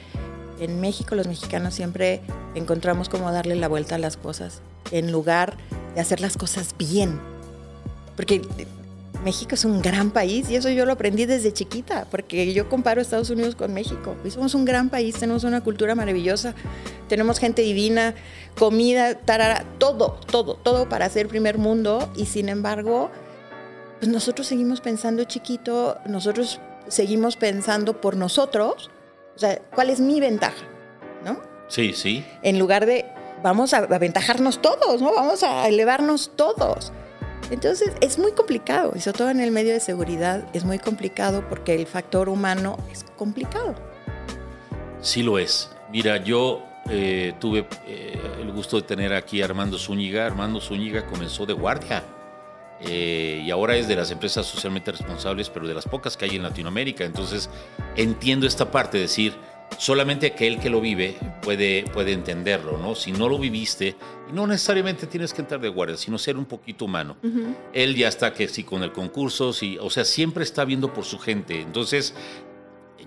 en 0.61 0.81
México 0.81 1.15
los 1.15 1.27
mexicanos 1.27 1.75
siempre 1.75 2.21
encontramos 2.55 3.09
cómo 3.09 3.33
darle 3.33 3.57
la 3.57 3.69
vuelta 3.69 3.95
a 3.95 3.99
las 3.99 4.17
cosas, 4.17 4.61
en 4.91 5.11
lugar 5.11 5.57
de 5.95 6.01
hacer 6.01 6.21
las 6.21 6.37
cosas 6.37 6.75
bien. 6.77 7.19
Porque 8.15 8.43
México 9.25 9.55
es 9.55 9.65
un 9.65 9.81
gran 9.81 10.11
país 10.11 10.51
y 10.51 10.57
eso 10.57 10.69
yo 10.69 10.85
lo 10.85 10.93
aprendí 10.93 11.27
desde 11.27 11.53
chiquita, 11.53 12.07
porque 12.11 12.53
yo 12.53 12.69
comparo 12.69 13.01
Estados 13.01 13.31
Unidos 13.31 13.55
con 13.55 13.73
México. 13.73 14.17
Y 14.25 14.31
somos 14.31 14.55
un 14.55 14.65
gran 14.65 14.89
país, 14.89 15.17
tenemos 15.19 15.45
una 15.45 15.61
cultura 15.61 15.95
maravillosa, 15.95 16.55
tenemos 17.09 17.39
gente 17.39 17.63
divina, 17.63 18.15
comida, 18.59 19.15
tarara, 19.15 19.65
todo, 19.79 20.19
todo, 20.31 20.57
todo 20.57 20.89
para 20.89 21.09
ser 21.09 21.29
primer 21.29 21.59
mundo 21.59 22.11
y 22.17 22.27
sin 22.27 22.49
embargo, 22.49 23.11
pues 24.01 24.11
nosotros 24.11 24.47
seguimos 24.47 24.81
pensando 24.81 25.25
chiquito, 25.25 25.99
nosotros 26.07 26.61
seguimos 26.89 27.37
pensando 27.37 28.01
por 28.01 28.17
nosotros, 28.17 28.91
o 29.37 29.39
sea, 29.39 29.61
¿cuál 29.75 29.91
es 29.91 30.01
mi 30.01 30.21
ventaja? 30.21 30.65
¿No? 31.25 31.41
Sí, 31.69 31.93
sí. 31.95 32.25
En 32.43 32.59
lugar 32.59 32.87
de 32.87 33.07
vamos 33.43 33.75
a 33.75 33.79
aventajarnos 33.79 34.61
todos, 34.61 35.01
¿no? 35.01 35.15
Vamos 35.15 35.43
a 35.43 35.69
elevarnos 35.69 36.33
todos. 36.37 36.93
Entonces 37.51 37.93
es 38.01 38.19
muy 38.19 38.33
complicado, 38.33 38.93
y 38.97 39.01
sobre 39.01 39.19
todo 39.19 39.31
en 39.31 39.41
el 39.41 39.51
medio 39.51 39.73
de 39.73 39.81
seguridad 39.81 40.47
es 40.53 40.65
muy 40.65 40.79
complicado 40.79 41.49
porque 41.49 41.75
el 41.75 41.87
factor 41.87 42.29
humano 42.29 42.79
es 42.91 43.05
complicado. 43.17 43.75
Sí 45.01 45.23
lo 45.23 45.39
es. 45.39 45.71
Mira, 45.91 46.17
yo 46.19 46.63
eh, 46.89 47.35
tuve 47.39 47.67
eh, 47.87 48.19
el 48.41 48.51
gusto 48.53 48.77
de 48.77 48.83
tener 48.83 49.13
aquí 49.13 49.43
a 49.43 49.45
Armando 49.45 49.79
Zúñiga. 49.79 50.27
Armando 50.27 50.61
Zúñiga 50.61 51.07
comenzó 51.07 51.45
de 51.45 51.53
guardia 51.53 52.03
eh, 52.81 53.43
y 53.45 53.51
ahora 53.51 53.77
es 53.77 53.87
de 53.87 53.97
las 53.97 54.11
empresas 54.11 54.47
socialmente 54.47 54.91
responsables, 54.91 55.51
pero 55.51 55.69
de 55.69 55.75
las 55.75 55.85
pocas 55.85 56.17
que 56.17 56.25
hay 56.25 56.37
en 56.37 56.43
Latinoamérica. 56.43 57.05
Entonces 57.05 57.51
entiendo 57.97 58.47
esta 58.47 58.71
parte, 58.71 58.99
de 58.99 59.03
decir, 59.03 59.35
solamente 59.79 60.29
aquel 60.29 60.59
que 60.59 60.71
lo 60.71 60.81
vive 60.81 61.17
puede, 61.43 61.85
puede 61.93 62.13
entenderlo, 62.13 62.79
¿no? 62.79 62.95
Si 62.95 63.13
no 63.13 63.29
lo 63.29 63.39
viviste, 63.39 63.97
y 64.29 64.33
no 64.33 64.47
necesariamente 64.47 65.07
tienes 65.07 65.33
que 65.33 65.43
entrar 65.43 65.61
de 65.61 65.69
guardia, 65.69 65.97
sino 65.97 66.19
ser 66.19 66.37
un 66.37 66.45
poquito 66.45 66.85
humano. 66.85 67.17
Él 67.73 67.95
ya 67.97 68.09
está 68.09 68.33
que 68.33 68.49
sí 68.49 68.65
con 68.65 68.83
el 68.83 68.93
concurso, 68.93 69.53
sí, 69.53 69.79
o 69.81 69.91
sea, 69.91 70.05
siempre 70.05 70.45
está 70.45 70.65
viendo 70.65 70.93
por 70.93 71.05
su 71.05 71.19
gente. 71.19 71.61
Entonces, 71.61 72.15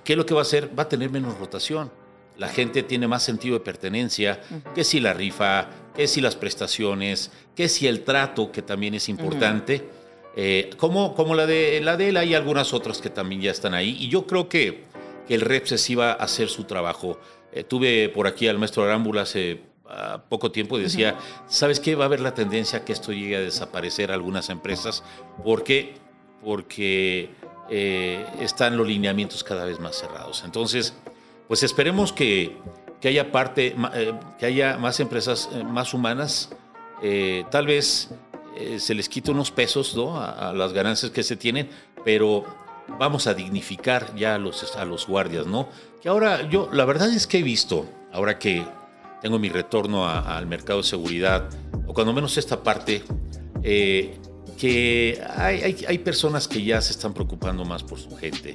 ¿qué 0.03 0.13
es 0.13 0.17
lo 0.17 0.25
que 0.25 0.33
va 0.33 0.41
a 0.41 0.43
hacer? 0.43 0.77
Va 0.77 0.83
a 0.83 0.89
tener 0.89 1.09
menos 1.09 1.37
rotación. 1.37 1.91
La 2.37 2.49
gente 2.49 2.83
tiene 2.83 3.07
más 3.07 3.23
sentido 3.23 3.57
de 3.57 3.63
pertenencia, 3.63 4.41
que 4.73 4.83
si 4.83 4.99
la 4.99 5.13
rifa, 5.13 5.69
que 5.95 6.07
si 6.07 6.19
las 6.19 6.35
prestaciones, 6.35 7.31
que 7.55 7.69
si 7.69 7.87
el 7.87 8.01
trato, 8.03 8.51
que 8.51 8.61
también 8.61 8.93
es 8.93 9.07
importante. 9.07 9.87
Eh, 10.35 10.69
como, 10.75 11.15
como 11.15 11.33
la 11.33 11.45
de 11.45 11.79
la 11.81 11.95
de 11.95 12.09
él, 12.09 12.17
hay 12.17 12.33
algunas 12.33 12.73
otras 12.73 12.99
que 12.99 13.09
también 13.09 13.39
ya 13.39 13.51
están 13.51 13.73
ahí. 13.73 13.95
Y 13.99 14.09
yo 14.09 14.27
creo 14.27 14.49
que, 14.49 14.83
que 15.27 15.35
el 15.35 15.41
REPSES 15.41 15.89
iba 15.89 16.11
a 16.11 16.15
hacer 16.15 16.49
su 16.49 16.65
trabajo. 16.65 17.19
Eh, 17.51 17.63
tuve 17.63 18.09
por 18.09 18.27
aquí 18.27 18.47
al 18.47 18.57
maestro 18.57 18.83
Arámbula 18.83 19.21
hace 19.21 19.61
ah, 19.87 20.23
poco 20.29 20.51
tiempo 20.51 20.77
y 20.77 20.83
decía, 20.83 21.17
¿sabes 21.47 21.79
qué? 21.79 21.95
Va 21.95 22.05
a 22.05 22.07
haber 22.07 22.19
la 22.19 22.33
tendencia 22.33 22.79
a 22.79 22.85
que 22.85 22.93
esto 22.93 23.11
llegue 23.11 23.37
a 23.37 23.41
desaparecer 23.41 24.11
algunas 24.11 24.49
empresas 24.49 25.03
porque, 25.43 25.95
porque 26.43 27.29
eh, 27.69 28.25
están 28.41 28.77
los 28.77 28.87
lineamientos 28.87 29.43
cada 29.43 29.65
vez 29.65 29.79
más 29.79 29.95
cerrados. 29.95 30.43
Entonces, 30.45 30.93
pues 31.47 31.63
esperemos 31.63 32.13
que, 32.13 32.57
que 33.01 33.07
haya 33.07 33.31
parte, 33.31 33.75
eh, 33.93 34.13
que 34.37 34.45
haya 34.45 34.77
más 34.77 34.99
empresas 34.99 35.49
eh, 35.53 35.63
más 35.63 35.93
humanas. 35.93 36.49
Tal 37.51 37.67
vez 37.67 38.09
se 38.77 38.95
les 38.95 39.09
quite 39.09 39.29
unos 39.29 39.51
pesos 39.51 39.95
¿no? 39.95 40.17
a, 40.17 40.49
a 40.49 40.53
las 40.53 40.73
ganancias 40.73 41.11
que 41.11 41.21
se 41.21 41.35
tienen, 41.35 41.69
pero 42.03 42.45
vamos 42.99 43.27
a 43.27 43.33
dignificar 43.33 44.13
ya 44.15 44.35
a 44.35 44.37
los, 44.37 44.75
a 44.75 44.85
los 44.85 45.07
guardias, 45.07 45.45
¿no? 45.47 45.69
Que 46.01 46.09
ahora 46.09 46.47
yo, 46.49 46.69
la 46.71 46.85
verdad 46.85 47.09
es 47.13 47.27
que 47.27 47.39
he 47.39 47.43
visto, 47.43 47.85
ahora 48.13 48.37
que 48.39 48.65
tengo 49.21 49.39
mi 49.39 49.49
retorno 49.49 50.07
al 50.07 50.45
mercado 50.47 50.81
de 50.81 50.87
seguridad, 50.87 51.49
o 51.87 51.93
cuando 51.93 52.13
menos 52.13 52.37
esta 52.37 52.61
parte, 52.61 53.03
eh, 53.63 54.17
que 54.57 55.21
hay, 55.35 55.61
hay- 55.61 55.85
hay 55.87 55.97
personas 55.97 56.47
que 56.47 56.63
ya 56.63 56.79
se 56.81 56.91
están 56.93 57.13
preocupando 57.13 57.65
más 57.65 57.83
por 57.83 57.99
su 57.99 58.15
gente. 58.15 58.53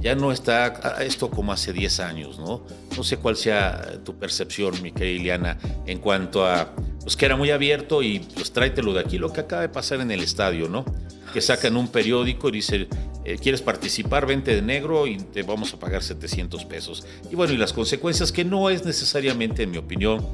Ya 0.00 0.14
no 0.14 0.30
está 0.32 0.96
esto 1.02 1.28
como 1.30 1.52
hace 1.52 1.72
10 1.72 2.00
años, 2.00 2.38
¿no? 2.38 2.64
No 2.96 3.02
sé 3.04 3.16
cuál 3.18 3.36
sea 3.36 4.02
tu 4.04 4.18
percepción, 4.18 4.80
mi 4.82 4.92
querida 4.92 5.20
Ileana, 5.20 5.58
en 5.86 5.98
cuanto 5.98 6.46
a, 6.46 6.72
pues 7.02 7.16
que 7.16 7.26
era 7.26 7.36
muy 7.36 7.50
abierto 7.50 8.02
y 8.02 8.20
pues 8.20 8.52
tráetelo 8.52 8.92
de 8.92 9.00
aquí, 9.00 9.18
lo 9.18 9.32
que 9.32 9.40
acaba 9.40 9.62
de 9.62 9.68
pasar 9.68 10.00
en 10.00 10.10
el 10.10 10.20
estadio, 10.20 10.68
¿no? 10.68 10.84
Que 11.32 11.40
sacan 11.40 11.76
un 11.76 11.88
periódico 11.88 12.48
y 12.48 12.52
dicen, 12.52 12.88
eh, 13.24 13.38
¿quieres 13.38 13.62
participar? 13.62 14.26
Vente 14.26 14.54
de 14.54 14.62
negro 14.62 15.06
y 15.06 15.16
te 15.16 15.42
vamos 15.42 15.72
a 15.74 15.78
pagar 15.78 16.02
700 16.02 16.64
pesos. 16.64 17.06
Y 17.30 17.36
bueno, 17.36 17.52
y 17.52 17.56
las 17.56 17.72
consecuencias 17.72 18.32
que 18.32 18.44
no 18.44 18.70
es 18.70 18.84
necesariamente, 18.84 19.62
en 19.62 19.70
mi 19.70 19.78
opinión, 19.78 20.26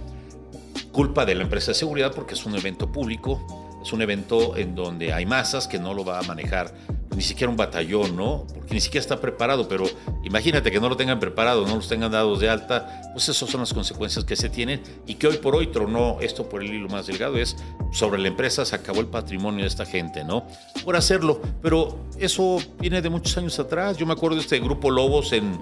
culpa 0.93 1.27
de 1.27 1.35
la 1.35 1.43
empresa 1.43 1.73
de 1.73 1.75
seguridad 1.75 2.13
porque 2.15 2.35
es 2.35 2.47
un 2.47 2.57
evento 2.57 2.91
público, 2.91 3.81
es 3.83 3.93
un 3.93 4.03
evento 4.03 4.57
en 4.57 4.75
donde 4.75 5.13
hay 5.13 5.27
masas 5.27 5.69
que 5.69 5.79
no 5.79 5.95
lo 5.95 6.05
va 6.05 6.19
a 6.19 6.23
manejar 6.23 6.75
ni 7.17 7.23
siquiera 7.23 7.51
un 7.51 7.57
batallón, 7.57 8.15
¿no? 8.15 8.47
Porque 8.55 8.75
ni 8.75 8.81
siquiera 8.81 9.01
está 9.01 9.21
preparado, 9.21 9.67
pero 9.67 9.85
imagínate 10.23 10.71
que 10.71 10.79
no 10.79 10.89
lo 10.89 10.97
tengan 10.97 11.19
preparado, 11.19 11.67
no 11.67 11.77
los 11.77 11.89
tengan 11.89 12.13
dados 12.13 12.41
de 12.41 12.49
alta, 12.49 13.01
pues 13.13 13.29
esas 13.29 13.49
son 13.49 13.61
las 13.61 13.73
consecuencias 13.73 14.25
que 14.25 14.37
se 14.37 14.51
tienen 14.51 14.83
y 15.07 15.15
que 15.15 15.27
hoy 15.27 15.39
por 15.39 15.57
hoy 15.57 15.69
tronó 15.69 16.19
esto 16.21 16.49
por 16.49 16.63
el 16.63 16.73
hilo 16.73 16.89
más 16.89 17.07
delgado, 17.07 17.39
es 17.39 17.57
sobre 17.91 18.21
la 18.21 18.29
empresa 18.29 18.65
se 18.65 18.77
acabó 18.77 19.01
el 19.01 19.07
patrimonio 19.07 19.63
de 19.63 19.69
esta 19.69 19.87
gente, 19.87 20.25
¿no? 20.25 20.47
Por 20.85 20.95
hacerlo, 20.95 21.41
pero 21.63 21.99
eso 22.19 22.59
viene 22.79 23.01
de 23.01 23.09
muchos 23.09 23.37
años 23.39 23.59
atrás, 23.59 23.97
yo 23.97 24.07
me 24.07 24.13
acuerdo 24.13 24.37
de 24.37 24.43
este 24.43 24.61
grupo 24.61 24.91
Lobos 24.91 25.33
en, 25.33 25.59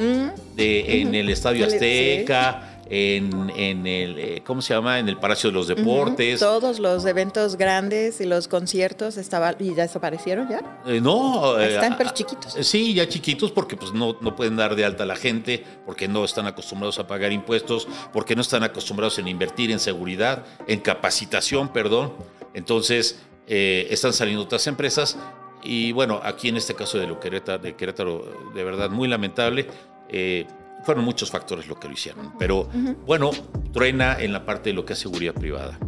de, 0.57 1.01
en 1.01 1.15
el 1.15 1.31
Estadio 1.31 1.65
Mm. 1.67 2.27
Sí. 2.27 2.74
En, 2.91 3.51
en 3.57 3.87
el, 3.87 4.19
eh, 4.19 4.43
¿cómo 4.45 4.61
se 4.61 4.75
llama? 4.75 4.99
En 4.99 5.09
el 5.09 5.17
Palacio 5.17 5.49
de 5.51 5.55
los 5.55 5.69
Deportes. 5.69 6.39
Todos 6.41 6.79
los 6.79 7.07
eventos 7.07 7.57
grandes 7.57 8.21
y 8.21 8.27
los 8.27 8.47
conciertos 8.47 9.17
estaban 9.17 9.57
y 9.59 9.75
ya 9.75 9.85
desaparecieron 9.85 10.49
ya. 10.51 10.81
Eh, 10.87 11.01
no, 11.01 11.59
eh, 11.59 11.75
Están 11.75 11.95
a- 11.95 11.99
pero 11.99 12.11
chiquitos. 12.11 12.55
Eh, 12.57 12.63
Sí, 12.65 12.93
ya 12.93 13.09
chiquitos 13.09 13.53
porque 13.53 13.77
pues 13.77 13.93
no, 13.93 14.17
no 14.21 14.37
pueden 14.37 14.57
dar 14.57 14.77
de 14.77 14.85
alta 14.85 15.05
a 15.05 15.07
la 15.07 15.17
gente, 15.17 15.65
porque 15.87 16.09
no 16.09 16.25
están 16.25 16.47
acostumbrados 16.47 16.99
a 16.99 17.07
pagar 17.07 17.33
impuestos, 17.33 17.89
porque 18.13 18.37
no 18.37 18.43
están 18.43 18.63
acostumbrados 18.65 19.19
en 19.19 19.29
invertir 19.29 19.71
en 19.71 19.81
seguridad, 19.81 20.45
en 20.67 20.81
capacitación, 20.81 21.69
perdón. 21.73 22.13
Entonces, 22.53 23.19
eh, 23.47 23.87
están 23.91 24.13
saliendo 24.13 24.43
otras 24.43 24.67
empresas 24.67 25.17
y 25.63 25.93
bueno, 25.93 26.21
aquí 26.23 26.49
en 26.51 26.57
este 26.59 26.75
caso 26.75 26.99
de, 26.99 27.07
lo 27.07 27.19
Querétaro, 27.19 27.63
de 27.63 27.75
Querétaro, 27.75 28.51
de 28.55 28.63
verdad, 28.65 28.91
muy 28.91 29.09
lamentable. 29.09 29.67
eh, 30.11 30.47
fueron 30.85 31.05
muchos 31.05 31.31
factores 31.31 31.67
lo 31.67 31.79
que 31.79 31.89
lo 31.89 31.95
hicieron, 31.95 32.33
pero 32.39 32.69
bueno, 33.07 33.31
truena 33.73 34.17
en 34.21 34.33
la 34.33 34.45
parte 34.45 34.71
de 34.71 34.75
lo 34.75 34.85
que 34.85 34.93
es 34.93 34.99
seguridad 34.99 35.35
privada. 35.35 35.79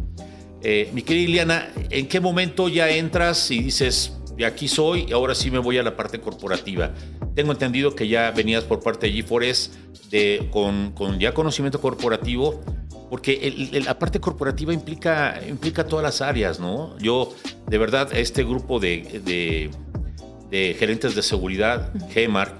Eh, 0.61 0.89
mi 0.93 1.01
querida 1.03 1.23
Iliana, 1.29 1.67
¿en 1.89 2.07
qué 2.07 2.19
momento 2.19 2.67
ya 2.67 2.89
entras 2.89 3.49
y 3.51 3.59
dices, 3.61 4.13
de 4.35 4.45
aquí 4.45 4.67
soy 4.67 5.05
y 5.07 5.11
ahora 5.13 5.33
sí 5.35 5.49
me 5.51 5.59
voy 5.59 5.77
a 5.77 5.83
la 5.83 5.95
parte 5.95 6.19
corporativa? 6.19 6.91
Tengo 7.35 7.51
entendido 7.51 7.95
que 7.95 8.07
ya 8.07 8.31
venías 8.31 8.63
por 8.63 8.81
parte 8.81 9.07
de 9.07 9.13
G4S 9.23 9.69
de, 10.09 10.47
con, 10.51 10.91
con 10.93 11.19
ya 11.19 11.33
conocimiento 11.33 11.79
corporativo, 11.79 12.61
porque 13.09 13.33
el- 13.47 13.75
el- 13.75 13.85
la 13.85 13.97
parte 13.99 14.19
corporativa 14.19 14.73
implica, 14.73 15.39
implica 15.47 15.85
todas 15.85 16.03
las 16.03 16.21
áreas, 16.21 16.59
¿no? 16.59 16.97
Yo, 16.97 17.33
de 17.67 17.77
verdad, 17.77 18.09
este 18.13 18.43
grupo 18.43 18.79
de, 18.79 19.21
de- 19.23 19.69
de 20.49 20.75
gerentes 20.79 21.13
de 21.13 21.21
seguridad, 21.21 21.93
GEMAR, 22.09 22.55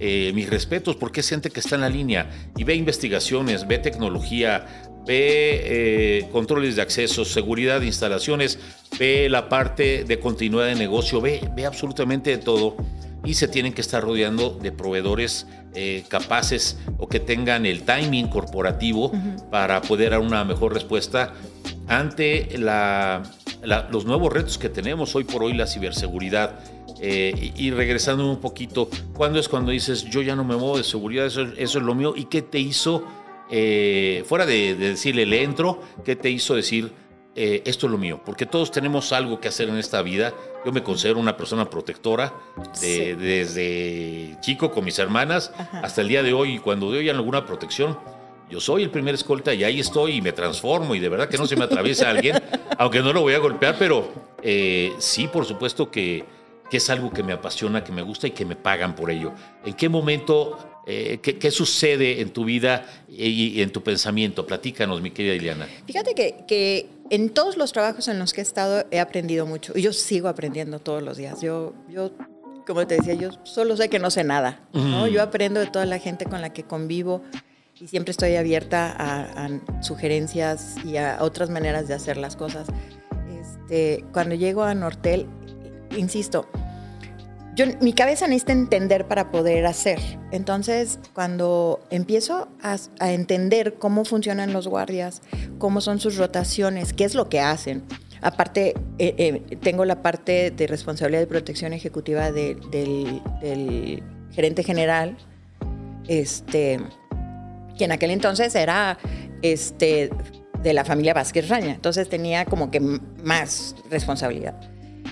eh, 0.00 0.32
mis 0.34 0.48
respetos, 0.48 0.96
porque 0.96 1.20
es 1.20 1.28
gente 1.28 1.50
que 1.50 1.60
está 1.60 1.74
en 1.74 1.82
la 1.82 1.90
línea 1.90 2.30
y 2.56 2.64
ve 2.64 2.74
investigaciones, 2.74 3.68
ve 3.68 3.78
tecnología, 3.78 4.90
ve 5.06 5.60
eh, 5.64 6.28
controles 6.32 6.76
de 6.76 6.82
acceso, 6.82 7.24
seguridad 7.26 7.80
de 7.80 7.86
instalaciones, 7.86 8.58
ve 8.98 9.28
la 9.28 9.50
parte 9.50 10.04
de 10.04 10.18
continuidad 10.18 10.68
de 10.68 10.74
negocio, 10.74 11.20
ve, 11.20 11.40
ve 11.54 11.66
absolutamente 11.66 12.30
de 12.30 12.38
todo 12.38 12.76
y 13.24 13.34
se 13.34 13.48
tienen 13.48 13.72
que 13.72 13.80
estar 13.80 14.02
rodeando 14.02 14.50
de 14.60 14.72
proveedores 14.72 15.46
eh, 15.74 16.04
capaces 16.08 16.78
o 16.98 17.08
que 17.08 17.20
tengan 17.20 17.66
el 17.66 17.82
timing 17.82 18.28
corporativo 18.28 19.12
para 19.50 19.80
poder 19.82 20.10
dar 20.10 20.20
una 20.20 20.44
mejor 20.44 20.72
respuesta 20.74 21.34
ante 21.86 22.58
la- 22.58 23.22
la- 23.62 23.88
los 23.90 24.04
nuevos 24.04 24.32
retos 24.32 24.58
que 24.58 24.68
tenemos 24.68 25.14
hoy 25.14 25.24
por 25.24 25.42
hoy, 25.44 25.54
la 25.54 25.66
ciberseguridad. 25.66 26.60
Eh, 27.02 27.52
y, 27.56 27.66
y 27.66 27.70
regresando 27.70 28.28
un 28.30 28.40
poquito, 28.40 28.90
¿cuándo 29.14 29.38
es 29.38 29.48
cuando 29.48 29.70
dices, 29.72 30.04
yo 30.10 30.20
ya 30.22 30.36
no 30.36 30.44
me 30.44 30.54
muevo 30.56 30.76
de 30.76 30.84
seguridad, 30.84 31.26
eso, 31.26 31.42
eso 31.56 31.78
es 31.78 31.84
lo 31.84 31.94
mío? 31.94 32.12
¿Y 32.16 32.24
qué 32.26 32.42
te 32.42 32.58
hizo 32.58 33.04
eh, 33.50 34.22
fuera 34.26 34.44
de, 34.46 34.74
de 34.76 34.90
decirle 34.90 35.24
le 35.26 35.42
entro, 35.42 35.80
¿qué 36.04 36.14
te 36.14 36.30
hizo 36.30 36.54
decir 36.54 36.92
eh, 37.36 37.62
esto 37.64 37.86
es 37.86 37.92
lo 37.92 37.98
mío? 37.98 38.20
Porque 38.24 38.46
todos 38.46 38.70
tenemos 38.70 39.12
algo 39.12 39.40
que 39.40 39.48
hacer 39.48 39.68
en 39.68 39.76
esta 39.76 40.02
vida. 40.02 40.34
Yo 40.64 40.72
me 40.72 40.82
considero 40.82 41.18
una 41.18 41.36
persona 41.36 41.68
protectora 41.70 42.32
de- 42.56 42.76
Sí. 42.76 43.12
desde 43.14 44.36
chico 44.40 44.70
con 44.70 44.84
mis 44.84 44.98
hermanas 44.98 45.52
Ajá. 45.56 45.80
hasta 45.80 46.00
el 46.00 46.08
día 46.08 46.22
de 46.22 46.32
hoy. 46.32 46.56
Y 46.56 46.58
cuando 46.58 46.90
doy 46.90 47.08
alguna 47.08 47.46
protección, 47.46 47.98
yo 48.50 48.60
soy 48.60 48.82
el 48.82 48.90
primer 48.90 49.14
escolta 49.14 49.54
y 49.54 49.62
ahí 49.64 49.80
estoy 49.80 50.16
y 50.16 50.20
me 50.22 50.32
transformo. 50.32 50.94
Y 50.94 50.98
de 51.00 51.08
verdad 51.08 51.28
que 51.28 51.38
no 51.38 51.46
se 51.46 51.56
me 51.56 51.64
atraviesa 51.64 52.10
alguien, 52.10 52.36
aunque 52.78 53.00
no 53.00 53.12
lo 53.12 53.20
voy 53.22 53.34
a 53.34 53.38
golpear, 53.38 53.76
pero 53.78 54.08
eh, 54.42 54.92
sí, 54.98 55.28
por 55.28 55.46
supuesto 55.46 55.90
que, 55.90 56.24
que 56.70 56.76
es 56.78 56.90
algo 56.90 57.10
que 57.12 57.22
me 57.22 57.32
apasiona, 57.32 57.84
que 57.84 57.92
me 57.92 58.02
gusta 58.02 58.26
y 58.26 58.32
que 58.32 58.44
me 58.44 58.56
pagan 58.56 58.94
por 58.96 59.10
ello. 59.10 59.32
¿En 59.64 59.74
qué 59.74 59.88
momento, 59.88 60.82
eh, 60.86 61.20
qué, 61.22 61.38
qué 61.38 61.50
sucede 61.50 62.20
en 62.20 62.30
tu 62.30 62.44
vida 62.44 62.86
y, 63.08 63.58
y 63.58 63.62
en 63.62 63.70
tu 63.70 63.82
pensamiento? 63.82 64.46
Platícanos, 64.46 65.00
mi 65.00 65.10
querida 65.10 65.34
Ileana. 65.34 65.68
Fíjate 65.86 66.14
que, 66.14 66.36
que 66.48 66.86
en 67.10 67.30
todos 67.30 67.56
los 67.56 67.72
trabajos 67.72 68.08
en 68.08 68.18
los 68.18 68.32
que 68.32 68.40
he 68.40 68.42
estado 68.42 68.84
he 68.90 69.00
aprendido 69.00 69.44
mucho 69.44 69.72
y 69.76 69.82
yo 69.82 69.92
sigo 69.92 70.28
aprendiendo 70.28 70.78
todos 70.78 71.02
los 71.02 71.16
días. 71.16 71.40
Yo, 71.40 71.74
yo 71.88 72.12
como 72.66 72.86
te 72.86 72.96
decía, 72.96 73.14
yo 73.14 73.30
solo 73.42 73.76
sé 73.76 73.88
que 73.88 73.98
no 73.98 74.10
sé 74.10 74.24
nada. 74.24 74.60
¿no? 74.72 75.06
Yo 75.08 75.22
aprendo 75.22 75.60
de 75.60 75.66
toda 75.66 75.86
la 75.86 75.98
gente 75.98 76.24
con 76.24 76.40
la 76.40 76.52
que 76.52 76.62
convivo 76.62 77.22
y 77.80 77.88
siempre 77.88 78.12
estoy 78.12 78.36
abierta 78.36 78.94
a, 78.96 79.46
a 79.46 79.82
sugerencias 79.82 80.76
y 80.84 80.96
a 80.96 81.18
otras 81.20 81.50
maneras 81.50 81.88
de 81.88 81.94
hacer 81.94 82.16
las 82.16 82.36
cosas. 82.36 82.68
Este, 83.40 84.04
cuando 84.12 84.34
llego 84.34 84.62
a 84.62 84.74
Nortel, 84.74 85.26
insisto, 85.96 86.48
yo, 87.66 87.72
mi 87.80 87.92
cabeza 87.92 88.26
necesita 88.26 88.52
entender 88.52 89.06
para 89.06 89.30
poder 89.30 89.66
hacer. 89.66 89.98
Entonces, 90.32 90.98
cuando 91.14 91.80
empiezo 91.90 92.48
a, 92.62 92.76
a 92.98 93.12
entender 93.12 93.74
cómo 93.74 94.04
funcionan 94.04 94.52
los 94.52 94.66
guardias, 94.68 95.22
cómo 95.58 95.80
son 95.80 96.00
sus 96.00 96.16
rotaciones, 96.16 96.92
qué 96.92 97.04
es 97.04 97.14
lo 97.14 97.28
que 97.28 97.40
hacen. 97.40 97.82
Aparte, 98.22 98.74
eh, 98.98 99.14
eh, 99.18 99.56
tengo 99.62 99.84
la 99.84 100.02
parte 100.02 100.50
de 100.50 100.66
responsabilidad 100.66 101.20
de 101.20 101.26
protección 101.26 101.72
ejecutiva 101.72 102.32
de- 102.32 102.56
del, 102.70 103.22
del 103.40 104.02
gerente 104.32 104.62
general, 104.62 105.16
este, 106.08 106.80
que 107.78 107.84
en 107.84 107.92
aquel 107.92 108.10
entonces 108.10 108.54
era 108.54 108.98
este, 109.42 110.10
de 110.62 110.72
la 110.74 110.84
familia 110.84 111.14
Vázquez 111.14 111.48
Raña. 111.48 111.72
Entonces 111.74 112.08
tenía 112.08 112.44
como 112.44 112.70
que 112.70 112.80
más 112.80 113.74
responsabilidad. 113.90 114.54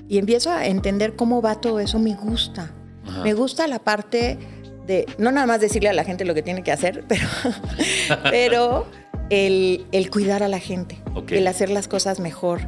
Y 0.08 0.18
empiezo 0.18 0.50
a 0.50 0.66
entender 0.66 1.16
cómo 1.16 1.42
va 1.42 1.60
todo 1.60 1.80
eso. 1.80 1.98
Me 1.98 2.14
gusta. 2.14 2.70
Ajá. 3.06 3.22
Me 3.22 3.34
gusta 3.34 3.66
la 3.66 3.78
parte 3.78 4.38
de, 4.86 5.06
no 5.18 5.30
nada 5.32 5.46
más 5.46 5.60
decirle 5.60 5.88
a 5.90 5.92
la 5.92 6.04
gente 6.04 6.24
lo 6.24 6.34
que 6.34 6.42
tiene 6.42 6.62
que 6.62 6.72
hacer, 6.72 7.04
pero, 7.08 7.26
pero 8.30 8.86
el, 9.30 9.86
el 9.92 10.10
cuidar 10.10 10.42
a 10.42 10.48
la 10.48 10.58
gente, 10.58 10.98
Ok. 11.14 11.32
el 11.32 11.46
hacer 11.46 11.70
las 11.70 11.88
cosas 11.88 12.20
mejor. 12.20 12.60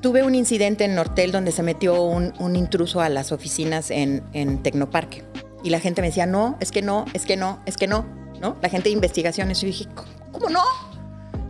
Tuve 0.00 0.22
un 0.22 0.34
incidente 0.34 0.84
en 0.84 0.94
Nortel 0.94 1.32
donde 1.32 1.52
se 1.52 1.62
metió 1.62 2.02
un, 2.02 2.34
un 2.38 2.56
intruso 2.56 3.00
a 3.00 3.08
las 3.08 3.32
oficinas 3.32 3.90
en, 3.90 4.22
en 4.32 4.62
Tecnoparque. 4.62 5.24
Y 5.62 5.70
la 5.70 5.80
gente 5.80 6.02
me 6.02 6.08
decía, 6.08 6.26
no, 6.26 6.56
es 6.60 6.70
que 6.72 6.82
no, 6.82 7.06
es 7.14 7.24
que 7.24 7.36
no, 7.38 7.60
es 7.64 7.76
que 7.78 7.86
no, 7.86 8.04
¿no? 8.40 8.56
La 8.60 8.68
gente 8.68 8.90
de 8.90 8.92
investigaciones. 8.94 9.62
Y 9.62 9.66
dije, 9.66 9.86
¿cómo, 9.94 10.08
cómo 10.32 10.50
no? 10.50 10.62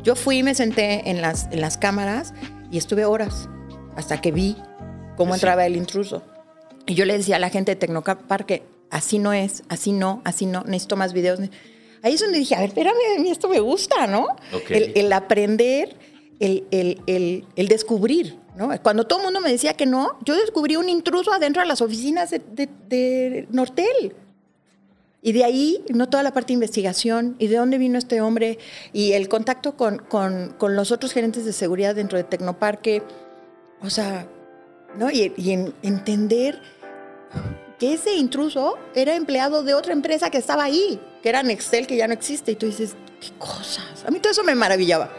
Yo 0.04 0.14
fui 0.14 0.38
y 0.38 0.42
me 0.44 0.54
senté 0.54 1.10
en 1.10 1.20
las, 1.20 1.48
en 1.50 1.60
las 1.60 1.76
cámaras 1.78 2.32
y 2.70 2.78
estuve 2.78 3.04
horas 3.04 3.48
hasta 3.96 4.20
que 4.20 4.30
vi 4.30 4.56
cómo 5.16 5.34
Sí. 5.34 5.38
entraba 5.38 5.66
el 5.66 5.76
intruso. 5.76 6.22
Y 6.86 6.94
yo 6.94 7.04
le 7.04 7.16
decía 7.16 7.36
a 7.36 7.38
la 7.38 7.50
gente 7.50 7.72
de 7.72 7.76
Tecnoparque, 7.76 8.62
así 8.90 9.18
no 9.18 9.32
es, 9.32 9.62
así 9.68 9.92
no, 9.92 10.20
así 10.24 10.46
no, 10.46 10.62
necesito 10.64 10.96
más 10.96 11.12
videos. 11.12 11.40
Ahí 12.02 12.14
es 12.14 12.20
donde 12.20 12.38
dije, 12.38 12.54
a 12.54 12.60
ver, 12.60 12.68
espérame, 12.68 12.94
a 13.18 13.20
mí 13.22 13.30
esto 13.30 13.48
me 13.48 13.60
gusta, 13.60 14.06
¿no? 14.06 14.24
Ok. 14.52 14.70
El, 14.70 14.92
el 14.94 15.12
aprender, 15.12 15.96
el, 16.40 16.64
el- 16.70 17.00
el- 17.06 17.46
el 17.56 17.68
descubrir, 17.68 18.38
¿no? 18.56 18.70
Cuando 18.82 19.04
todo 19.04 19.20
el 19.20 19.24
mundo 19.24 19.40
me 19.40 19.50
decía 19.50 19.72
que 19.74 19.86
no, 19.86 20.18
yo 20.24 20.36
descubrí 20.36 20.76
un 20.76 20.88
intruso 20.90 21.32
adentro 21.32 21.62
de 21.62 21.68
las 21.68 21.80
oficinas 21.80 22.30
de, 22.30 22.40
de- 22.40 22.68
de 22.88 23.48
Nortel. 23.50 24.14
Y 25.22 25.32
de 25.32 25.42
ahí, 25.44 25.82
no 25.88 26.10
toda 26.10 26.22
la 26.22 26.34
parte 26.34 26.48
de 26.48 26.54
investigación, 26.54 27.36
y 27.38 27.46
de 27.46 27.56
dónde 27.56 27.78
vino 27.78 27.96
este 27.96 28.20
hombre, 28.20 28.58
y 28.92 29.12
el 29.12 29.28
contacto 29.30 29.74
con, 29.74 29.96
con- 29.96 30.54
con 30.58 30.76
los 30.76 30.92
otros 30.92 31.14
gerentes 31.14 31.46
de 31.46 31.54
seguridad 31.54 31.94
dentro 31.94 32.18
de 32.18 32.24
Tecnoparque. 32.24 33.02
O 33.80 33.88
sea, 33.88 34.28
¿no? 34.98 35.10
Y, 35.10 35.32
y 35.36 35.52
en- 35.52 35.74
entender 35.82 36.60
que 37.78 37.94
ese 37.94 38.14
intruso 38.14 38.78
era 38.94 39.14
empleado 39.16 39.62
de 39.62 39.74
otra 39.74 39.92
empresa 39.92 40.30
que 40.30 40.38
estaba 40.38 40.64
ahí, 40.64 41.00
que 41.22 41.28
era 41.28 41.42
Nextel, 41.42 41.86
que 41.86 41.96
ya 41.96 42.06
no 42.06 42.14
existe. 42.14 42.52
Y 42.52 42.56
tú 42.56 42.66
dices, 42.66 42.94
¿qué 43.20 43.30
cosas? 43.38 44.04
A 44.06 44.10
mí 44.10 44.20
todo 44.20 44.30
eso 44.32 44.44
me 44.44 44.54
maravillaba, 44.54 45.10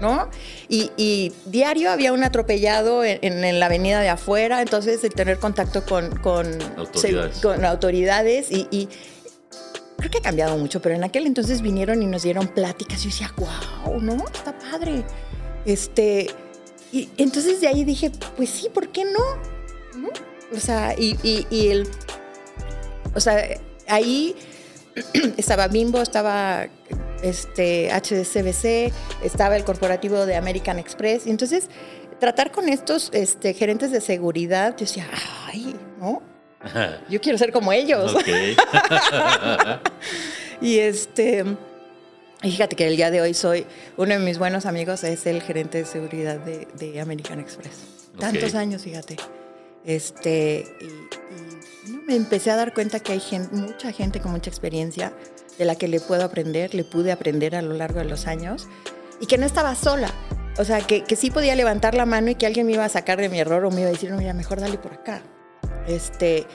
¿no? 0.00 0.28
Y, 0.68 0.90
y 0.96 1.32
diario 1.46 1.90
había 1.90 2.12
un 2.12 2.22
atropellado 2.22 3.02
en, 3.04 3.18
en- 3.22 3.44
en 3.44 3.58
la 3.60 3.66
avenida 3.66 4.00
de 4.00 4.08
afuera, 4.10 4.60
entonces 4.60 5.02
el 5.04 5.14
tener 5.14 5.38
contacto 5.38 5.84
con, 5.86 6.14
con 6.16 6.46
Autoridades. 6.76 7.36
se- 7.36 7.42
con 7.42 7.64
autoridades 7.64 8.50
y, 8.50 8.68
y 8.70 8.88
creo 9.96 10.10
que 10.10 10.18
ha 10.18 10.22
cambiado 10.22 10.58
mucho, 10.58 10.82
pero 10.82 10.94
en 10.94 11.04
aquel 11.04 11.26
entonces 11.26 11.62
vinieron 11.62 12.02
y 12.02 12.06
nos 12.06 12.22
dieron 12.24 12.48
pláticas 12.48 13.00
y 13.00 13.04
yo 13.04 13.10
decía, 13.10 13.34
wow, 13.84 14.00
¿no? 14.00 14.14
Está 14.26 14.56
padre. 14.58 15.04
Este, 15.64 16.26
y 17.00 17.10
entonces 17.16 17.60
de 17.60 17.68
ahí 17.68 17.84
dije, 17.84 18.10
pues 18.36 18.50
sí, 18.50 18.68
¿por 18.72 18.88
qué 18.88 19.04
no? 19.04 20.00
¿No? 20.00 20.08
O 20.54 20.60
sea, 20.60 20.94
y, 20.96 21.16
y- 21.22 21.46
y 21.50 21.68
el, 21.68 21.88
o 23.14 23.20
sea, 23.20 23.42
ahí 23.88 24.34
estaba 25.36 25.68
Bimbo, 25.68 26.00
estaba 26.00 26.66
este 27.22 27.90
HDCBC, 27.90 28.92
estaba 29.24 29.56
el 29.56 29.64
corporativo 29.64 30.26
de 30.26 30.36
American 30.36 30.78
Express, 30.78 31.26
y 31.26 31.30
entonces 31.30 31.68
tratar 32.20 32.52
con 32.52 32.68
estos 32.68 33.10
este, 33.12 33.54
gerentes 33.54 33.90
de 33.90 34.00
seguridad, 34.00 34.72
yo 34.76 34.80
decía, 34.86 35.06
ay, 35.46 35.74
¿no? 35.98 36.22
Yo 37.10 37.20
quiero 37.20 37.36
ser 37.38 37.50
como 37.52 37.72
ellos. 37.72 38.14
Ok. 38.14 38.28
Y 40.60 40.78
este, 40.78 41.44
fíjate 42.50 42.76
que 42.76 42.86
el 42.86 42.96
día 42.96 43.10
de 43.10 43.20
hoy 43.20 43.34
soy, 43.34 43.66
uno 43.96 44.12
de 44.14 44.18
mis 44.20 44.38
buenos 44.38 44.66
amigos 44.66 45.04
es 45.04 45.26
el 45.26 45.42
gerente 45.42 45.78
de 45.78 45.84
seguridad 45.84 46.38
de, 46.38 46.66
de 46.78 47.00
American 47.00 47.40
Express. 47.40 47.72
Tantos 48.18 48.50
Ok. 48.50 48.56
años, 48.60 48.82
fíjate. 48.82 49.16
Este, 49.84 50.64
y, 50.80 50.84
y, 50.84 51.92
no, 51.92 52.02
me 52.02 52.16
empecé 52.16 52.50
a 52.50 52.56
dar 52.56 52.72
cuenta 52.72 53.00
que 53.00 53.12
hay 53.12 53.20
gen- 53.20 53.48
mucha 53.52 53.92
gente 53.92 54.20
con 54.20 54.32
mucha 54.32 54.48
experiencia 54.50 55.12
de 55.58 55.64
la 55.64 55.74
que 55.76 55.88
le 55.88 56.00
puedo 56.00 56.24
aprender, 56.24 56.74
le 56.74 56.84
pude 56.84 57.12
aprender 57.12 57.54
a 57.54 57.62
lo 57.62 57.74
largo 57.74 57.98
de 57.98 58.06
los 58.06 58.26
años 58.26 58.66
y 59.20 59.26
que 59.26 59.36
no 59.38 59.46
estaba 59.46 59.74
sola. 59.74 60.10
O 60.56 60.64
sea, 60.64 60.80
que, 60.80 61.02
que 61.04 61.16
sí 61.16 61.30
podía 61.30 61.54
levantar 61.56 61.94
la 61.94 62.06
mano 62.06 62.30
y 62.30 62.34
que 62.36 62.46
alguien 62.46 62.66
me 62.66 62.72
iba 62.72 62.84
a 62.84 62.88
sacar 62.88 63.20
de 63.20 63.28
mi 63.28 63.40
error 63.40 63.64
o 63.64 63.70
me 63.70 63.80
iba 63.82 63.90
a 63.90 63.92
decir, 63.92 64.10
no, 64.10 64.16
mira, 64.16 64.32
mejor 64.32 64.60
dale 64.60 64.78
por 64.78 64.92
acá. 64.94 65.20
Este, 65.86 66.46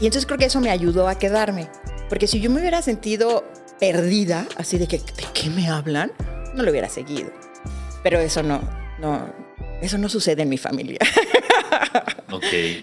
y 0.00 0.06
entonces 0.06 0.26
creo 0.26 0.38
que 0.38 0.46
eso 0.46 0.60
me 0.60 0.70
ayudó 0.70 1.06
a 1.08 1.18
quedarme. 1.18 1.68
Porque 2.08 2.26
si 2.26 2.40
yo 2.40 2.50
me 2.50 2.60
hubiera 2.60 2.82
sentido 2.82 3.44
perdida, 3.80 4.46
así 4.56 4.78
de 4.78 4.86
que, 4.86 4.98
¿de 4.98 5.24
qué 5.34 5.50
me 5.50 5.68
hablan? 5.68 6.12
No 6.54 6.62
lo 6.62 6.70
hubiera 6.70 6.88
seguido. 6.88 7.30
Pero 8.02 8.18
eso 8.18 8.42
no, 8.42 8.60
no, 9.00 9.32
eso 9.82 9.98
no 9.98 10.08
sucede 10.08 10.42
en 10.42 10.48
mi 10.48 10.58
familia. 10.58 10.98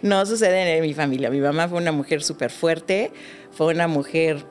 No 0.01 0.25
sucede 0.25 0.77
en 0.77 0.81
mi 0.81 0.93
familia. 0.93 1.29
Mi 1.29 1.39
mamá 1.39 1.67
fue 1.67 1.77
una 1.77 1.91
mujer 1.91 2.23
súper 2.23 2.49
fuerte, 2.49 3.11
fue 3.51 3.67
una 3.73 3.87
mujer 3.87 4.43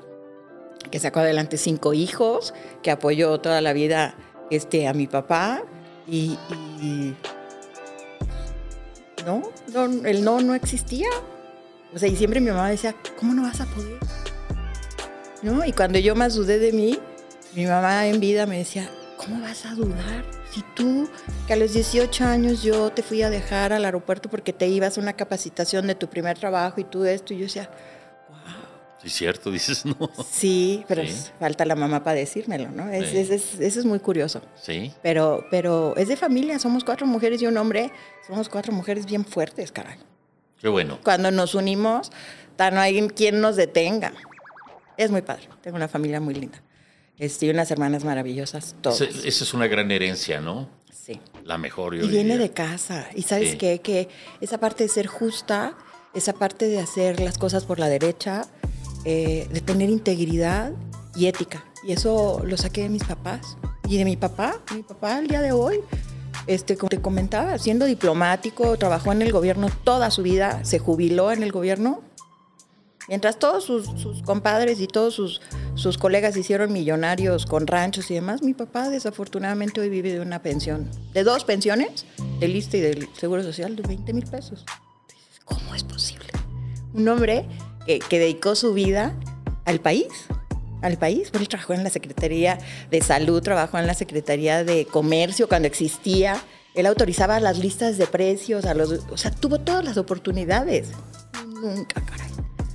que 0.91 1.01
sacó 1.01 1.21
adelante 1.21 1.57
cinco 1.57 1.93
hijos, 1.95 2.55
que 2.83 2.91
apoyó 2.91 3.39
toda 3.41 3.61
la 3.61 3.73
vida 3.73 4.15
este, 4.51 4.87
a 4.87 4.93
mi 4.95 5.07
papá 5.09 5.63
y, 6.07 6.39
y- 6.81 7.15
no, 9.27 9.43
no, 9.73 9.85
el 10.07 10.25
no 10.25 10.41
no 10.41 10.55
existía. 10.55 11.09
O 11.95 11.99
sea, 11.99 12.09
y 12.09 12.17
siempre 12.17 12.41
mi 12.41 12.51
mamá 12.51 12.71
decía, 12.71 12.95
¿cómo 13.19 13.35
no 13.35 13.43
vas 13.43 13.61
a 13.61 13.67
poder? 13.67 13.99
¿No? 15.43 15.65
Y 15.65 15.73
cuando 15.73 15.99
yo 15.99 16.15
más 16.15 16.35
dudé 16.35 16.59
de 16.59 16.73
mí, 16.73 16.99
mi 17.55 17.67
mamá 17.67 18.07
en 18.07 18.21
vida 18.21 18.47
me 18.47 18.59
decía, 18.59 18.89
¿cómo 19.17 19.41
vas 19.41 19.65
a 19.67 19.75
dudar? 19.75 20.25
Si 20.51 20.63
tú, 20.77 21.09
que 21.47 21.55
a 21.55 21.57
los 21.57 21.73
18 21.73 22.25
años 22.25 22.63
yo 22.63 22.91
te 22.91 23.03
fui 23.03 23.23
a 23.23 23.31
dejar 23.31 23.73
al 23.73 23.85
aeropuerto 23.85 24.29
porque 24.29 24.53
te 24.53 24.69
ibas 24.69 24.99
a 24.99 25.01
una 25.01 25.15
capacitación 25.15 25.87
de 25.87 25.95
tu 25.95 26.09
primer 26.09 26.39
trabajo 26.39 26.81
y 26.81 26.85
tú 26.85 27.05
esto, 27.05 27.35
y 27.35 27.39
yo 27.39 27.45
decía, 27.45 27.71
Sí, 29.01 29.09
es 29.09 29.15
cierto, 29.15 29.51
dices, 29.51 29.85
no. 29.85 29.97
sí, 30.31 30.85
pero 30.87 31.03
Sí. 31.05 31.13
falta 31.41 31.65
la 31.65 31.75
mamá 31.75 32.05
para 32.05 32.19
decírmelo, 32.21 32.71
¿no? 32.71 32.89
Es- 32.89 33.11
Sí. 33.11 33.19
es- 33.19 33.31
es- 33.31 33.61
eso 33.61 33.81
es 33.81 33.85
muy 33.85 33.99
curioso. 33.99 34.41
Sí. 34.63 34.93
Pero, 35.03 35.45
pero 35.51 35.97
es 35.97 36.07
de 36.07 36.17
familia, 36.17 36.61
somos 36.61 36.85
cuatro 36.85 37.05
mujeres 37.07 37.43
y 37.43 37.47
un 37.49 37.57
hombre, 37.57 37.91
somos 38.29 38.49
cuatro 38.49 38.73
mujeres 38.73 39.05
bien 39.07 39.25
fuertes, 39.25 39.73
caray. 39.73 39.99
Qué 40.61 40.69
bueno. 40.69 41.01
Cuando 41.03 41.33
nos 41.33 41.57
unimos, 41.57 42.13
no 42.57 42.81
hay 42.81 43.09
quien 43.09 43.41
nos 43.41 43.57
detenga. 43.57 44.13
Es 44.97 45.11
muy 45.11 45.23
padre, 45.23 45.49
tengo 45.63 45.77
una 45.77 45.89
familia 45.89 46.21
muy 46.21 46.35
linda. 46.35 46.61
Este, 47.19 47.47
y 47.47 47.51
unas 47.51 47.71
hermanas 47.71 48.05
maravillosas, 48.05 48.75
todas. 48.81 49.01
Ese- 49.01 49.29
Esa 49.29 49.45
es 49.45 49.55
una 49.55 49.67
gran 49.67 49.91
herencia, 49.91 50.41
¿no? 50.41 50.69
Sí. 50.93 51.21
La 51.45 51.59
mejor, 51.59 51.95
yo 51.95 52.05
Y 52.05 52.09
viene 52.09 52.31
diría. 52.35 52.39
de 52.39 52.51
casa. 52.51 53.07
Y 53.15 53.23
sabes 53.23 53.53
Sí. 53.53 53.57
qué? 53.59 53.81
Que 53.81 54.09
esa 54.41 54.59
parte 54.59 54.85
de 54.85 54.89
ser 54.89 55.07
justa, 55.07 55.75
esa 56.15 56.33
parte 56.33 56.67
de 56.69 56.79
hacer 56.81 57.21
las 57.21 57.39
cosas 57.39 57.65
por 57.65 57.79
la 57.79 57.89
derecha, 57.89 58.43
eh, 59.05 59.49
de 59.53 59.61
tener 59.61 59.91
integridad 59.91 60.73
y 61.17 61.27
ética. 61.27 61.65
Y 61.87 61.93
eso 61.93 62.43
lo 62.45 62.57
saqué 62.57 62.83
de 62.83 62.89
mis 62.89 63.05
papás. 63.05 63.57
Y 63.89 63.99
de 63.99 64.05
mi 64.05 64.17
papá, 64.17 64.61
mi 64.75 64.83
papá 64.83 65.17
al 65.17 65.27
día 65.27 65.41
de 65.43 65.53
hoy, 65.53 65.81
este, 66.47 66.77
como 66.77 66.89
te 66.89 67.01
comentaba, 67.01 67.59
siendo 67.59 67.85
diplomático, 67.87 68.77
trabajó 68.79 69.13
en 69.13 69.23
el 69.23 69.33
gobierno 69.33 69.69
toda 69.85 70.11
su 70.11 70.23
vida, 70.23 70.65
se 70.65 70.79
jubiló 70.79 71.31
en 71.33 71.43
el 71.43 71.51
gobierno. 71.53 72.01
Mientras 73.09 73.39
todos 73.39 73.65
sus, 73.65 74.23
compadres 74.23 74.81
y 74.81 74.87
todos 74.87 75.41
sus, 75.75 75.99
colegas 75.99 76.37
hicieron 76.37 76.73
millonarios 76.73 77.47
con 77.47 77.67
ranchos 77.67 78.11
y 78.11 78.15
demás, 78.15 78.43
mi 78.43 78.55
papá 78.55 78.89
desafortunadamente 78.91 79.81
hoy 79.81 79.89
vive 79.89 80.13
de 80.13 80.21
una 80.21 80.41
pensión, 80.41 80.89
de 81.13 81.25
dos 81.25 81.45
pensiones, 81.45 82.07
del 82.39 82.55
ISSSTE 82.55 82.79
y 82.79 82.81
del 82.81 83.09
Seguro 83.19 83.43
Social, 83.43 83.75
de 83.75 83.83
20 83.83 84.13
mil 84.13 84.25
pesos. 84.25 84.65
¿Cómo 85.45 85.75
es 85.75 85.83
posible? 85.83 86.29
Un 86.95 87.09
hombre 87.09 87.47
que, 87.87 88.19
dedicó 88.19 88.55
su 88.55 88.73
vida 88.73 89.15
al 89.65 89.81
país, 89.81 90.09
al 90.81 90.97
país. 90.97 91.31
Él 91.33 91.49
trabajó 91.49 91.75
en 91.75 91.85
la 91.85 91.91
Secretaría 91.91 92.59
de 92.91 93.01
Salud, 93.01 93.43
trabajó 93.43 93.79
en 93.79 93.87
la 93.87 93.95
Secretaría 93.95 94.65
de 94.65 94.87
Comercio 94.87 95.49
cuando 95.49 95.67
existía. 95.67 96.41
Él 96.75 96.87
autorizaba 96.87 97.41
las 97.41 97.59
listas 97.59 97.99
de 97.99 98.07
precios, 98.07 98.65
a 98.65 98.75
los, 98.75 98.91
o 99.11 99.17
sea, 99.17 99.31
tuvo 99.31 99.59
todas 99.59 99.85
las 99.85 99.97
oportunidades. 99.97 100.89
Nunca, 101.61 102.01
caray. 102.01 102.32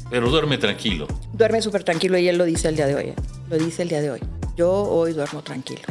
Pero 0.10 0.30
duerme 0.30 0.58
tranquilo. 0.58 1.08
Duerme 1.34 1.62
súper 1.62 1.84
tranquilo 1.84 2.18
y 2.18 2.28
él 2.28 2.38
lo 2.38 2.45
dice 2.45 2.70
el 2.70 2.76
día 2.76 2.88
de 2.88 2.95
hoy. 2.95 3.05
¿eh? 3.05 3.16
Lo 3.49 3.58
dice 3.58 3.84
el 3.84 3.89
día 3.89 4.01
de 4.01 4.12
hoy. 4.12 4.20
Yo 4.55 4.72
hoy 4.72 5.14
duermo 5.14 5.41
tranquilo. 5.41 5.82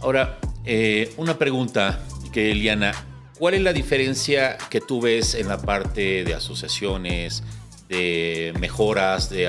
Ahora, 0.00 0.38
eh, 0.64 1.14
una 1.16 1.38
pregunta, 1.38 2.04
que 2.34 2.50
Eliana, 2.50 2.92
¿cuál 3.38 3.54
es 3.54 3.62
la 3.62 3.72
diferencia 3.72 4.58
que 4.68 4.80
tú 4.80 5.00
ves 5.00 5.36
en 5.36 5.46
la 5.46 5.62
parte 5.62 6.24
de 6.24 6.34
asociaciones, 6.34 7.44
de 7.88 8.52
mejoras 8.58 9.30
de, 9.30 9.48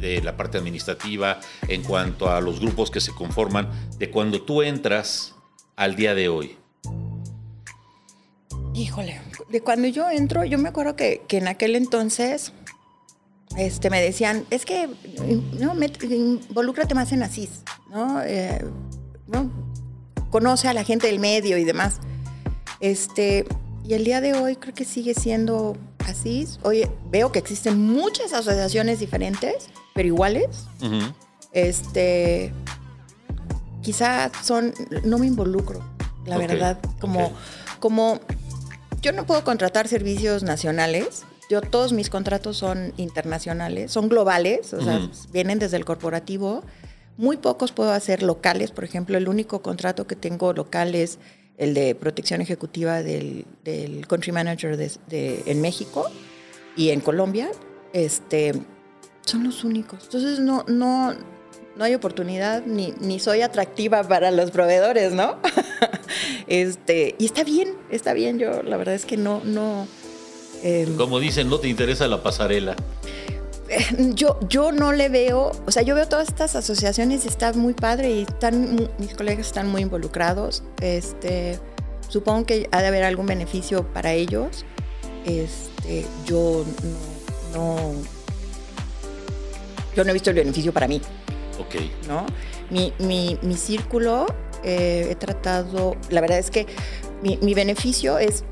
de 0.00 0.22
la 0.22 0.36
parte 0.36 0.56
administrativa 0.56 1.38
en 1.68 1.82
cuanto 1.82 2.30
a 2.30 2.40
los 2.40 2.60
grupos 2.60 2.90
que 2.90 3.00
se 3.00 3.12
conforman 3.12 3.68
de 3.98 4.10
cuando 4.10 4.40
tú 4.40 4.62
entras 4.62 5.34
al 5.76 5.96
día 5.96 6.14
de 6.14 6.30
hoy? 6.30 6.56
Híjole, 8.74 9.20
de 9.50 9.60
cuando 9.62 9.88
yo 9.88 10.10
entro, 10.10 10.44
yo 10.44 10.58
me 10.58 10.68
acuerdo 10.68 10.94
que, 10.96 11.22
que 11.28 11.38
en 11.38 11.48
aquel 11.48 11.74
entonces 11.76 12.52
este, 13.56 13.88
me 13.90 14.00
decían, 14.00 14.44
es 14.50 14.64
que 14.66 14.88
no, 15.58 15.74
met- 15.74 16.02
involúcrate 16.10 16.94
más 16.94 17.12
en 17.12 17.22
ASIS, 17.22 17.62
¿no? 17.90 18.22
Eh, 18.22 18.64
¿no? 19.26 19.50
Conoce 20.30 20.68
a 20.68 20.74
la 20.74 20.84
gente 20.84 21.06
del 21.06 21.18
medio 21.18 21.56
y 21.56 21.64
demás. 21.64 21.96
Este, 22.80 23.46
y 23.84 23.94
el 23.94 24.04
día 24.04 24.20
de 24.20 24.34
hoy 24.34 24.56
creo 24.56 24.74
que 24.74 24.84
sigue 24.84 25.14
siendo 25.14 25.76
ASIS. 26.06 26.60
Oye, 26.62 26.90
veo 27.10 27.32
que 27.32 27.38
existen 27.38 27.80
muchas 27.80 28.32
asociaciones 28.34 29.00
diferentes, 29.00 29.70
pero 29.94 30.08
iguales. 30.08 30.66
Ujú. 30.82 31.12
Este, 31.52 32.52
quizá 33.82 34.30
son, 34.44 34.74
no 35.04 35.18
me 35.18 35.26
involucro, 35.26 35.82
la 36.26 36.36
verdad, 36.36 36.78
como, 37.00 37.32
como 37.80 38.20
yo 39.02 39.12
no 39.12 39.26
puedo 39.26 39.44
contratar 39.44 39.88
servicios 39.88 40.42
nacionales. 40.42 41.24
Yo 41.50 41.60
todos 41.62 41.92
mis 41.92 42.10
contratos 42.10 42.56
son 42.58 42.92
internacionales, 42.98 43.90
son 43.90 44.08
globales, 44.08 44.74
o 44.74 44.82
sea, 44.82 44.98
Ujú. 44.98 45.10
vienen 45.32 45.58
desde 45.58 45.76
el 45.78 45.84
corporativo. 45.84 46.62
Muy 47.16 47.36
pocos 47.38 47.72
puedo 47.72 47.92
hacer 47.92 48.22
locales, 48.22 48.70
por 48.70 48.84
ejemplo, 48.84 49.16
el 49.16 49.28
único 49.28 49.62
contrato 49.62 50.06
que 50.06 50.14
tengo 50.14 50.52
local 50.52 50.94
es 50.94 51.18
el 51.56 51.74
de 51.74 51.94
protección 51.94 52.40
ejecutiva 52.40 53.02
del, 53.02 53.44
del 53.64 54.06
country 54.06 54.30
manager 54.32 54.76
de- 54.76 54.92
de- 55.08 55.42
en 55.46 55.60
México 55.60 56.04
y 56.76 56.90
en 56.90 57.00
Colombia. 57.00 57.48
Este, 57.92 58.52
son 59.24 59.44
los 59.44 59.64
únicos. 59.64 60.04
Entonces 60.04 60.38
no, 60.40 60.64
no, 60.68 61.14
no 61.78 61.84
hay 61.84 61.94
oportunidad 61.94 62.64
ni, 62.66 62.92
ni 63.00 63.20
soy 63.20 63.40
atractiva 63.40 64.02
para 64.02 64.32
los 64.32 64.50
proveedores, 64.50 65.12
¿no? 65.12 65.36
este, 66.48 67.14
y 67.18 67.26
está 67.26 67.44
bien, 67.44 67.76
está 67.88 68.14
bien. 68.14 68.40
Yo 68.40 68.64
la 68.64 68.76
verdad 68.76 68.94
es 68.96 69.06
que 69.06 69.16
no, 69.16 69.40
no. 69.44 69.86
em, 70.64 70.96
Como 70.96 71.20
dicen, 71.20 71.48
no 71.48 71.60
te 71.60 71.68
interesa 71.68 72.08
la 72.08 72.20
pasarela. 72.20 72.74
yo, 74.14 74.40
yo 74.48 74.72
no 74.72 74.92
le 74.92 75.08
veo, 75.08 75.52
o 75.66 75.70
sea, 75.70 75.82
yo 75.82 75.94
veo 75.94 76.08
todas 76.08 76.26
estas 76.28 76.56
asociaciones 76.56 77.24
y 77.24 77.28
está 77.28 77.52
muy 77.52 77.74
padre 77.74 78.10
y 78.10 78.22
están, 78.22 78.90
mis 78.98 79.14
colegas 79.14 79.46
están 79.46 79.68
muy 79.68 79.82
involucrados. 79.82 80.64
Este, 80.80 81.60
supongo 82.08 82.44
que 82.44 82.68
ha 82.72 82.82
de 82.82 82.88
haber 82.88 83.04
algún 83.04 83.26
beneficio 83.26 83.86
para 83.92 84.12
ellos. 84.12 84.64
Este, 85.24 86.04
yo 86.26 86.64
no, 87.54 87.76
no, 87.76 87.92
yo 89.94 90.02
no 90.02 90.10
he 90.10 90.12
visto 90.12 90.30
el 90.30 90.36
beneficio 90.36 90.72
para 90.72 90.88
mí. 90.88 91.00
Ok. 91.58 91.74
¿no? 92.08 92.26
Mi, 92.70 92.92
mi, 92.98 93.38
mi 93.42 93.56
círculo 93.56 94.26
eh, 94.62 95.08
he 95.10 95.14
tratado, 95.14 95.96
la 96.10 96.20
verdad 96.20 96.38
es 96.38 96.50
que 96.50 96.66
mi, 97.22 97.38
mi 97.42 97.54
beneficio 97.54 98.18
es, 98.18 98.44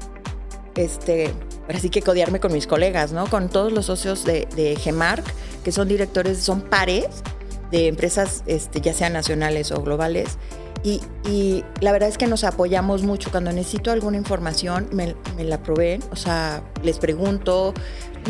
este, 0.75 1.33
ahora 1.67 1.79
sí 1.81 1.91
que 1.91 2.03
codearme 2.03 2.41
con 2.41 2.53
mis 2.53 2.67
colegas, 2.67 3.13
¿no? 3.13 3.29
Con 3.29 3.49
todos 3.49 3.73
los 3.73 3.87
socios 3.87 4.25
de, 4.25 4.47
de 4.57 4.77
que 5.65 5.73
son 5.73 5.89
directores, 5.89 6.39
son 6.39 6.61
pares 6.63 7.07
de 7.71 7.89
empresas, 7.89 8.43
este, 8.47 8.81
ya 8.81 8.95
sean 8.95 9.13
nacionales 9.13 9.73
o 9.73 9.83
globales. 9.83 10.39
Y, 10.85 11.01
y 11.29 11.65
la 11.81 11.91
verdad 11.91 12.09
es 12.09 12.17
que 12.17 12.29
nos 12.29 12.45
apoyamos 12.45 13.03
mucho. 13.03 13.31
Cuando 13.33 13.51
necesito 13.51 13.91
alguna 13.91 14.17
información, 14.19 14.89
me, 14.93 15.17
me 15.37 15.43
la 15.43 15.61
proveen. 15.61 16.01
O 16.13 16.17
sea, 16.17 16.63
les 16.85 16.99
pregunto. 16.99 17.75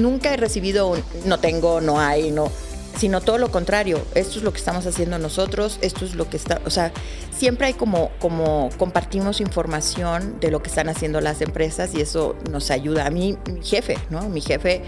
Nunca 0.00 0.32
he 0.32 0.36
recibido 0.38 0.88
un 0.88 1.02
no 1.26 1.38
tengo, 1.38 1.82
no 1.82 2.00
hay, 2.00 2.30
no 2.30 2.50
sino 2.98 3.20
todo 3.20 3.38
lo 3.38 3.50
contrario. 3.50 4.04
Esto 4.14 4.38
es 4.38 4.44
lo 4.44 4.52
que 4.52 4.58
estamos 4.58 4.86
haciendo 4.86 5.18
nosotros, 5.18 5.78
esto 5.82 6.04
es 6.04 6.14
lo 6.14 6.28
que 6.28 6.36
está, 6.36 6.60
o 6.64 6.70
sea, 6.70 6.92
siempre 7.36 7.68
hay 7.68 7.74
como, 7.74 8.10
como 8.18 8.70
compartimos 8.78 9.40
información 9.40 10.40
de 10.40 10.50
lo 10.50 10.62
que 10.62 10.68
están 10.68 10.88
haciendo 10.88 11.20
las 11.20 11.40
empresas 11.40 11.94
y 11.94 12.00
eso 12.00 12.36
nos 12.50 12.70
ayuda. 12.70 13.06
A 13.06 13.10
mí, 13.10 13.36
mi 13.52 13.62
jefe, 13.62 13.98
¿no? 14.10 14.28
Mi 14.28 14.40
jefe 14.40 14.82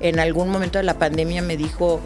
en 0.00 0.20
algún 0.20 0.50
momento 0.50 0.78
de 0.78 0.84
la 0.84 0.98
pandemia 0.98 1.42
me 1.42 1.56
dijo, 1.56 2.00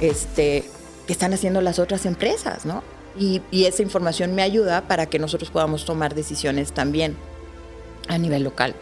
este, 0.00 0.64
que 1.06 1.12
están 1.12 1.32
haciendo 1.34 1.60
las 1.60 1.78
otras 1.78 2.06
empresas, 2.06 2.64
¿no? 2.64 2.82
Y, 3.18 3.42
y 3.50 3.64
esa 3.64 3.82
información 3.82 4.34
me 4.34 4.42
ayuda 4.42 4.82
para 4.86 5.06
que 5.06 5.18
nosotros 5.18 5.50
podamos 5.50 5.84
tomar 5.84 6.14
decisiones 6.14 6.72
también 6.72 7.16
a 8.08 8.18
nivel 8.18 8.44
local. 8.44 8.74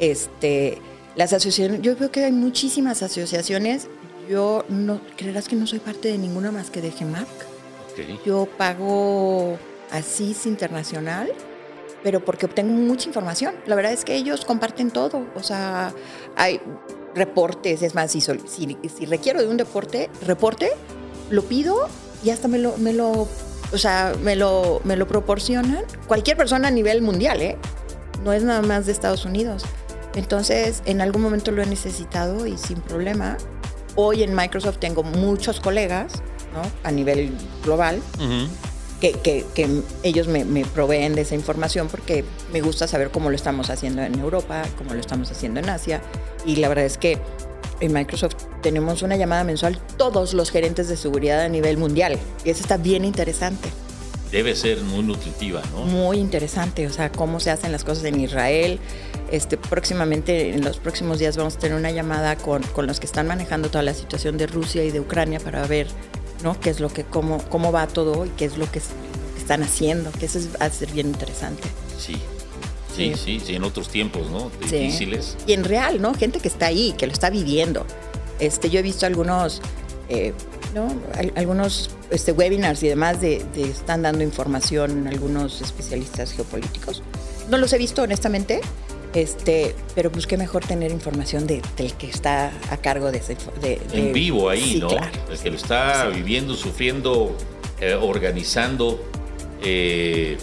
Este, 0.00 0.78
las 1.16 1.32
asociaciones, 1.32 1.82
yo 1.82 1.96
veo 1.96 2.10
que 2.10 2.24
hay 2.24 2.32
muchísimas 2.32 3.02
asociaciones. 3.02 3.88
Yo 4.28 4.64
no, 4.68 5.00
creerás 5.16 5.48
que 5.48 5.56
no 5.56 5.66
soy 5.66 5.78
parte 5.78 6.08
de 6.08 6.18
ninguna 6.18 6.50
más 6.50 6.70
que 6.70 6.80
de 6.80 6.90
GEMARC. 6.90 7.28
Ok. 7.92 8.24
Yo 8.24 8.46
pago 8.56 9.58
ASIS 9.90 10.46
Internacional, 10.46 11.32
pero 12.02 12.24
porque 12.24 12.46
obtengo 12.46 12.72
mucha 12.72 13.08
información. 13.08 13.54
La 13.66 13.74
verdad 13.74 13.92
es 13.92 14.04
que 14.04 14.14
ellos 14.14 14.44
comparten 14.44 14.90
todo. 14.90 15.26
O 15.34 15.42
sea, 15.42 15.92
hay 16.36 16.60
reportes, 17.14 17.82
es 17.82 17.94
más, 17.94 18.12
si, 18.12 18.20
si, 18.20 18.78
si 18.88 19.06
requiero 19.06 19.40
de 19.40 19.46
un 19.46 19.56
deporte, 19.56 20.10
reporte, 20.26 20.72
lo 21.30 21.42
pido 21.42 21.88
y 22.24 22.30
hasta 22.30 22.48
me 22.48 22.58
lo, 22.58 22.76
me 22.78 22.92
lo, 22.92 23.28
o 23.72 23.78
sea, 23.78 24.14
me 24.22 24.36
lo, 24.36 24.80
me 24.84 24.96
lo 24.96 25.06
proporcionan. 25.06 25.84
Cualquier 26.06 26.36
persona 26.36 26.68
a 26.68 26.70
nivel 26.70 27.02
mundial, 27.02 27.40
¿eh? 27.40 27.56
No 28.24 28.32
es 28.32 28.42
nada 28.42 28.62
más 28.62 28.86
de 28.86 28.92
Estados 28.92 29.24
Unidos. 29.24 29.64
Entonces, 30.14 30.82
en 30.86 31.00
algún 31.00 31.22
momento 31.22 31.50
lo 31.50 31.62
he 31.62 31.66
necesitado 31.66 32.46
y 32.46 32.56
sin 32.56 32.80
problema. 32.80 33.36
Hoy 33.96 34.22
en 34.22 34.34
Microsoft 34.34 34.78
tengo 34.78 35.02
muchos 35.02 35.60
colegas, 35.60 36.12
¿no? 36.54 36.62
A 36.82 36.90
nivel 36.90 37.30
global, 37.62 38.00
Ujú. 38.18 38.48
que, 39.00 39.12
que- 39.12 39.44
que 39.54 39.68
ellos 40.02 40.26
me, 40.28 40.44
me 40.44 40.64
proveen 40.64 41.14
de 41.14 41.22
esa 41.22 41.34
información 41.34 41.88
porque 41.88 42.24
me 42.52 42.60
gusta 42.60 42.86
saber 42.88 43.10
cómo 43.10 43.30
lo 43.30 43.36
estamos 43.36 43.70
haciendo 43.70 44.02
en 44.02 44.18
Europa, 44.18 44.62
cómo 44.78 44.94
lo 44.94 45.00
estamos 45.00 45.30
haciendo 45.30 45.60
en 45.60 45.68
Asia. 45.68 46.00
Y 46.44 46.56
la 46.56 46.68
verdad 46.68 46.84
es 46.86 46.98
que 46.98 47.18
en 47.80 47.92
Microsoft 47.92 48.34
tenemos 48.62 49.02
una 49.02 49.16
llamada 49.16 49.44
mensual 49.44 49.78
todos 49.96 50.32
los 50.34 50.50
gerentes 50.50 50.88
de 50.88 50.96
seguridad 50.96 51.40
a 51.40 51.48
nivel 51.48 51.76
mundial. 51.76 52.18
Y 52.44 52.50
eso 52.50 52.62
está 52.62 52.76
bien 52.76 53.04
interesante, 53.04 53.68
Debe 54.34 54.54
ser 54.56 54.80
muy 54.82 55.04
nutritiva, 55.04 55.62
¿no? 55.72 55.84
muy 55.84 56.18
interesante. 56.18 56.86
O 56.86 56.90
sea, 56.92 57.10
cómo 57.12 57.38
se 57.40 57.50
hacen 57.50 57.70
las 57.72 57.84
cosas 57.84 58.04
en 58.04 58.18
Israel. 58.20 58.80
Este, 59.30 59.56
próximamente, 59.56 60.50
en 60.50 60.64
los 60.64 60.78
próximos 60.78 61.18
días, 61.20 61.36
vamos 61.36 61.54
a 61.54 61.58
tener 61.60 61.78
una 61.78 61.90
llamada 61.92 62.36
con, 62.36 62.62
con 62.62 62.86
los 62.88 62.98
que 63.00 63.06
están 63.06 63.26
manejando 63.28 63.70
toda 63.70 63.82
la 63.82 63.94
situación 63.94 64.36
de 64.36 64.46
Rusia 64.48 64.82
y 64.84 64.90
de 64.90 64.98
Ucrania 65.00 65.38
para 65.40 65.66
ver 65.66 65.86
¿no? 66.42 66.58
qué 66.60 66.70
es 66.70 66.80
lo 66.80 66.88
que, 66.88 67.04
cómo, 67.04 67.38
cómo 67.48 67.70
va 67.72 67.86
todo 67.86 68.26
y 68.26 68.30
qué 68.30 68.44
es 68.44 68.58
lo 68.58 68.70
que, 68.70 68.80
están 69.38 69.62
haciendo, 69.62 70.10
que 70.12 70.26
eso 70.26 70.38
es- 70.38 70.48
va 70.60 70.66
a 70.66 70.70
ser 70.70 70.90
bien 70.90 71.06
interesante. 71.08 71.62
Sí. 71.98 72.16
Sí, 72.96 73.12
Sí. 73.16 73.40
sí, 73.44 73.54
en 73.54 73.62
otros 73.64 73.88
tiempos, 73.88 74.30
¿no? 74.30 74.50
Sí. 74.68 74.76
Difíciles. 74.78 75.36
Y 75.46 75.52
en 75.52 75.64
real, 75.64 76.00
¿no? 76.00 76.14
Gente 76.14 76.38
que 76.40 76.48
está 76.48 76.66
ahí, 76.66 76.94
que 76.96 77.06
lo 77.06 77.12
está 77.12 77.28
viviendo. 77.30 77.84
Este, 78.40 78.70
yo 78.70 78.78
he 78.78 78.82
visto 78.82 79.04
algunos, 79.06 79.60
eh, 80.08 80.32
¿no? 80.74 80.88
Al- 81.14 81.32
algunos 81.36 81.90
este, 82.10 82.32
webinars 82.32 82.82
y 82.82 82.88
demás 82.88 83.20
de, 83.20 83.44
de 83.54 83.62
están 83.70 84.02
dando 84.02 84.22
información 84.24 85.06
algunos 85.06 85.60
especialistas 85.62 86.32
geopolíticos. 86.32 87.02
No 87.48 87.58
los 87.58 87.72
he 87.72 87.78
visto 87.78 88.02
honestamente, 88.02 88.60
Este, 89.14 89.76
pero 89.94 90.10
pues 90.10 90.26
qué 90.26 90.36
mejor 90.36 90.64
tener 90.66 90.90
información 90.90 91.46
de- 91.46 91.62
del 91.76 91.92
que 91.94 92.08
está 92.08 92.50
a 92.68 92.76
cargo 92.78 93.12
de 93.12 93.18
ese... 93.18 93.36
de- 93.62 93.80
En 93.92 94.12
vivo 94.12 94.48
ahí, 94.50 94.72
Sí, 94.72 94.80
¿no? 94.80 94.88
claro. 94.88 95.06
El 95.30 95.38
que 95.38 95.50
lo 95.50 95.56
está 95.56 96.08
Sí. 96.10 96.16
viviendo, 96.16 96.54
sufriendo, 96.56 97.36
eh, 97.80 97.94
organizando. 97.94 99.00
eh, 99.62 100.36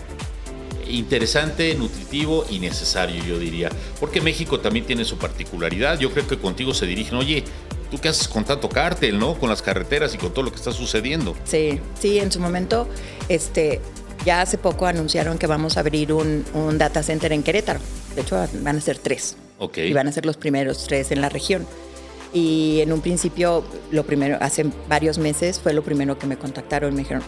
interesante, 0.90 1.76
nutritivo 1.76 2.46
y 2.50 2.60
necesario, 2.60 3.24
yo 3.24 3.38
diría. 3.40 3.70
Porque 4.00 4.20
México 4.22 4.60
también 4.62 4.86
tiene 4.86 5.06
su 5.06 5.18
particularidad. 5.18 6.00
Yo 6.00 6.12
creo 6.12 6.26
que 6.28 6.38
contigo 6.38 6.74
se 6.74 6.86
dirigen, 6.86 7.16
oye, 7.16 7.44
¿tú 7.92 8.00
qué 8.00 8.08
haces 8.10 8.28
con 8.28 8.46
tanto 8.46 8.70
cártel, 8.70 9.20
no? 9.20 9.38
Con 9.38 9.50
las 9.50 9.62
carreteras 9.62 10.16
y 10.16 10.18
con 10.18 10.34
todo 10.34 10.44
lo 10.46 10.52
que 10.52 10.58
está 10.58 10.72
sucediendo. 10.72 11.36
Sí, 11.44 11.80
sí, 12.00 12.18
en 12.18 12.32
su 12.32 12.40
momento, 12.40 12.88
este, 13.28 13.82
ya 14.26 14.42
hace 14.42 14.58
poco 14.58 14.86
anunciaron 14.88 15.38
que 15.38 15.46
vamos 15.46 15.78
a 15.78 15.82
abrir 15.82 16.14
un, 16.14 16.46
un 16.54 16.78
data 16.78 17.04
center 17.04 17.34
en 17.34 17.44
Querétaro. 17.44 17.80
De 18.16 18.22
hecho, 18.22 18.44
van 18.62 18.78
a 18.78 18.82
ser 18.82 18.98
tres. 18.98 19.36
Ok. 19.60 19.78
Y 19.80 19.94
van 19.94 20.08
a 20.08 20.12
ser 20.12 20.26
los 20.26 20.38
primeros 20.38 20.86
tres 20.88 21.12
en 21.12 21.22
la 21.22 21.30
región. 21.30 21.68
Y 22.34 22.80
en 22.80 22.94
un 22.94 23.02
principio, 23.02 23.66
lo 23.92 24.06
primero, 24.06 24.38
hace 24.40 24.66
varios 24.88 25.18
meses, 25.18 25.60
fue 25.60 25.74
lo 25.74 25.84
primero 25.84 26.18
que 26.18 26.28
me 26.28 26.38
contactaron. 26.38 26.94
Me 26.96 27.02
dijeron, 27.02 27.24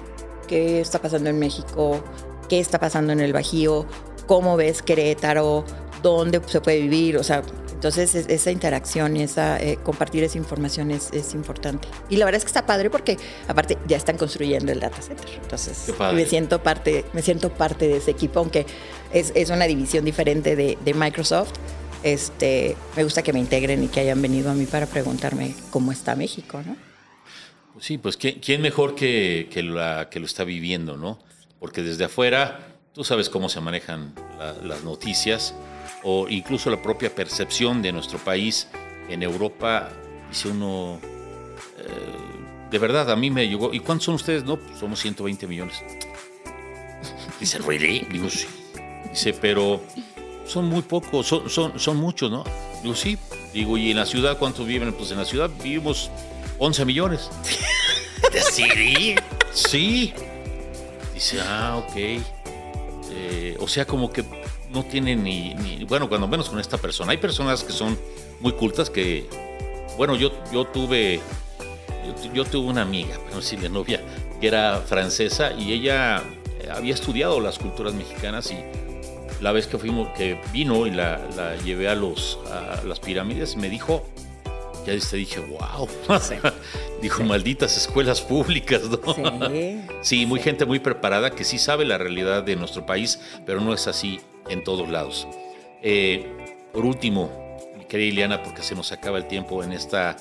¿qué 0.48 0.80
está 0.80 1.00
pasando 1.00 1.30
en 1.30 1.38
México? 1.40 2.02
¿Qué 2.48 2.60
está 2.60 2.80
pasando 2.80 3.12
en 3.12 3.20
el 3.20 3.34
Bajío? 3.34 3.86
¿Cómo 4.28 4.56
ves 4.56 4.82
Querétaro? 4.82 5.66
¿Dónde 6.02 6.42
se 6.46 6.62
puede 6.62 6.80
vivir? 6.80 7.18
O 7.18 7.24
sea, 7.24 7.42
entonces 7.84 8.16
es- 8.16 8.30
esa 8.30 8.50
interacción 8.50 9.18
y 9.18 9.24
esa, 9.24 9.60
eh, 9.62 9.78
compartir 9.84 10.24
esa 10.24 10.38
información 10.38 10.90
es, 10.90 11.10
es 11.12 11.34
importante. 11.34 11.86
Y 12.10 12.16
la 12.16 12.24
verdad 12.24 12.38
es 12.38 12.46
que 12.46 12.48
está 12.48 12.66
padre 12.66 12.90
porque 12.90 13.18
aparte 13.50 13.78
ya 13.88 13.98
están 13.98 14.18
construyendo 14.18 14.72
el 14.72 14.80
data 14.80 15.02
center. 15.02 15.28
Entonces 15.42 15.90
me 16.16 16.26
siento 16.26 16.64
parte, 16.64 17.04
me 17.12 17.22
siento 17.22 17.50
parte 17.50 17.90
de 17.90 17.98
ese 17.98 18.12
equipo, 18.12 18.40
aunque 18.40 18.66
es, 19.12 19.34
es 19.36 19.50
una 19.50 19.66
división 19.66 20.06
diferente 20.06 20.56
de, 20.56 20.78
de 20.84 20.94
Microsoft. 20.94 21.52
Este, 22.04 22.78
me 22.96 23.04
gusta 23.04 23.22
que 23.22 23.34
me 23.34 23.40
integren 23.40 23.84
y 23.84 23.88
que 23.90 24.00
hayan 24.00 24.22
venido 24.22 24.50
a 24.50 24.54
mí 24.54 24.66
para 24.66 24.86
preguntarme 24.86 25.54
cómo 25.70 25.92
está 25.92 26.16
México, 26.16 26.62
¿no? 26.66 26.78
Pues 27.74 27.86
sí, 27.86 27.98
pues 27.98 28.16
¿quién, 28.16 28.40
quién 28.40 28.62
mejor 28.62 28.96
que, 28.96 29.50
que, 29.52 29.62
la, 29.62 30.08
que 30.10 30.22
lo 30.22 30.26
está 30.26 30.46
viviendo, 30.46 30.96
¿no? 30.96 31.20
Porque 31.60 31.82
desde 31.82 32.06
afuera 32.06 32.60
tú 32.94 33.04
sabes 33.04 33.30
cómo 33.30 33.50
se 33.50 33.60
manejan 33.60 34.14
la- 34.40 34.54
las 34.64 34.84
noticias 34.84 35.54
o 36.04 36.28
incluso 36.30 36.70
la 36.70 36.82
propia 36.82 37.14
percepción 37.14 37.82
de 37.82 37.92
nuestro 37.92 38.20
país 38.20 38.68
en 39.10 39.24
Europa. 39.24 39.90
Dice 40.30 40.50
uno, 40.50 41.00
eh, 41.78 42.70
de 42.72 42.78
verdad, 42.80 43.10
a 43.12 43.16
mí 43.16 43.30
me 43.30 43.48
llegó, 43.48 43.74
¿y 43.74 43.80
cuántos 43.80 44.06
son 44.06 44.16
ustedes? 44.16 44.44
No, 44.44 44.58
pues 44.58 44.80
somos 44.80 45.00
120 45.00 45.48
millones. 45.48 45.82
Dice, 47.40 47.60
¿really? 47.60 48.08
Digo, 48.12 48.30
sí. 48.30 48.48
Dice, 49.10 49.34
pero 49.34 49.82
son 50.46 50.66
muy 50.66 50.82
pocos, 50.82 51.28
son, 51.28 51.50
son, 51.50 51.80
son 51.80 51.98
muchos, 51.98 52.32
¿no? 52.32 52.44
Digo, 52.82 52.96
sí. 52.96 53.18
Digo, 53.54 53.78
¿y 53.78 53.92
en 53.92 53.98
la 53.98 54.06
ciudad 54.06 54.38
cuántos 54.38 54.66
viven? 54.66 54.94
Pues 54.94 55.12
en 55.12 55.18
la 55.18 55.26
ciudad 55.26 55.50
vivimos 55.64 56.10
11 56.58 56.86
millones. 56.86 57.30
¿Decidí? 58.34 59.16
Sí. 59.52 60.14
Dice, 61.14 61.40
ah, 61.42 61.84
ok. 61.86 61.96
Eh, 61.96 63.56
o 63.60 63.68
sea, 63.68 63.86
como 63.86 64.12
que 64.12 64.24
no 64.74 64.84
tienen 64.84 65.24
ni, 65.24 65.54
ni- 65.56 65.84
Bueno, 65.86 66.10
cuando 66.10 66.28
menos 66.28 66.50
con 66.50 66.60
esta 66.60 66.78
persona. 66.78 67.12
Hay 67.12 67.18
personas 67.18 67.64
que 67.64 67.72
son 67.72 67.98
muy 68.40 68.54
cultas 68.54 68.90
que. 68.90 69.26
Bueno, 69.98 70.16
yo, 70.16 70.32
yo 70.52 70.66
tuve. 70.66 71.20
Yo, 72.06 72.16
tu- 72.16 72.34
yo 72.34 72.46
tuve 72.46 72.70
una 72.70 72.82
amiga, 72.82 73.18
no 73.34 73.42
sé 73.42 73.50
si 73.52 73.56
de 73.58 73.70
novia, 73.70 74.02
que 74.42 74.48
era 74.48 74.82
francesa 74.86 75.54
y 75.54 75.72
ella 75.72 76.22
eh, 76.60 76.68
había 76.74 76.94
estudiado 76.94 77.40
las 77.40 77.58
culturas 77.60 77.94
mexicanas 77.94 78.52
y 78.52 78.58
la 79.42 79.52
vez 79.54 79.68
que 79.68 79.78
fuimos, 79.78 80.10
que 80.18 80.38
vino 80.52 80.86
y 80.88 80.92
la, 80.92 81.20
la 81.38 81.56
llevé 81.58 81.88
a 81.88 81.96
los 81.96 82.40
a 82.52 82.82
las 82.86 83.00
pirámides, 83.00 83.56
me 83.56 83.70
dijo, 83.70 84.06
ya 84.86 84.98
te 84.98 85.16
dije, 85.18 85.40
wow. 85.40 85.88
dijo, 87.02 87.24
malditas 87.24 87.78
escuelas 87.78 88.20
públicas, 88.22 88.82
¿no? 88.84 89.50
Sí. 89.50 89.82
Sí, 90.02 90.26
muy 90.26 90.42
gente 90.42 90.66
muy 90.66 90.80
preparada 90.80 91.30
que 91.32 91.46
sí 91.46 91.58
sabe 91.58 91.86
la 91.86 91.98
realidad 91.98 92.44
de 92.44 92.56
nuestro 92.58 92.86
país, 92.86 93.20
pero 93.46 93.62
no 93.62 93.74
es 93.74 93.88
así 93.88 94.20
en 94.50 94.64
todos 94.64 94.90
lados. 94.90 95.28
Eh, 95.82 96.26
por 96.72 96.86
último, 96.86 97.30
mi 97.78 97.86
querida 97.86 98.08
Ileana, 98.08 98.44
porque 98.44 98.62
se 98.62 98.76
nos 98.76 98.92
acaba 98.92 99.18
el 99.18 99.28
tiempo 99.28 99.64
en 99.64 99.74
esta, 99.74 100.18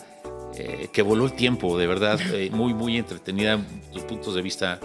eh, 0.56 0.88
que 0.92 1.02
voló 1.02 1.24
el 1.24 1.32
tiempo, 1.32 1.78
de 1.78 1.86
verdad, 1.86 2.20
eh, 2.34 2.50
muy, 2.50 2.74
muy 2.74 2.96
entretenida, 2.96 3.60
tus 3.92 4.02
puntos 4.02 4.34
de 4.34 4.42
vista 4.42 4.80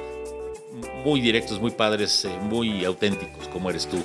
muy 1.04 1.22
directos, 1.22 1.60
muy 1.60 1.72
padres, 1.72 2.28
muy 2.44 2.86
auténticos, 2.86 3.48
como 3.48 3.70
eres 3.70 3.88
tú. 3.88 4.04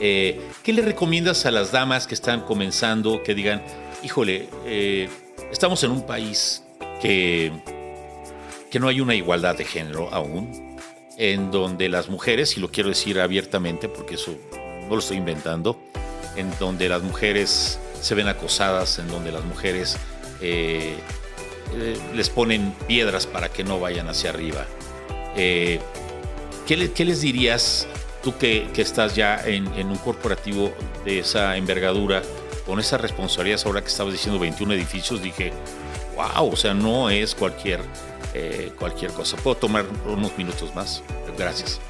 ¿Qué 0.00 0.72
le 0.72 0.82
recomiendas 0.82 1.46
a 1.46 1.50
las 1.50 1.70
damas 1.70 2.06
que 2.06 2.14
están 2.14 2.40
comenzando, 2.42 3.22
que 3.22 3.34
digan, 3.34 3.62
híjole, 4.02 4.48
estamos 5.50 5.82
en 5.84 5.90
un 5.90 6.06
país 6.06 6.64
que 7.00 7.52
que 8.70 8.80
no 8.80 8.88
hay 8.88 9.00
una 9.00 9.14
igualdad 9.14 9.56
de 9.56 9.64
género 9.64 10.12
aún, 10.12 10.76
en 11.16 11.50
donde 11.50 11.88
las 11.88 12.08
mujeres, 12.08 12.56
y 12.56 12.60
lo 12.60 12.70
quiero 12.70 12.90
decir 12.90 13.20
abiertamente 13.20 13.88
porque 13.88 14.14
eso 14.14 14.36
no 14.88 14.94
lo 14.94 14.98
estoy 15.00 15.18
inventando, 15.18 15.78
en 16.36 16.50
donde 16.58 16.88
las 16.88 17.02
mujeres 17.02 17.78
se 18.00 18.14
ven 18.14 18.28
acosadas, 18.28 18.98
en 18.98 19.08
donde 19.08 19.32
las 19.32 19.44
mujeres 19.44 19.96
eh, 20.40 20.94
eh, 21.74 21.98
les 22.14 22.30
ponen 22.30 22.72
piedras 22.86 23.26
para 23.26 23.48
que 23.48 23.64
no 23.64 23.80
vayan 23.80 24.08
hacia 24.08 24.30
arriba. 24.30 24.64
Eh, 25.36 25.80
¿qué, 26.66 26.76
le- 26.76 26.92
qué 26.92 27.04
les 27.04 27.20
dirías 27.20 27.86
tú 28.22 28.36
que, 28.38 28.68
estás 28.76 29.14
ya 29.14 29.40
en, 29.44 29.66
un 29.88 29.96
corporativo 29.98 30.72
de 31.04 31.20
esa 31.20 31.56
envergadura, 31.56 32.22
con 32.66 32.78
esas 32.80 33.00
responsabilidades, 33.00 33.64
ahora 33.66 33.80
que 33.80 33.88
estabas 33.88 34.12
diciendo 34.12 34.38
21 34.38 34.74
edificios, 34.74 35.22
dije, 35.22 35.52
wow, 36.16 36.52
o 36.52 36.56
sea, 36.56 36.74
no 36.74 37.08
es 37.08 37.34
cualquier, 37.34 37.80
cualquier 38.78 39.10
cosa. 39.12 39.36
Puedo 39.38 39.56
tomar 39.56 39.86
unos 40.06 40.36
minutos 40.36 40.74
más. 40.74 41.02
Gracias. 41.38 41.80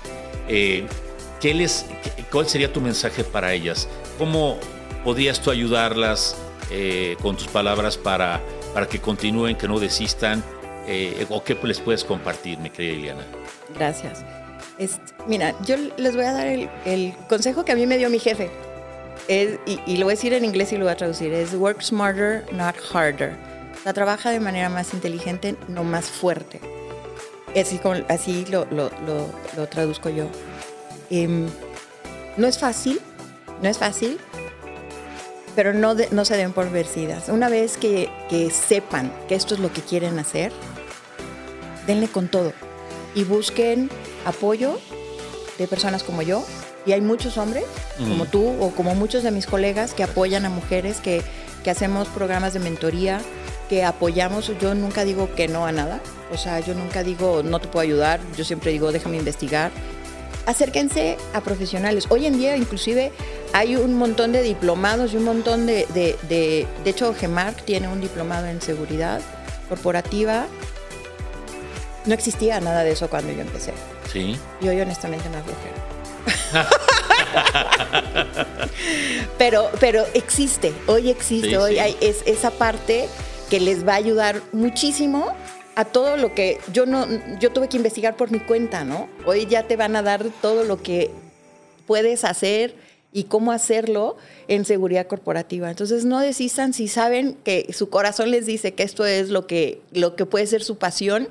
Eh, 0.49 0.87
¿qué 1.41 1.55
les, 1.55 1.87
¿Cuál 2.31 2.49
sería 2.49 2.73
tu 2.73 2.81
mensaje 2.81 3.25
para 3.25 3.53
ellas? 3.53 3.89
¿Cómo 4.19 4.59
podrías 5.05 5.41
tú 5.41 5.51
ayudarlas 5.51 6.37
eh, 6.71 7.17
con 7.23 7.37
tus 7.37 7.49
palabras 7.49 7.97
para, 7.97 8.41
para 8.75 8.87
que 8.87 9.01
continúen, 9.01 9.57
que 9.57 9.69
no 9.69 9.79
desistan? 9.79 10.43
Eh, 10.87 11.27
¿O 11.29 11.43
qué 11.45 11.57
les 11.63 11.81
puedes 11.81 12.03
compartir, 12.05 12.59
mi 12.59 12.71
querida 12.71 12.93
Iliana? 12.95 13.23
Gracias. 13.75 14.25
Mira, 15.27 15.55
yo 15.67 15.77
les 15.97 16.15
voy 16.17 16.25
a 16.25 16.33
dar 16.33 16.47
el, 16.47 16.69
el 16.85 17.15
consejo 17.29 17.65
que 17.65 17.73
a 17.73 17.75
mí 17.75 17.87
me 17.87 17.99
dio 17.99 18.09
mi 18.11 18.19
jefe. 18.19 18.51
Es- 19.27 19.59
y, 19.67 19.81
y 19.87 19.97
lo 19.99 20.07
voy 20.07 20.13
a 20.13 20.17
decir 20.17 20.33
en 20.33 20.45
inglés 20.45 20.73
y 20.73 20.77
lo 20.79 20.85
voy 20.85 20.93
a 20.93 20.97
traducir. 20.97 21.33
Es 21.33 21.53
work 21.55 21.83
smarter, 21.83 22.45
not 22.53 22.77
harder. 22.93 23.33
O 23.79 23.83
sea, 23.83 23.93
trabaja 23.93 24.31
de 24.31 24.41
manera 24.41 24.69
más 24.69 24.95
inteligente, 24.95 25.57
no 25.69 25.85
más 25.85 26.07
fuerte. 26.07 26.61
Así, 27.59 27.81
así 28.09 28.47
lo, 28.51 28.65
lo- 28.71 28.91
lo- 29.07 29.29
lo 29.57 29.67
traduzco 29.69 30.09
yo. 30.09 30.27
Em, 31.11 31.47
no 32.37 32.47
es 32.47 32.59
fácil, 32.59 33.01
no 33.63 33.69
es 33.69 33.79
fácil, 33.79 34.19
pero 35.57 35.73
no, 35.75 35.95
de- 35.95 36.09
no 36.13 36.25
se 36.25 36.37
den 36.37 36.53
por 36.53 36.71
vencidas. 36.71 37.29
Una 37.29 37.49
vez 37.49 37.77
que, 37.77 38.11
que 38.29 38.51
sepan 38.51 39.13
que 39.29 39.35
esto 39.35 39.55
es 39.55 39.61
lo 39.61 39.73
que 39.73 39.81
quieren 39.83 40.19
hacer, 40.19 40.53
denle 41.87 42.09
con 42.09 42.29
todo 42.29 42.53
y 43.15 43.25
busquen 43.25 43.91
apoyo 44.25 44.79
de 45.59 45.67
personas 45.67 46.03
como 46.03 46.23
yo. 46.23 46.45
Y 46.87 46.93
hay 46.93 47.01
muchos 47.03 47.37
hombres, 47.37 47.65
como 47.99 48.25
tú 48.25 48.49
o 48.61 48.71
como 48.71 48.95
muchos 48.95 49.23
de 49.23 49.31
mis 49.31 49.47
colegas, 49.47 49.93
que 49.93 50.05
apoyan 50.05 50.47
a 50.47 50.49
mujeres, 50.49 51.01
que, 51.01 51.23
que 51.63 51.71
hacemos 51.71 52.09
programas 52.09 52.55
de 52.55 52.61
mentoría, 52.61 53.21
que 53.69 53.85
apoyamos. 53.85 54.51
Yo 54.59 54.75
nunca 54.75 55.05
digo 55.05 55.29
que 55.35 55.49
no 55.49 55.67
a 55.67 55.73
nada. 55.73 56.01
O 56.33 56.39
sea, 56.39 56.61
yo 56.61 56.73
nunca 56.75 57.03
digo 57.03 57.43
no 57.43 57.59
te 57.61 57.69
puedo 57.69 57.83
ayudar. 57.83 58.21
Yo 58.39 58.45
siempre 58.45 58.71
digo 58.71 58.91
déjame 58.93 59.19
investigar. 59.19 59.71
Acérquense 60.49 61.19
a 61.35 61.43
profesionales. 61.43 62.07
Hoy 62.09 62.25
en 62.25 62.39
día, 62.39 62.57
inclusive, 62.57 63.13
hay 63.53 63.77
un 63.77 63.93
montón 63.93 64.33
de 64.33 64.41
diplomados 64.41 65.13
y 65.13 65.19
un 65.19 65.25
montón 65.25 65.67
de... 65.67 65.87
De, 65.93 66.17
de, 66.27 66.67
de 66.83 66.91
hecho, 66.91 67.15
GEMARC 67.15 67.67
tiene 67.67 67.87
un 67.87 68.01
diplomado 68.01 68.47
en 68.47 68.63
seguridad 68.63 69.21
corporativa. 69.69 70.47
No 72.07 72.15
existía 72.15 72.61
nada 72.61 72.83
de 72.83 72.93
eso 72.93 73.11
cuando 73.11 73.31
yo 73.31 73.43
empecé. 73.43 73.75
Sí. 74.11 74.39
Y 74.63 74.69
hoy 74.69 74.81
honestamente 74.81 75.29
me 75.29 75.37
aflojera. 75.37 75.77
pero, 79.39 79.69
pero 79.81 80.07
existe, 80.15 80.73
hoy 80.87 81.11
existe, 81.11 81.51
Sí, 81.51 81.57
hoy 81.57 81.75
sí. 81.75 81.79
hay 81.79 81.97
es, 82.01 82.23
esa 82.25 82.51
parte 82.51 83.07
que 83.51 83.61
les 83.61 83.87
va 83.87 83.93
a 83.93 83.97
ayudar 83.97 84.41
muchísimo 84.53 85.35
a 85.79 85.85
todo 85.85 86.17
lo 86.17 86.35
que 86.35 86.59
yo 86.73 86.87
no, 86.87 87.07
yo 87.39 87.53
tuve 87.53 87.69
que 87.69 87.77
investigar 87.77 88.17
por 88.17 88.33
mi 88.33 88.41
cuenta, 88.41 88.83
¿no? 88.83 89.09
Hoy 89.27 89.47
ya 89.47 89.69
te 89.69 89.77
van 89.77 89.95
a 89.95 90.03
dar 90.03 90.25
todo 90.43 90.65
lo 90.65 90.83
que 90.83 91.13
puedes 91.87 92.25
hacer 92.25 92.75
y 93.13 93.25
cómo 93.25 93.53
hacerlo 93.53 94.17
en 94.49 94.65
seguridad 94.65 95.07
corporativa. 95.07 95.71
Entonces 95.71 96.05
no 96.05 96.19
desistan 96.19 96.73
si 96.73 96.89
saben 96.89 97.37
que 97.45 97.73
su 97.73 97.91
corazón 97.91 98.33
les 98.33 98.45
dice 98.45 98.75
que 98.75 98.83
esto 98.83 99.07
es 99.07 99.29
lo 99.29 99.47
que, 99.47 99.81
lo 99.93 100.17
que 100.17 100.27
puede 100.27 100.49
ser 100.49 100.65
su 100.65 100.79
pasión, 100.79 101.29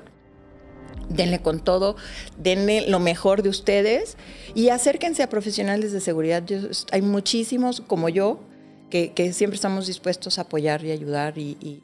denle 1.10 1.42
con 1.42 1.60
todo, 1.60 1.96
denle 2.38 2.88
lo 2.88 3.00
mejor 3.00 3.42
de 3.42 3.50
ustedes 3.50 4.16
y 4.54 4.70
acérquense 4.70 5.22
a 5.22 5.28
profesionales 5.28 5.92
de 5.92 6.00
seguridad. 6.00 6.42
Hay 6.90 7.02
muchísimos 7.02 7.82
como 7.82 8.08
yo 8.08 8.40
que, 8.88 9.12
siempre 9.34 9.56
estamos 9.56 9.86
dispuestos 9.86 10.38
a 10.38 10.42
apoyar 10.42 10.82
y 10.86 10.90
ayudar 10.90 11.36
y 11.36 11.82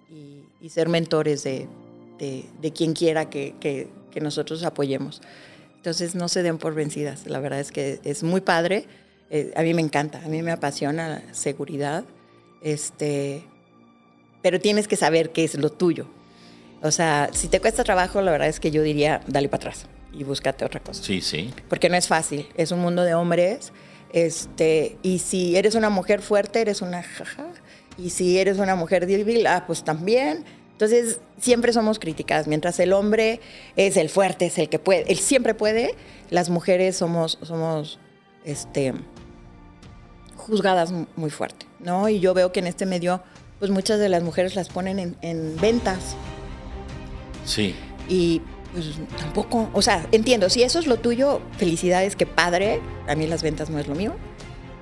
ser 0.71 0.89
mentores 0.89 1.45
de, 1.45 1.69
de- 2.19 2.45
de 2.61 2.73
quien 2.73 2.93
quiera 2.95 3.29
que, 3.31 3.55
que- 3.61 3.89
que 4.11 4.21
nosotros 4.21 4.63
apoyemos. 4.65 5.21
Entonces 5.77 6.15
no 6.15 6.29
se 6.29 6.43
den 6.43 6.59
por 6.59 6.75
vencidas. 6.75 7.27
La 7.27 7.41
verdad 7.41 7.61
es 7.61 7.71
que 7.73 8.01
es 8.05 8.23
muy 8.23 8.41
padre. 8.41 8.87
Eh, 9.31 9.53
a 9.57 9.63
mí 9.63 9.75
me 9.75 9.83
encanta, 9.83 10.23
a 10.25 10.29
mí 10.29 10.41
me 10.43 10.53
apasiona 10.53 11.09
la 11.09 11.35
seguridad. 11.35 12.05
Este, 12.63 13.43
pero 14.43 14.61
tienes 14.61 14.89
que 14.89 14.97
saber 14.97 15.31
qué 15.31 15.45
es 15.45 15.55
lo 15.57 15.71
tuyo. 15.71 16.07
O 16.83 16.91
sea, 16.91 17.31
si 17.33 17.49
te 17.49 17.61
cuesta 17.61 17.85
trabajo, 17.85 18.21
la 18.23 18.31
verdad 18.31 18.49
es 18.49 18.61
que 18.61 18.71
yo 18.71 18.83
diría, 18.83 19.21
dale 19.27 19.49
para 19.49 19.69
atrás 19.71 19.87
y 20.13 20.23
búscate 20.25 20.65
otra 20.65 20.81
cosa. 20.81 21.03
Sí, 21.03 21.21
sí. 21.21 21.51
Porque 21.69 21.89
no 21.89 21.97
es 21.97 22.07
fácil, 22.09 22.47
es 22.57 22.71
un 22.71 22.81
mundo 22.81 23.03
de 23.03 23.15
hombres. 23.15 23.73
Este, 24.13 24.97
y 25.03 25.19
si 25.19 25.57
eres 25.57 25.75
una 25.75 25.91
mujer 25.91 26.23
fuerte, 26.23 26.61
eres 26.61 26.83
una 26.83 27.03
jaja. 27.03 27.47
Y 27.99 28.11
si 28.11 28.39
eres 28.39 28.59
una 28.59 28.75
mujer 28.77 29.07
débil, 29.07 29.47
ah, 29.47 29.65
pues 29.67 29.83
también. 29.85 30.45
Entonces, 30.75 31.21
siempre 31.41 31.73
somos 31.73 31.99
criticadas. 31.99 32.47
Mientras 32.47 32.79
el 32.81 32.93
hombre 32.93 33.41
es 33.77 33.97
el 33.97 34.09
fuerte, 34.11 34.47
es 34.47 34.59
el 34.59 34.69
que 34.69 34.79
puede, 34.79 35.11
él 35.11 35.19
siempre 35.19 35.55
puede, 35.55 35.95
las 36.31 36.51
mujeres 36.51 36.97
somos, 36.97 37.39
somos 37.43 37.99
este, 38.45 38.93
juzgadas 40.37 40.91
mu- 40.93 41.07
muy 41.17 41.31
fuerte, 41.31 41.67
¿no? 41.81 42.09
Y 42.09 42.21
yo 42.21 42.35
veo 42.35 42.53
que 42.53 42.61
en 42.61 42.67
este 42.67 42.87
medio, 42.87 43.23
pues 43.59 43.71
muchas 43.71 43.99
de 44.01 44.09
las 44.09 44.23
mujeres 44.23 44.57
las 44.57 44.69
ponen 44.69 44.99
en, 44.99 45.17
en 45.23 45.57
ventas 45.61 46.17
Sí. 47.45 47.75
y 48.09 48.41
pues 48.73 48.87
tampoco, 49.19 49.71
o 49.73 49.83
sea, 49.83 50.05
entiendo, 50.11 50.51
si 50.51 50.63
eso 50.65 50.79
es 50.81 50.87
lo 50.89 50.97
tuyo, 50.99 51.41
felicidades, 51.59 52.17
qué 52.17 52.27
padre, 52.27 52.81
a 53.07 53.15
mí 53.15 53.27
las 53.29 53.43
ventas 53.43 53.71
no 53.71 53.79
es 53.79 53.87
lo 53.87 53.95
mío, 53.95 54.15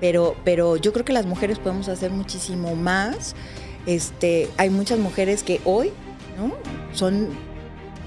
pero, 0.01 0.35
pero 0.43 0.75
yo 0.77 0.91
creo 0.91 1.05
que 1.05 1.13
las 1.13 1.27
mujeres 1.27 1.59
podemos 1.59 1.87
hacer 1.89 2.09
muchísimo 2.09 2.75
más. 2.75 3.35
Este, 3.85 4.49
hay 4.57 4.69
muchas 4.69 4.99
mujeres 4.99 5.43
que 5.43 5.59
hoy. 5.65 5.91
Son 6.93 7.29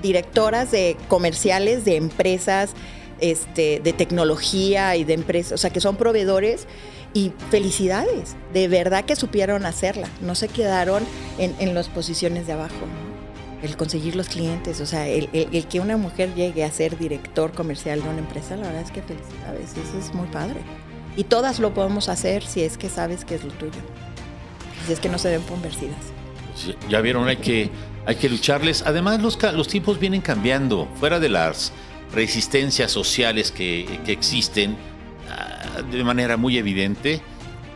directoras 0.02 0.70
de 0.70 0.96
comerciales 1.08 1.84
de 1.84 1.96
empresas, 1.96 2.70
este, 3.20 3.80
de 3.80 3.92
tecnología 3.92 4.94
y 4.96 5.04
de 5.04 5.14
empresas, 5.14 5.52
o 5.52 5.58
sea, 5.58 5.70
que 5.70 5.80
son 5.80 5.96
proveedores 5.96 6.66
y 7.14 7.32
felicidades, 7.50 8.36
de 8.52 8.68
verdad 8.68 9.04
que 9.06 9.16
supieron 9.16 9.64
hacerla, 9.64 10.08
no 10.20 10.34
se 10.34 10.48
quedaron 10.48 11.02
en, 11.38 11.54
en 11.60 11.74
las 11.74 11.88
posiciones 11.88 12.46
de 12.46 12.52
abajo, 12.52 12.74
el 13.62 13.76
conseguir 13.78 14.16
los 14.16 14.28
clientes, 14.28 14.80
o 14.82 14.86
sea, 14.86 15.08
el, 15.08 15.30
el- 15.32 15.48
el 15.50 15.66
que 15.66 15.80
una 15.80 15.96
mujer 15.96 16.34
llegue 16.34 16.62
a 16.62 16.70
ser 16.70 16.98
director 16.98 17.52
comercial 17.52 18.02
de 18.02 18.08
una 18.10 18.18
empresa, 18.18 18.54
la 18.56 18.66
verdad 18.66 18.82
es 18.82 18.90
que 18.90 19.00
felicidades, 19.02 19.70
eso 19.72 19.98
es 19.98 20.14
muy 20.14 20.26
padre. 20.28 20.60
Y 21.16 21.24
todas 21.24 21.58
lo 21.58 21.72
podemos 21.72 22.10
hacer 22.10 22.44
si 22.44 22.60
es 22.62 22.76
que 22.76 22.90
sabes 22.90 23.24
que 23.24 23.36
es 23.36 23.44
lo 23.44 23.52
tuyo, 23.52 23.80
si 24.86 24.92
es 24.92 25.00
que 25.00 25.08
no 25.08 25.18
se 25.18 25.30
ven 25.30 25.42
convencidas. 25.42 25.98
Sí, 26.54 26.74
Ya 26.88 27.00
vieron, 27.00 27.28
hay 27.28 27.36
que, 27.36 27.70
hay 28.06 28.16
que 28.16 28.28
lucharles. 28.28 28.82
Además, 28.86 29.20
los, 29.20 29.38
los 29.52 29.68
tiempos 29.68 29.98
vienen 29.98 30.20
cambiando. 30.20 30.88
Fuera 30.98 31.20
de 31.20 31.28
las 31.28 31.72
resistencias 32.12 32.90
sociales 32.90 33.50
que, 33.50 34.00
que 34.04 34.12
existen 34.12 34.76
ah, 35.30 35.82
de 35.82 36.04
manera 36.04 36.36
muy 36.36 36.56
evidente, 36.56 37.20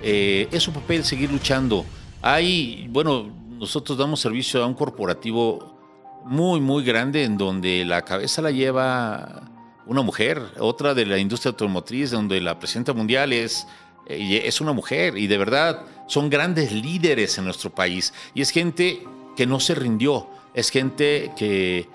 eh, 0.03 0.49
es 0.51 0.63
su 0.63 0.73
papel 0.73 1.05
seguir 1.05 1.31
luchando. 1.31 1.85
Hay, 2.23 2.87
bueno, 2.91 3.31
nosotros 3.49 3.99
damos 3.99 4.21
servicio 4.21 4.63
a 4.63 4.67
un 4.67 4.75
corporativo 4.75 5.79
muy, 6.25 6.61
muy 6.61 6.85
grande 6.85 7.25
en 7.25 7.37
donde 7.37 7.85
la 7.85 8.03
cabeza 8.03 8.43
la 8.43 8.51
lleva 8.51 9.51
una 9.87 10.03
mujer, 10.03 10.41
otra 10.59 10.95
de 10.95 11.05
la 11.07 11.19
industria 11.19 11.51
automotriz, 11.51 12.11
donde 12.11 12.41
la 12.41 12.59
presidenta 12.59 12.93
mundial 12.93 13.33
es, 13.33 13.67
eh, 14.07 14.43
es 14.45 14.61
una 14.61 14.73
mujer, 14.73 15.19
y 15.19 15.27
de 15.27 15.39
verdad 15.39 15.85
son 16.11 16.29
grandes 16.29 16.73
líderes 16.73 17.39
en 17.39 17.45
nuestro 17.45 17.71
país. 17.71 18.13
Y 18.35 18.43
es 18.43 18.51
gente 18.51 19.05
que 19.37 19.47
no 19.47 19.61
se 19.61 19.77
rindió, 19.77 20.27
es 20.55 20.71
gente 20.71 21.31
que, 21.37 21.87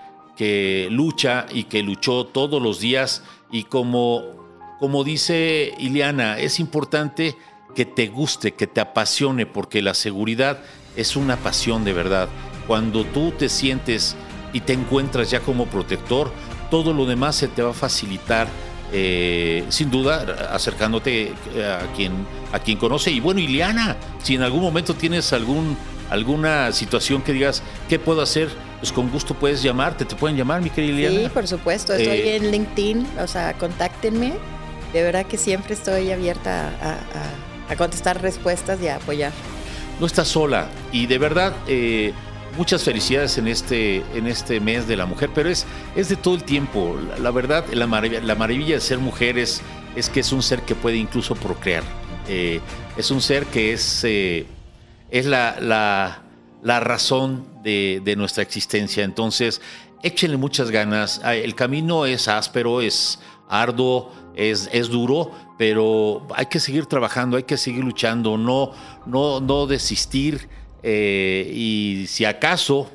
lucha 0.89 1.47
y 1.51 1.65
que 1.65 1.83
luchó 1.83 2.25
todos 2.25 2.61
los 2.61 2.79
días. 2.79 3.23
Y 3.51 3.63
como, 3.63 4.23
como 4.79 5.03
dice 5.03 5.73
Ileana, 5.79 6.39
es 6.39 6.61
importante 6.61 7.35
que 7.75 7.83
te 7.83 8.07
guste, 8.07 8.53
que 8.53 8.67
te 8.67 8.79
apasione, 8.79 9.45
porque 9.45 9.81
la 9.81 9.93
seguridad 9.93 10.63
es 10.95 11.17
una 11.17 11.35
pasión 11.35 11.83
de 11.83 11.91
verdad. 11.91 12.29
Cuando 12.67 13.03
tú 13.03 13.31
te 13.31 13.49
sientes 13.49 14.15
y 14.53 14.61
te 14.61 14.71
encuentras 14.71 15.29
ya 15.29 15.41
como 15.41 15.65
protector, 15.65 16.31
todo 16.71 16.93
lo 16.93 17.05
demás 17.05 17.35
se 17.35 17.49
te 17.49 17.61
va 17.61 17.71
a 17.71 17.73
facilitar, 17.73 18.47
eh, 18.91 19.63
sin 19.69 19.89
duda, 19.91 20.49
acercándote 20.51 21.33
eh, 21.53 21.65
a 21.65 21.91
quien, 21.95 22.13
a 22.51 22.59
quien 22.59 22.77
conoce. 22.77 23.11
Y 23.11 23.19
bueno, 23.19 23.39
Ileana, 23.39 23.95
si 24.23 24.35
en 24.35 24.41
algún 24.43 24.61
momento 24.61 24.93
tienes 24.93 25.33
algún, 25.33 25.77
alguna 26.09 26.71
situación 26.71 27.21
que 27.21 27.33
digas, 27.33 27.61
¿qué 27.89 27.99
puedo 27.99 28.21
hacer? 28.21 28.49
Pues 28.79 28.91
con 28.91 29.09
gusto 29.09 29.33
puedes 29.33 29.63
llamarte, 29.63 30.05
te 30.05 30.15
pueden 30.15 30.37
llamar, 30.37 30.61
mi 30.61 30.69
querida 30.69 30.93
Ileana. 31.09 31.27
Sí, 31.27 31.33
por 31.33 31.47
supuesto, 31.47 31.93
estoy 31.93 32.17
Eh, 32.19 32.35
en 32.35 32.51
LinkedIn, 32.51 33.07
o 33.19 33.27
sea, 33.27 33.53
contáctenme, 33.53 34.33
de 34.93 35.03
verdad 35.03 35.25
que 35.25 35.37
siempre 35.37 35.73
estoy 35.73 36.11
abierta 36.11 36.69
a, 36.81 36.91
a- 36.91 37.71
a 37.73 37.75
contestar 37.75 38.21
respuestas 38.21 38.79
y 38.81 38.87
a 38.87 38.97
apoyar. 38.97 39.31
no 39.99 40.05
estás 40.05 40.27
sola 40.27 40.67
y 40.91 41.07
de 41.07 41.17
verdad 41.17 41.53
eh, 41.67 42.13
muchas 42.57 42.83
felicidades 42.83 43.37
en 43.37 43.47
este 43.47 44.03
en 44.13 44.27
este 44.27 44.59
mes 44.59 44.87
de 44.87 44.95
la 44.95 45.05
mujer 45.05 45.29
pero 45.33 45.49
es 45.49 45.65
es 45.95 46.09
de 46.09 46.15
todo 46.15 46.35
el 46.35 46.43
tiempo. 46.43 46.97
La, 47.19 47.31
verdad 47.31 47.65
la 47.73 47.87
maravilla, 47.87 48.21
la 48.21 48.35
maravilla 48.35 48.75
de 48.75 48.81
ser 48.81 48.99
mujer 48.99 49.37
es, 49.37 49.61
que 50.13 50.19
es 50.19 50.31
un 50.31 50.41
ser 50.41 50.61
que 50.61 50.75
puede 50.75 50.97
incluso 50.97 51.35
procrear. 51.35 51.83
Eh, 52.27 52.59
es 52.97 53.11
un 53.11 53.21
ser 53.21 53.45
que 53.45 53.73
es 53.73 54.03
eh, 54.03 54.45
es 55.11 55.25
la, 55.25 55.59
la, 55.61 56.79
razón 56.79 57.45
de, 57.63 58.01
de 58.03 58.15
nuestra 58.15 58.43
existencia. 58.43 59.03
Entonces 59.03 59.61
échenle 60.01 60.37
muchas 60.37 60.71
ganas. 60.71 61.21
El 61.23 61.55
camino 61.55 62.05
es 62.05 62.27
áspero 62.27 62.81
es 62.81 63.19
arduo 63.47 64.11
es, 64.35 64.69
es 64.71 64.89
duro, 64.89 65.31
pero 65.57 66.27
hay 66.35 66.47
que 66.47 66.59
seguir 66.59 66.85
trabajando, 66.85 67.37
hay 67.37 67.43
que 67.43 67.57
seguir 67.57 67.83
luchando, 67.83 68.37
no, 68.37 68.71
no, 69.05 69.39
no 69.39 69.65
desistir 69.65 70.49
eh, 70.87 71.51
y 71.51 72.05
si 72.07 72.25
acaso 72.25 72.91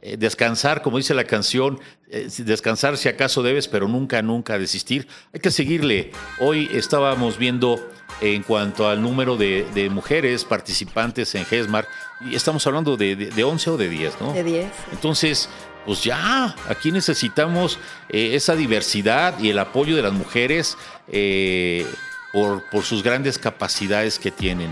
eh, 0.00 0.16
descansar, 0.16 0.80
como 0.80 0.96
dice 0.96 1.12
la 1.12 1.24
canción, 1.24 1.78
eh, 2.08 2.28
descansar 2.38 2.96
si 2.96 3.10
acaso 3.10 3.42
debes, 3.42 3.68
pero 3.68 3.88
nunca, 3.88 4.22
nunca 4.22 4.58
desistir. 4.58 5.06
Hay 5.34 5.40
que 5.40 5.50
seguirle. 5.50 6.12
Hoy 6.40 6.70
estábamos 6.72 7.36
viendo 7.36 7.90
en 8.22 8.42
cuanto 8.42 8.88
al 8.88 9.02
número 9.02 9.36
de, 9.36 9.66
de 9.74 9.90
mujeres 9.90 10.44
participantes 10.46 11.34
en 11.34 11.44
GESMAR, 11.44 11.86
y 12.22 12.34
estamos 12.34 12.66
hablando 12.66 12.96
de, 12.96 13.16
de, 13.16 13.26
de 13.26 13.44
11 13.44 13.70
o 13.70 13.76
de 13.76 13.90
10, 13.90 14.20
¿no? 14.22 14.32
De 14.32 14.42
10. 14.42 14.66
Entonces, 14.92 15.50
pues 15.84 16.02
ya, 16.02 16.54
aquí 16.68 16.90
necesitamos 16.90 17.78
eh, 18.08 18.30
esa 18.34 18.56
diversidad 18.56 19.38
y 19.38 19.50
el 19.50 19.58
apoyo 19.58 19.94
de 19.94 20.02
las 20.02 20.14
mujeres 20.14 20.78
eh, 21.08 21.86
por, 22.32 22.62
por 22.70 22.82
sus 22.84 23.02
grandes 23.02 23.38
capacidades 23.38 24.18
que 24.18 24.30
tienen. 24.30 24.70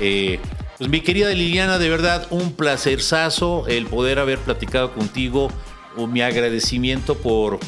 Eh, 0.00 0.40
pues 0.80 0.88
mi 0.90 1.02
querida 1.02 1.28
Liliana, 1.28 1.78
de 1.78 1.90
verdad, 1.90 2.26
un 2.30 2.54
placerzazo 2.54 3.66
el 3.68 3.84
poder 3.84 4.18
haber 4.18 4.38
platicado 4.38 4.94
contigo. 4.94 5.50
Mi 6.08 6.22
agradecimiento 6.22 7.18
por, 7.18 7.60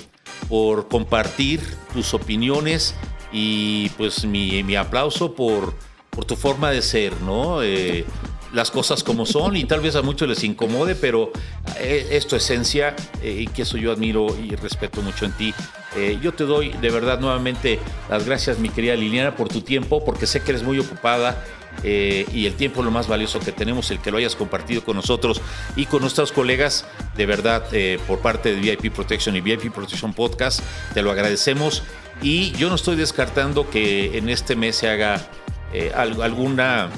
por 0.48 0.88
compartir 0.88 1.60
tus 1.92 2.14
opiniones 2.14 2.94
y 3.30 3.90
pues 3.98 4.24
mi, 4.24 4.62
mi 4.62 4.76
aplauso 4.76 5.34
por, 5.34 5.74
por 6.08 6.24
tu 6.24 6.36
forma 6.36 6.70
de 6.70 6.80
ser, 6.80 7.12
¿no? 7.20 7.62
Eh, 7.62 8.06
las 8.54 8.70
cosas 8.70 9.02
como 9.02 9.26
son 9.26 9.56
y 9.56 9.64
tal 9.64 9.80
vez 9.80 9.94
a 9.96 10.00
muchos 10.00 10.26
les 10.26 10.42
incomode, 10.44 10.94
pero 10.94 11.32
eh, 11.78 12.08
es 12.12 12.26
tu 12.26 12.36
esencia 12.36 12.94
eh, 13.22 13.42
y 13.42 13.46
que 13.46 13.62
eso 13.62 13.76
yo 13.76 13.92
admiro 13.92 14.26
y 14.38 14.54
respeto 14.56 15.02
mucho 15.02 15.26
en 15.26 15.32
ti. 15.32 15.54
Eh, 15.96 16.18
yo 16.22 16.32
te 16.32 16.44
doy 16.44 16.70
de 16.70 16.90
verdad 16.90 17.20
nuevamente 17.20 17.78
las 18.08 18.24
gracias, 18.24 18.58
mi 18.58 18.70
querida 18.70 18.94
Liliana, 18.94 19.36
por 19.36 19.48
tu 19.48 19.60
tiempo, 19.60 20.02
porque 20.02 20.26
sé 20.26 20.40
que 20.40 20.52
eres 20.52 20.62
muy 20.62 20.78
ocupada 20.78 21.44
eh, 21.84 22.26
y 22.32 22.46
el 22.46 22.54
tiempo 22.54 22.82
lo 22.82 22.90
más 22.90 23.08
valioso 23.08 23.40
que 23.40 23.50
tenemos, 23.52 23.90
el 23.90 23.98
que 24.00 24.10
lo 24.10 24.18
hayas 24.18 24.36
compartido 24.36 24.84
con 24.84 24.96
nosotros 24.96 25.40
y 25.74 25.86
con 25.86 26.00
nuestros 26.02 26.30
colegas, 26.32 26.84
de 27.16 27.26
verdad, 27.26 27.64
eh, 27.72 27.98
por 28.06 28.20
parte 28.20 28.54
de 28.54 28.60
VIP 28.60 28.92
Protection 28.94 29.34
y 29.36 29.40
VIP 29.40 29.72
Protection 29.72 30.12
Podcast, 30.14 30.60
te 30.94 31.02
lo 31.02 31.10
agradecemos. 31.10 31.82
Y 32.22 32.52
yo 32.52 32.68
no 32.68 32.76
estoy 32.76 32.94
descartando 32.96 33.68
que 33.68 34.16
en 34.16 34.28
este 34.28 34.54
mes 34.54 34.76
se 34.76 34.88
haga 34.88 35.26
eh, 35.72 35.90
al- 35.94 36.22
alguna 36.22 36.88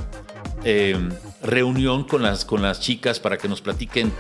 reunión 1.43 2.05
con 2.05 2.23
las, 2.23 2.47
con 2.47 2.63
las 2.63 2.81
chicas 2.81 3.21
para 3.21 3.37
que 3.37 3.49
nos 3.49 3.61
platiquen 3.61 4.11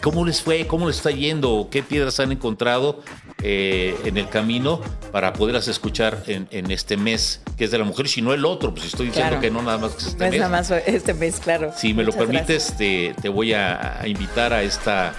cómo 0.00 0.24
les 0.24 0.40
fue, 0.40 0.66
cómo 0.68 0.86
les 0.86 0.98
está 0.98 1.10
yendo, 1.10 1.66
qué 1.70 1.82
piedras 1.82 2.20
han 2.20 2.30
encontrado 2.30 3.02
en 3.42 4.16
el 4.16 4.28
camino 4.28 4.80
para 5.10 5.32
poderlas 5.32 5.66
escuchar 5.66 6.22
en 6.28 6.70
este 6.70 6.96
mes 6.96 7.42
que 7.60 7.66
es 7.66 7.70
de 7.70 7.76
la 7.76 7.84
mujer, 7.84 8.08
si 8.08 8.22
no 8.22 8.32
el 8.32 8.46
otro, 8.46 8.72
pues 8.72 8.86
estoy 8.86 9.08
diciendo 9.08 9.32
Claro. 9.32 9.42
que 9.42 9.50
no 9.50 9.60
nada 9.60 9.76
más 9.76 9.92
que 9.92 9.98
es 9.98 10.06
este 10.06 10.18
No 10.18 10.24
es 10.24 10.30
mes. 10.30 10.40
nada 10.40 10.50
más 10.50 10.70
este 10.70 11.12
mes, 11.12 11.40
claro. 11.40 11.72
Si 11.76 11.92
me 11.92 12.04
lo 12.04 12.12
permites, 12.12 12.74
te, 12.78 13.14
te 13.20 13.28
voy 13.28 13.52
a, 13.52 14.00
a 14.00 14.08
invitar 14.08 14.54
a 14.54 14.62
esta, 14.62 15.12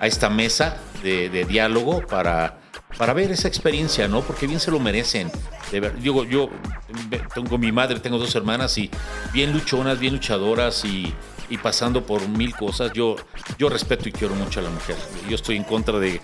a 0.00 0.06
esta 0.08 0.28
mesa 0.28 0.76
de, 1.04 1.28
de 1.28 1.44
diálogo 1.44 2.04
para, 2.04 2.58
para 2.98 3.12
ver 3.12 3.30
esa 3.30 3.46
experiencia, 3.46 4.08
¿no? 4.08 4.22
Porque 4.22 4.48
bien 4.48 4.58
se 4.58 4.72
lo 4.72 4.80
merecen. 4.80 5.30
De 5.70 5.78
ver, 5.78 5.96
digo, 6.00 6.24
yo 6.24 6.50
tengo 7.32 7.58
mi 7.58 7.70
madre, 7.70 8.00
tengo 8.00 8.18
dos 8.18 8.34
hermanas 8.34 8.76
y 8.76 8.90
bien 9.32 9.52
luchonas, 9.52 10.00
bien 10.00 10.14
luchadoras 10.14 10.84
y, 10.84 11.14
y 11.48 11.58
pasando 11.58 12.04
por 12.04 12.26
mil 12.28 12.56
cosas. 12.56 12.90
Yo, 12.92 13.14
yo 13.56 13.68
respeto 13.68 14.08
y 14.08 14.12
quiero 14.12 14.34
mucho 14.34 14.58
a 14.58 14.64
la 14.64 14.70
mujer. 14.70 14.96
Yo 15.28 15.36
estoy 15.36 15.54
en 15.54 15.62
contra 15.62 16.00
de 16.00 16.20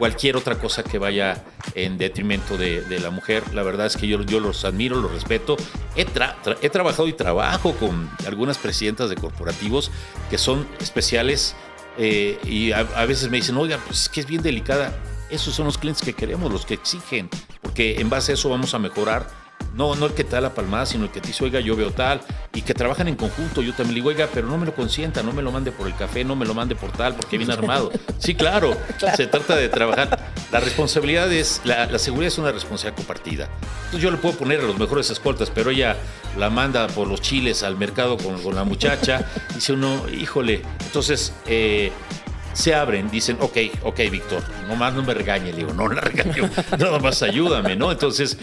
cualquier 0.00 0.38
otra 0.38 0.58
cosa 0.58 0.82
que 0.82 0.98
vaya 0.98 1.44
en 1.74 1.98
detrimento 1.98 2.56
de, 2.56 2.80
de 2.80 2.98
la 3.00 3.10
mujer. 3.10 3.44
La 3.54 3.62
verdad 3.62 3.86
es 3.86 3.98
que 3.98 4.08
yo, 4.08 4.22
yo 4.22 4.40
los 4.40 4.64
admiro, 4.64 4.96
los 4.96 5.12
respeto. 5.12 5.58
He, 5.94 6.06
tra- 6.06 6.34
he 6.62 6.70
trabajado 6.70 7.06
y 7.06 7.12
trabajo 7.12 7.74
con 7.74 8.10
algunas 8.26 8.56
presidentas 8.56 9.10
de 9.10 9.16
corporativos 9.16 9.90
que 10.30 10.38
son 10.38 10.66
especiales 10.80 11.54
eh, 11.98 12.38
y 12.44 12.72
a, 12.72 12.78
a 12.78 13.04
veces 13.04 13.30
me 13.30 13.36
dicen, 13.36 13.58
oiga, 13.58 13.78
pues 13.86 14.04
es 14.04 14.08
que 14.08 14.20
es 14.20 14.26
bien 14.26 14.42
delicada. 14.42 14.98
Esos 15.28 15.54
son 15.54 15.66
los 15.66 15.76
clientes 15.76 16.02
que 16.02 16.14
queremos, 16.14 16.50
los 16.50 16.64
que 16.64 16.74
exigen, 16.74 17.28
porque 17.60 18.00
en 18.00 18.08
base 18.08 18.32
a 18.32 18.34
eso 18.36 18.48
vamos 18.48 18.72
a 18.72 18.78
mejorar. 18.78 19.28
No, 19.74 19.94
no 19.94 20.06
el 20.06 20.14
que 20.14 20.24
te 20.24 20.32
da 20.32 20.40
la 20.40 20.54
palmada, 20.54 20.86
sino 20.86 21.04
el 21.04 21.10
que 21.10 21.20
te 21.20 21.28
dice, 21.28 21.44
oiga, 21.44 21.60
yo 21.60 21.76
veo 21.76 21.92
tal, 21.92 22.20
y 22.52 22.62
que 22.62 22.74
trabajan 22.74 23.08
en 23.08 23.16
conjunto. 23.16 23.62
Yo 23.62 23.72
también 23.72 23.94
le 23.94 23.94
digo, 23.96 24.08
oiga, 24.08 24.28
pero 24.32 24.46
no 24.46 24.58
me 24.58 24.66
lo 24.66 24.74
consienta, 24.74 25.22
no 25.22 25.32
me 25.32 25.42
lo 25.42 25.52
mande 25.52 25.72
por 25.72 25.86
el 25.86 25.94
café, 25.94 26.24
no 26.24 26.36
me 26.36 26.46
lo 26.46 26.54
mande 26.54 26.74
por 26.74 26.92
tal, 26.92 27.14
porque 27.14 27.38
viene 27.38 27.52
armado. 27.52 27.90
Sí, 28.18 28.34
claro, 28.34 28.76
se 29.16 29.26
trata 29.26 29.56
de 29.56 29.70
trabajar. 29.70 30.32
La 30.52 30.60
responsabilidad 30.60 31.32
es, 31.32 31.62
la, 31.64 31.86
la 31.86 31.98
seguridad 31.98 32.28
es 32.28 32.36
una 32.36 32.52
responsabilidad 32.52 32.96
compartida. 32.96 33.48
Entonces 33.84 34.02
yo 34.02 34.10
le 34.10 34.18
puedo 34.18 34.36
poner 34.36 34.60
a 34.60 34.64
los 34.64 34.78
mejores 34.78 35.08
escoltas, 35.10 35.50
pero 35.50 35.70
ella 35.70 35.96
la 36.36 36.50
manda 36.50 36.86
por 36.88 37.08
los 37.08 37.22
chiles 37.22 37.62
al 37.62 37.78
mercado 37.78 38.18
con, 38.18 38.42
con 38.42 38.54
la 38.54 38.64
muchacha. 38.64 39.26
Dice 39.54 39.72
uno, 39.72 40.06
híjole. 40.10 40.62
Entonces, 40.84 41.32
eh, 41.46 41.92
se 42.60 42.74
abren, 42.74 43.10
dicen, 43.10 43.36
ok, 43.40 43.56
ok, 43.82 43.98
Víctor, 44.10 44.42
nomás 44.68 44.94
no 44.94 45.02
me 45.02 45.14
regañe, 45.14 45.50
le 45.52 45.58
digo, 45.58 45.72
no 45.72 45.88
la 45.88 46.00
regaño, 46.00 46.48
nada 46.78 46.98
más 46.98 47.22
ayúdame, 47.22 47.74
¿no? 47.76 47.90
Entonces, 47.90 48.38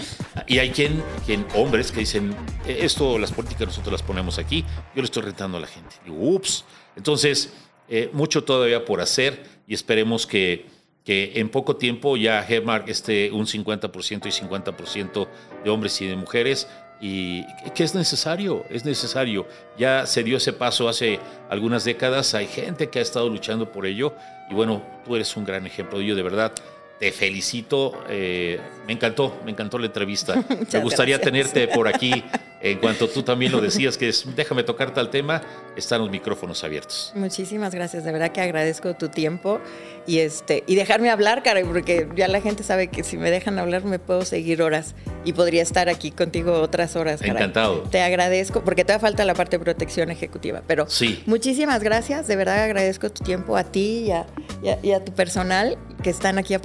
y 0.47 0.59
hay 0.59 0.72
quien, 0.72 1.01
quien 1.26 1.45
hombres 1.55 1.91
que 1.91 2.01
dicen, 2.01 2.36
"Eh, 2.65 2.80
esto, 2.82 3.18
las 3.18 3.32
políticas 3.32 3.68
nosotros 3.68 3.91
las 3.93 4.03
ponemos 4.03 4.38
aquí, 4.39 4.63
yo 4.95 5.01
le 5.01 5.05
estoy 5.05 5.24
rentando 5.24 5.57
a 5.57 5.61
la 5.61 5.68
gente. 5.68 5.95
Digo, 6.03 6.18
ups. 6.20 6.65
Entonces, 6.95 7.53
eh, 7.89 8.09
mucho 8.11 8.43
todavía 8.43 8.84
por 8.84 8.99
hacer 8.99 9.43
y 9.68 9.74
esperemos 9.74 10.28
que, 10.28 10.65
que 11.05 11.34
en 11.36 11.49
poco 11.49 11.78
tiempo 11.78 12.18
ya 12.18 12.45
Headmark 12.45 12.89
esté 12.89 13.32
un 13.32 13.45
50% 13.45 14.26
y 14.26 14.32
50% 14.32 15.28
de 15.63 15.70
hombres 15.70 16.01
y 16.01 16.07
de 16.07 16.15
mujeres 16.15 16.68
y 16.99 17.45
que 17.75 17.83
es 17.83 17.93
necesario, 17.93 18.65
es 18.69 18.85
necesario. 18.85 19.47
Ya 19.77 20.05
se 20.05 20.23
dio 20.23 20.37
ese 20.37 20.53
paso 20.53 20.89
hace 20.89 21.19
algunas 21.49 21.83
décadas, 21.83 22.33
hay 22.33 22.47
gente 22.47 22.89
que 22.89 22.99
ha 22.99 23.01
estado 23.01 23.29
luchando 23.29 23.71
por 23.71 23.85
ello 23.85 24.13
y 24.49 24.53
bueno, 24.53 24.81
tú 25.05 25.15
eres 25.15 25.35
un 25.37 25.45
gran 25.45 25.65
ejemplo 25.65 25.99
ello, 25.99 26.15
de 26.15 26.23
verdad. 26.23 26.51
Te 26.99 27.11
felicito, 27.11 28.03
eh, 28.09 28.59
me 28.87 28.93
encantó, 28.93 29.39
me 29.45 29.51
encantó 29.51 29.78
la 29.78 29.86
entrevista. 29.86 30.33
me 30.74 30.79
gustaría 30.79 31.17
gracias. 31.17 31.21
tenerte 31.21 31.67
por 31.67 31.87
aquí 31.87 32.24
en 32.59 32.79
cuanto 32.79 33.07
tú 33.07 33.21
también 33.21 33.51
lo 33.51 33.61
decías, 33.61 33.97
que 33.99 34.09
es 34.09 34.25
déjame 34.36 34.63
tocar 34.63 34.91
tal 34.91 35.11
tema, 35.11 35.43
están 35.75 36.01
los 36.01 36.09
micrófonos 36.09 36.63
abiertos. 36.63 37.11
Muchísimas 37.13 37.75
gracias, 37.75 38.03
de 38.03 38.11
verdad 38.11 38.32
que 38.32 38.41
agradezco 38.41 38.95
tu 38.95 39.09
tiempo 39.09 39.59
y 40.07 40.19
este 40.19 40.63
y 40.65 40.74
dejarme 40.74 41.11
hablar, 41.11 41.43
caray, 41.43 41.65
porque 41.65 42.07
ya 42.15 42.28
la 42.28 42.41
gente 42.41 42.63
sabe 42.63 42.87
que 42.87 43.03
si 43.03 43.15
me 43.17 43.29
dejan 43.29 43.59
hablar 43.59 43.83
me 43.86 43.99
puedo 43.99 44.24
seguir 44.25 44.63
horas 44.63 44.95
y 45.24 45.33
podría 45.33 45.61
estar 45.61 45.89
aquí 45.89 46.09
contigo 46.09 46.53
otras 46.61 46.95
horas. 46.95 47.19
caray. 47.19 47.36
Encantado. 47.36 47.82
Te 47.91 48.01
agradezco 48.01 48.63
porque 48.63 48.83
todavía 48.83 49.01
falta 49.01 49.24
la 49.24 49.36
parte 49.36 49.59
de 49.59 49.63
protección 49.63 50.09
ejecutiva, 50.09 50.63
pero 50.65 50.89
Sí. 50.89 51.21
muchísimas 51.28 51.83
gracias, 51.83 52.25
de 52.28 52.36
verdad 52.37 52.63
agradezco 52.63 53.11
tu 53.11 53.24
tiempo 53.24 53.55
a 53.55 53.65
ti 53.65 54.05
y 54.07 54.11
a, 54.11 54.25
y 54.63 54.69
a- 54.69 54.79
y 54.82 54.91
a 54.93 55.05
tu 55.05 55.13
personal 55.13 55.78
que 56.01 56.09
están 56.09 56.39
aquí 56.39 56.55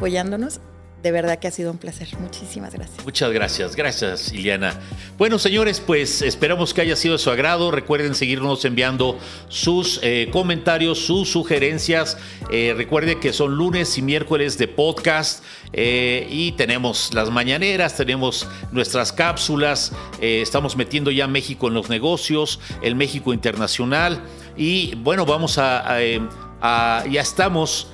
De 1.02 1.10
verdad 1.10 1.40
que 1.40 1.48
ha 1.48 1.50
sido 1.50 1.72
un 1.72 1.78
placer. 1.78 2.06
Muchísimas 2.20 2.72
gracias. 2.74 3.04
Muchas 3.04 3.32
gracias, 3.32 3.74
gracias 3.74 4.32
Iliana. 4.32 4.78
Bueno, 5.18 5.36
señores, 5.40 5.80
pues 5.80 6.22
esperamos 6.22 6.72
que 6.72 6.80
haya 6.80 6.94
sido 6.94 7.14
de 7.14 7.18
su 7.18 7.28
agrado. 7.28 7.72
Recuerden 7.72 8.14
seguirnos 8.14 8.64
enviando 8.64 9.18
sus 9.48 9.98
eh, 10.04 10.28
comentarios, 10.32 11.04
sus 11.04 11.28
sugerencias. 11.28 12.18
Eh, 12.52 12.72
recuerde 12.76 13.18
que 13.18 13.32
son 13.32 13.56
lunes 13.56 13.98
y 13.98 14.02
miércoles 14.02 14.58
de 14.58 14.68
podcast 14.68 15.42
eh, 15.72 16.28
y 16.30 16.52
tenemos 16.52 17.12
las 17.12 17.30
mañaneras, 17.30 17.96
tenemos 17.96 18.46
nuestras 18.70 19.10
cápsulas. 19.12 19.90
eh, 20.20 20.40
estamos 20.40 20.76
metiendo 20.76 21.10
ya 21.10 21.26
México 21.26 21.66
en 21.66 21.74
los 21.74 21.88
negocios, 21.88 22.60
el 22.80 22.94
México 22.94 23.32
internacional 23.34 24.22
y 24.56 24.94
bueno, 24.98 25.26
vamos 25.26 25.58
a, 25.58 25.96
a- 26.60 27.04
ya 27.10 27.20
estamos 27.22 27.88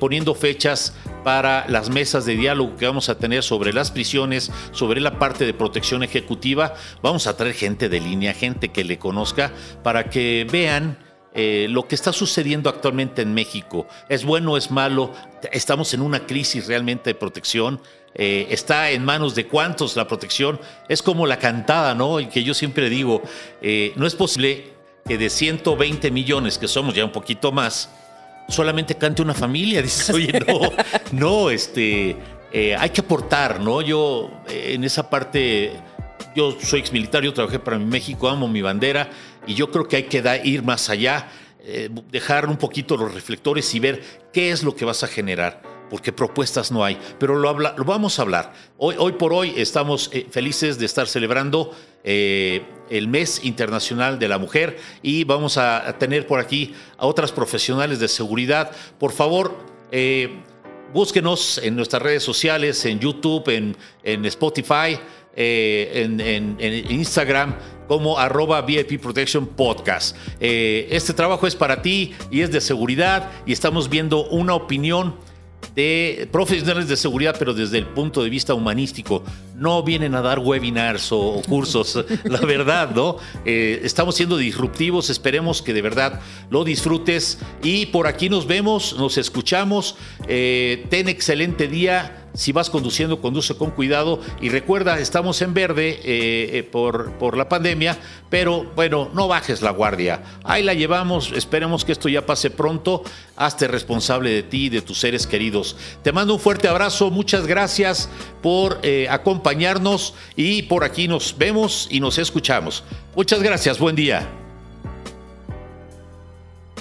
poniendo 0.00 0.34
fechas 0.34 0.92
para 1.22 1.66
las 1.68 1.90
mesas 1.90 2.24
de 2.24 2.36
diálogo 2.36 2.76
que 2.76 2.86
vamos 2.86 3.08
a 3.08 3.16
tener 3.16 3.42
sobre 3.42 3.72
las 3.72 3.90
prisiones, 3.90 4.50
sobre 4.72 5.00
la 5.00 5.18
parte 5.18 5.44
de 5.44 5.54
protección 5.54 6.02
ejecutiva. 6.02 6.74
Vamos 7.02 7.26
a 7.26 7.36
traer 7.36 7.54
gente 7.54 7.88
de 7.88 8.00
línea, 8.00 8.34
gente 8.34 8.70
que 8.70 8.84
le 8.84 8.98
conozca, 8.98 9.52
para 9.82 10.10
que 10.10 10.46
vean 10.50 10.98
eh, 11.34 11.66
lo 11.70 11.88
que 11.88 11.94
está 11.94 12.12
sucediendo 12.12 12.68
actualmente 12.68 13.22
en 13.22 13.32
México. 13.32 13.86
¿Es 14.08 14.24
bueno, 14.24 14.56
es 14.56 14.70
malo? 14.70 15.12
Estamos 15.50 15.94
en 15.94 16.02
una 16.02 16.26
crisis 16.26 16.66
realmente 16.66 17.10
de 17.10 17.14
protección. 17.14 17.80
Eh, 18.14 18.48
está 18.50 18.90
en 18.90 19.04
manos 19.04 19.34
de 19.34 19.46
cuántos 19.46 19.96
la 19.96 20.06
protección. 20.06 20.60
Es 20.88 21.02
como 21.02 21.26
la 21.26 21.38
cantada, 21.38 21.94
¿no? 21.94 22.20
Y 22.20 22.26
que 22.26 22.42
yo 22.42 22.52
siempre 22.52 22.90
digo, 22.90 23.22
eh, 23.62 23.92
no 23.96 24.06
es 24.06 24.14
posible 24.14 24.72
que 25.06 25.16
de 25.16 25.30
120 25.30 26.10
millones, 26.10 26.58
que 26.58 26.68
somos 26.68 26.94
ya 26.94 27.04
un 27.04 27.12
poquito 27.12 27.50
más, 27.50 27.90
solamente 28.48 28.94
cante 28.96 29.22
una 29.22 29.34
familia. 29.34 29.82
Dices, 29.82 30.10
oye, 30.10 30.32
no, 30.46 30.60
no, 31.12 31.50
este, 31.50 32.16
eh, 32.52 32.76
hay 32.78 32.90
que 32.90 33.00
aportar, 33.00 33.60
¿no? 33.60 33.80
Yo 33.82 34.30
eh, 34.48 34.72
en 34.74 34.84
esa 34.84 35.08
parte, 35.08 35.72
yo 36.34 36.56
soy 36.60 36.80
ex 36.80 36.92
militar, 36.92 37.22
yo 37.22 37.32
trabajé 37.32 37.58
para 37.58 37.78
mi 37.78 37.86
México, 37.86 38.28
amo 38.28 38.48
mi 38.48 38.62
bandera 38.62 39.10
y 39.46 39.54
yo 39.54 39.70
creo 39.70 39.88
que 39.88 39.96
hay 39.96 40.02
que 40.04 40.22
da- 40.22 40.36
ir 40.36 40.62
más 40.62 40.88
allá, 40.90 41.28
eh, 41.64 41.88
dejar 42.10 42.48
un 42.48 42.56
poquito 42.56 42.96
los 42.96 43.14
reflectores 43.14 43.72
y 43.74 43.80
ver 43.80 44.02
qué 44.32 44.50
es 44.50 44.62
lo 44.62 44.74
que 44.74 44.84
vas 44.84 45.02
a 45.02 45.06
generar. 45.06 45.62
Porque 45.92 46.10
propuestas 46.10 46.72
no 46.72 46.82
hay, 46.82 46.96
pero 47.18 47.34
lo, 47.36 47.50
habla- 47.50 47.74
lo 47.76 47.84
vamos 47.84 48.18
a 48.18 48.22
hablar. 48.22 48.54
Hoy, 48.78 48.94
hoy 48.98 49.12
por 49.12 49.34
hoy 49.34 49.52
estamos 49.58 50.08
eh, 50.14 50.26
felices 50.30 50.78
de 50.78 50.86
estar 50.86 51.06
celebrando 51.06 51.70
eh, 52.02 52.62
el 52.88 53.08
mes 53.08 53.44
internacional 53.44 54.18
de 54.18 54.26
la 54.26 54.38
mujer 54.38 54.78
y 55.02 55.24
vamos 55.24 55.58
a, 55.58 55.98
tener 55.98 56.26
por 56.26 56.40
aquí 56.40 56.74
a 56.96 57.04
otras 57.04 57.30
profesionales 57.30 57.98
de 58.00 58.08
seguridad. 58.08 58.70
Por 58.98 59.12
favor, 59.12 59.54
eh, 59.90 60.40
búsquenos 60.94 61.58
en 61.58 61.76
nuestras 61.76 62.00
redes 62.00 62.22
sociales, 62.22 62.82
en 62.86 62.98
YouTube, 62.98 63.50
en, 63.50 63.76
en 64.02 64.24
Spotify, 64.24 64.98
eh, 65.36 65.90
en, 66.06 66.20
en- 66.58 66.90
Instagram 66.90 67.54
como 67.86 68.18
arroba 68.18 68.62
VIP 68.62 68.98
Protection 68.98 69.46
Podcast. 69.46 70.16
Este 70.40 71.12
trabajo 71.12 71.46
es 71.46 71.54
para 71.54 71.82
ti 71.82 72.14
y 72.30 72.40
es 72.40 72.50
de 72.50 72.62
seguridad 72.62 73.30
y 73.44 73.52
estamos 73.52 73.90
viendo 73.90 74.24
una 74.28 74.54
opinión 74.54 75.16
de 75.74 76.28
profesionales 76.30 76.88
de 76.88 76.96
seguridad, 76.96 77.36
pero 77.38 77.54
desde 77.54 77.78
el 77.78 77.86
punto 77.86 78.22
de 78.22 78.30
vista 78.30 78.54
humanístico. 78.54 79.22
No 79.56 79.82
vienen 79.82 80.14
a 80.14 80.22
dar 80.22 80.38
webinars 80.38 81.12
o, 81.12 81.40
cursos, 81.48 82.04
la 82.24 82.40
verdad, 82.40 82.90
¿no? 82.94 83.16
Eh, 83.44 83.80
estamos 83.84 84.16
siendo 84.16 84.36
disruptivos, 84.36 85.08
esperemos 85.08 85.62
que 85.62 85.72
de 85.72 85.82
verdad 85.82 86.20
lo 86.50 86.64
disfrutes 86.64 87.38
y 87.62 87.86
por 87.86 88.06
aquí 88.06 88.28
nos 88.28 88.46
vemos, 88.46 88.96
nos 88.98 89.18
escuchamos. 89.18 89.96
Eh, 90.26 90.86
ten 90.90 91.08
excelente 91.08 91.68
día. 91.68 92.21
Si 92.34 92.52
vas 92.52 92.70
conduciendo, 92.70 93.20
conduce 93.20 93.56
con 93.56 93.70
cuidado 93.70 94.20
y 94.40 94.48
recuerda, 94.48 94.98
estamos 94.98 95.42
en 95.42 95.52
verde 95.52 96.00
eh, 96.02 96.58
eh, 96.58 96.62
por, 96.62 97.12
por 97.18 97.36
la 97.36 97.48
pandemia, 97.48 97.98
pero 98.30 98.64
bueno, 98.74 99.10
no 99.12 99.28
bajes 99.28 99.60
la 99.60 99.70
guardia. 99.70 100.22
Ahí 100.42 100.62
la 100.62 100.72
llevamos, 100.72 101.32
esperemos 101.32 101.84
que 101.84 101.92
esto 101.92 102.08
ya 102.08 102.24
pase 102.24 102.50
pronto. 102.50 103.02
Hazte 103.36 103.68
responsable 103.68 104.30
de 104.30 104.42
ti 104.42 104.66
y 104.66 104.68
de 104.70 104.82
tus 104.82 105.00
seres 105.00 105.26
queridos. 105.26 105.76
Te 106.02 106.12
mando 106.12 106.34
un 106.34 106.40
fuerte 106.40 106.68
abrazo, 106.68 107.10
muchas 107.10 107.46
gracias 107.46 108.08
por 108.40 108.78
eh, 108.82 109.08
acompañarnos 109.10 110.14
y 110.34 110.62
por 110.62 110.84
aquí 110.84 111.08
nos 111.08 111.36
vemos 111.36 111.86
y 111.90 112.00
nos 112.00 112.18
escuchamos. 112.18 112.84
Muchas 113.14 113.42
gracias, 113.42 113.78
buen 113.78 113.96
día. 113.96 114.28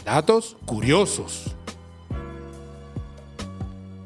Datos 0.05 0.55
curiosos. 0.65 1.55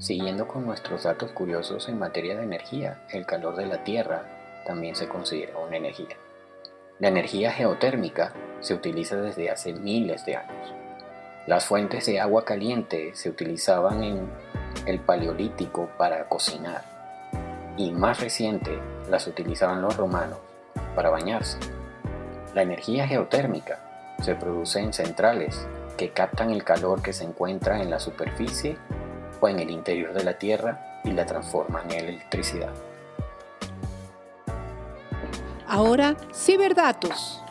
Siguiendo 0.06 0.48
con 0.48 0.68
nuestros 0.68 1.02
datos 1.02 1.32
curiosos 1.32 1.90
en 1.90 1.98
materia 1.98 2.38
de 2.38 2.44
energía, 2.44 3.02
el 3.10 3.26
calor 3.26 3.56
de 3.56 3.66
la 3.66 3.84
Tierra 3.84 4.22
también 4.64 4.96
se 4.96 5.08
considera 5.08 5.58
una 5.58 5.78
energía. 5.78 6.16
La 7.00 7.08
energía 7.08 7.52
geotérmica 7.52 8.32
se 8.60 8.76
utiliza 8.76 9.16
desde 9.16 9.50
hace 9.50 9.74
miles 9.74 10.24
de 10.28 10.36
años. 10.36 10.74
Las 11.48 11.66
fuentes 11.66 12.06
de 12.06 12.20
agua 12.20 12.46
caliente 12.46 13.16
se 13.16 13.32
utilizaban 13.32 14.04
en 14.04 14.30
el 14.86 15.00
Paleolítico 15.00 15.90
para 15.98 16.30
cocinar 16.30 16.84
y 17.76 17.92
más 17.92 18.22
reciente 18.22 18.78
las 19.10 19.26
utilizaban 19.26 19.82
los 19.82 19.98
romanos 19.98 20.38
para 20.96 21.10
bañarse. 21.10 21.58
La 22.54 22.62
energía 22.62 23.08
geotérmica 23.08 23.80
se 24.22 24.36
produce 24.36 24.82
en 24.82 24.94
centrales 24.94 25.66
que 25.98 26.12
captan 26.12 26.52
el 26.52 26.64
calor 26.64 27.02
que 27.02 27.12
se 27.12 27.24
encuentra 27.24 27.82
en 27.82 27.90
la 27.90 28.00
superficie 28.00 28.78
agua 29.46 29.52
en 29.52 29.60
el 29.60 29.70
interior 29.70 30.14
de 30.14 30.24
la 30.24 30.38
Tierra 30.38 31.02
y 31.04 31.12
la 31.12 31.26
transforman 31.26 31.92
en 31.92 32.06
electricidad. 32.06 32.74
Ahora, 35.68 36.16
ciberdatos. 36.34 37.42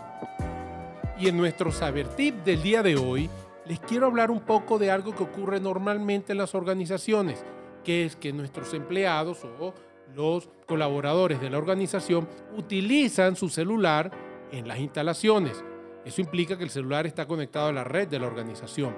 Y 1.19 1.29
en 1.29 1.37
nuestro 1.37 1.71
Saber 1.71 2.09
Tip 2.09 2.45
del 2.45 2.63
día 2.63 2.83
de 2.83 2.97
hoy, 2.97 3.31
les 3.67 3.79
quiero 3.81 4.07
hablar 4.07 4.31
un 4.31 4.41
poco 4.41 4.79
de 4.79 4.91
algo 4.91 5.15
que 5.15 5.23
ocurre 5.23 5.61
normalmente 5.61 6.33
en 6.33 6.39
las 6.39 6.55
organizaciones, 6.55 7.45
que 7.85 8.05
es 8.05 8.17
que 8.17 8.33
nuestros 8.33 8.75
empleados 8.75 9.45
o 9.45 9.75
los 10.15 10.49
colaboradores 10.67 11.41
de 11.41 11.51
la 11.51 11.59
organización 11.59 12.29
utilizan 12.57 13.37
su 13.37 13.49
celular 13.49 14.11
en 14.51 14.69
las 14.69 14.79
instalaciones. 14.79 15.65
Eso 16.05 16.21
implica 16.21 16.59
que 16.59 16.65
el 16.65 16.71
celular 16.71 17.07
está 17.07 17.27
conectado 17.27 17.69
a 17.69 17.73
la 17.73 17.85
red 17.85 18.09
de 18.09 18.19
la 18.19 18.27
organización. 18.27 18.95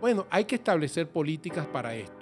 Bueno, 0.00 0.26
hay 0.30 0.44
que 0.44 0.56
establecer 0.56 1.08
políticas 1.08 1.66
para 1.66 1.94
esto. 1.94 2.15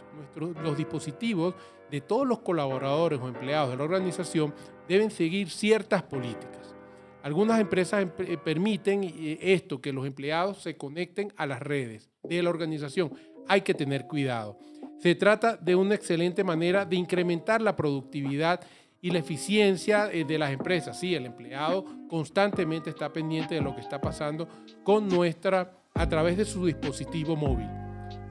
Los 0.62 0.76
dispositivos 0.76 1.54
de 1.90 2.00
todos 2.00 2.26
los 2.26 2.40
colaboradores 2.40 3.20
o 3.20 3.28
empleados 3.28 3.70
de 3.70 3.76
la 3.76 3.84
organización 3.84 4.54
deben 4.88 5.10
seguir 5.10 5.50
ciertas 5.50 6.02
políticas. 6.02 6.74
Algunas 7.22 7.58
empresas 7.58 8.02
em- 8.02 8.10
eh, 8.18 8.36
permiten 8.36 9.02
eh, 9.04 9.38
esto, 9.40 9.80
que 9.80 9.92
los 9.92 10.06
empleados 10.06 10.58
se 10.58 10.76
conecten 10.76 11.32
a 11.36 11.46
las 11.46 11.60
redes 11.60 12.10
de 12.22 12.42
la 12.42 12.50
organización. 12.50 13.12
Hay 13.48 13.62
que 13.62 13.74
tener 13.74 14.06
cuidado. 14.06 14.58
Se 14.98 15.14
trata 15.14 15.56
de 15.56 15.74
una 15.74 15.94
excelente 15.94 16.44
manera 16.44 16.84
de 16.84 16.96
incrementar 16.96 17.62
la 17.62 17.76
productividad 17.76 18.60
y 19.00 19.10
la 19.10 19.18
eficiencia 19.18 20.10
eh, 20.12 20.24
de 20.24 20.38
las 20.38 20.50
empresas. 20.50 20.98
Sí, 20.98 21.14
el 21.14 21.26
empleado 21.26 21.84
constantemente 22.08 22.90
está 22.90 23.12
pendiente 23.12 23.54
de 23.54 23.60
lo 23.60 23.74
que 23.74 23.80
está 23.80 24.00
pasando 24.00 24.48
con 24.82 25.08
nuestra, 25.08 25.78
a 25.94 26.08
través 26.08 26.36
de 26.36 26.44
su 26.44 26.66
dispositivo 26.66 27.36
móvil. 27.36 27.83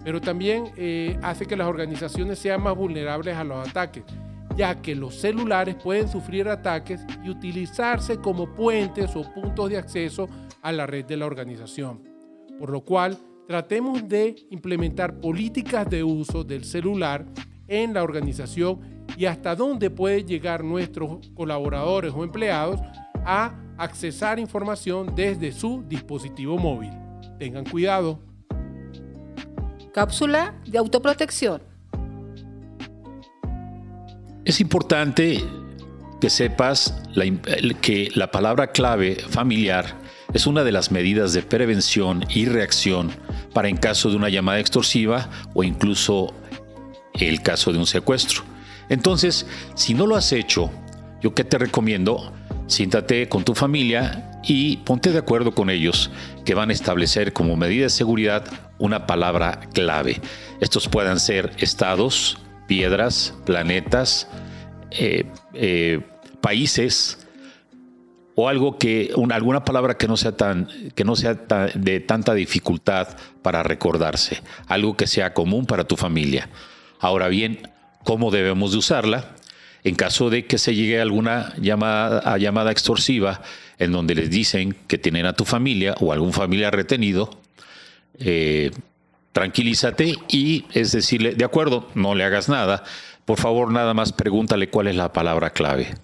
Pero 0.03 0.19
también 0.21 0.71
eh, 0.75 1.17
hace 1.21 1.45
que 1.45 1.55
las 1.55 1.67
organizaciones 1.67 2.39
sean 2.39 2.61
más 2.61 2.75
vulnerables 2.75 3.35
a 3.35 3.43
los 3.43 3.67
ataques, 3.67 4.03
ya 4.55 4.81
que 4.81 4.95
los 4.95 5.15
celulares 5.15 5.75
pueden 5.75 6.07
sufrir 6.07 6.47
ataques 6.47 7.01
y 7.23 7.29
utilizarse 7.29 8.17
como 8.17 8.53
puentes 8.53 9.15
o 9.15 9.23
puntos 9.33 9.69
de 9.69 9.77
acceso 9.77 10.27
a 10.61 10.71
la 10.71 10.85
red 10.85 11.05
de 11.05 11.17
la 11.17 11.25
organización. 11.25 12.01
Por 12.59 12.69
lo 12.69 12.81
cual, 12.81 13.17
tratemos 13.47 14.07
de 14.07 14.35
implementar 14.49 15.19
políticas 15.19 15.89
de 15.89 16.03
uso 16.03 16.43
del 16.43 16.63
celular 16.63 17.25
en 17.67 17.93
la 17.93 18.03
organización 18.03 18.79
y 19.17 19.25
hasta 19.25 19.55
dónde 19.55 19.89
pueden 19.89 20.27
llegar 20.27 20.63
nuestros 20.63 21.29
colaboradores 21.33 22.13
o 22.15 22.23
empleados 22.23 22.79
a 23.25 23.55
accesar 23.77 24.39
información 24.39 25.13
desde 25.15 25.51
su 25.51 25.83
dispositivo 25.87 26.57
móvil. 26.57 26.91
Tengan 27.39 27.65
cuidado. 27.65 28.19
Cápsula 29.93 30.55
de 30.65 30.79
autoprotección. 30.79 31.61
Es 34.43 34.59
importante 34.59 35.43
que 36.19 36.31
sepas 36.31 36.99
que 37.79 38.09
la 38.15 38.31
palabra 38.31 38.71
clave 38.71 39.17
familiar 39.29 39.95
es 40.33 40.47
una 40.47 40.63
de 40.63 40.71
las 40.71 40.91
medidas 40.91 41.33
de 41.33 41.43
prevención 41.43 42.25
y 42.29 42.45
reacción 42.45 43.11
para 43.53 43.69
en 43.69 43.77
caso 43.77 44.09
de 44.09 44.15
una 44.15 44.29
llamada 44.29 44.59
extorsiva 44.59 45.29
o 45.53 45.63
incluso 45.63 46.33
el 47.13 47.43
caso 47.43 47.71
de 47.71 47.77
un 47.77 47.85
secuestro. 47.85 48.41
Entonces, 48.89 49.45
si 49.75 49.93
no 49.93 50.07
lo 50.07 50.15
has 50.15 50.31
hecho, 50.31 50.71
yo 51.21 51.35
que 51.35 51.43
te 51.43 51.59
recomiendo, 51.59 52.33
siéntate 52.65 53.29
con 53.29 53.43
tu 53.43 53.53
familia 53.53 54.32
y 54.43 54.77
ponte 54.77 55.11
de 55.11 55.19
acuerdo 55.19 55.53
con 55.53 55.69
ellos 55.69 56.11
que 56.45 56.53
van 56.53 56.69
a 56.69 56.73
establecer 56.73 57.33
como 57.33 57.55
medida 57.55 57.83
de 57.83 57.89
seguridad 57.89 58.45
una 58.77 59.07
palabra 59.07 59.61
clave. 59.73 60.21
Estos 60.59 60.87
puedan 60.89 61.19
ser 61.19 61.51
estados, 61.59 62.37
piedras, 62.67 63.33
planetas, 63.45 64.27
eh, 64.91 65.25
eh, 65.53 66.01
países 66.41 67.19
o 68.35 68.49
algo 68.49 68.77
que 68.77 69.11
un- 69.15 69.31
alguna 69.31 69.63
palabra 69.63 69.95
que 69.97 70.07
no 70.07 70.17
sea 70.17 70.35
tan 70.35 70.67
que 70.95 71.03
no 71.03 71.15
sea 71.15 71.35
de 71.75 71.99
tanta 71.99 72.33
dificultad 72.33 73.07
para 73.41 73.63
recordarse, 73.63 74.41
algo 74.67 74.97
que 74.97 75.07
sea 75.07 75.33
común 75.33 75.65
para 75.65 75.83
tu 75.83 75.95
familia. 75.95 76.49
Ahora 76.99 77.27
bien, 77.27 77.69
¿cómo 78.03 78.31
debemos 78.31 78.71
de 78.71 78.79
usarla? 78.79 79.35
En 79.83 79.95
caso 79.95 80.29
de 80.29 80.45
que 80.45 80.57
se 80.57 80.75
llegue 80.75 80.99
a 80.99 81.01
alguna 81.01 81.53
llamada, 81.57 82.71
extorsiva 82.71 83.41
en 83.79 83.91
donde 83.91 84.15
les 84.15 84.29
dicen 84.29 84.75
que 84.87 84.97
tienen 84.97 85.25
a 85.25 85.33
tu 85.33 85.43
familia 85.43 85.95
o 85.99 86.13
algún 86.13 86.31
familiar 86.31 86.73
retenido, 86.73 87.29
eh, 88.19 88.71
tranquilízate 89.33 90.15
y 90.29 90.65
es 90.71 90.93
decirle, 90.93 91.35
de 91.35 91.43
acuerdo, 91.43 91.89
no 91.95 92.15
le 92.15 92.23
hagas 92.23 92.47
nada, 92.47 92.83
por 93.25 93.39
favor 93.39 93.71
nada 93.71 93.93
más 93.93 94.13
pregúntale 94.13 94.69
cuál 94.69 94.87
es 94.87 94.95
la 94.95 95.11
palabra 95.11 95.49
clave. 95.49 95.95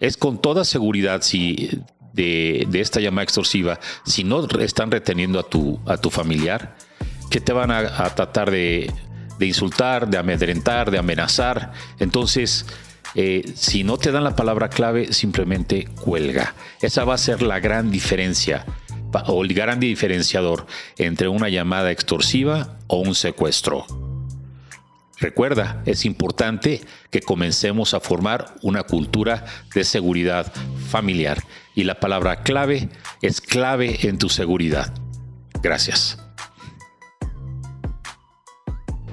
Es 0.00 0.16
con 0.16 0.40
toda 0.40 0.64
seguridad 0.64 1.22
si 1.22 1.70
de, 2.12 2.66
de 2.68 2.80
esta 2.80 2.98
llamada 3.00 3.22
extorsiva, 3.22 3.78
si 4.04 4.24
no 4.24 4.44
están 4.58 4.90
reteniendo 4.90 5.38
a 5.38 5.44
tu, 5.44 5.78
a 5.86 5.98
tu 5.98 6.10
familiar, 6.10 6.76
que 7.30 7.40
te 7.40 7.52
van 7.52 7.70
a, 7.70 7.78
a 7.78 8.14
tratar 8.14 8.50
de, 8.50 8.90
de 9.38 9.46
insultar, 9.46 10.08
de 10.08 10.18
amedrentar, 10.18 10.90
de 10.90 10.98
amenazar. 10.98 11.72
Entonces, 11.98 12.66
eh, 13.14 13.52
si 13.54 13.84
no 13.84 13.96
te 13.96 14.12
dan 14.12 14.24
la 14.24 14.36
palabra 14.36 14.68
clave, 14.68 15.12
simplemente 15.12 15.86
cuelga. 16.00 16.54
Esa 16.82 17.04
va 17.04 17.14
a 17.14 17.18
ser 17.18 17.42
la 17.42 17.60
gran 17.60 17.90
diferencia 17.90 18.66
o 19.26 19.42
el 19.42 19.54
gran 19.54 19.80
diferenciador 19.80 20.66
entre 20.98 21.28
una 21.28 21.48
llamada 21.48 21.90
extorsiva 21.90 22.76
o 22.86 22.98
un 22.98 23.14
secuestro. 23.14 23.86
Recuerda, 25.18 25.82
es 25.86 26.04
importante 26.04 26.82
que 27.10 27.22
comencemos 27.22 27.94
a 27.94 28.00
formar 28.00 28.54
una 28.62 28.82
cultura 28.82 29.46
de 29.74 29.84
seguridad 29.84 30.52
familiar 30.90 31.42
y 31.74 31.84
la 31.84 32.00
palabra 32.00 32.42
clave 32.42 32.90
es 33.22 33.40
clave 33.40 33.98
en 34.02 34.18
tu 34.18 34.28
seguridad. 34.28 34.92
Gracias. 35.62 36.25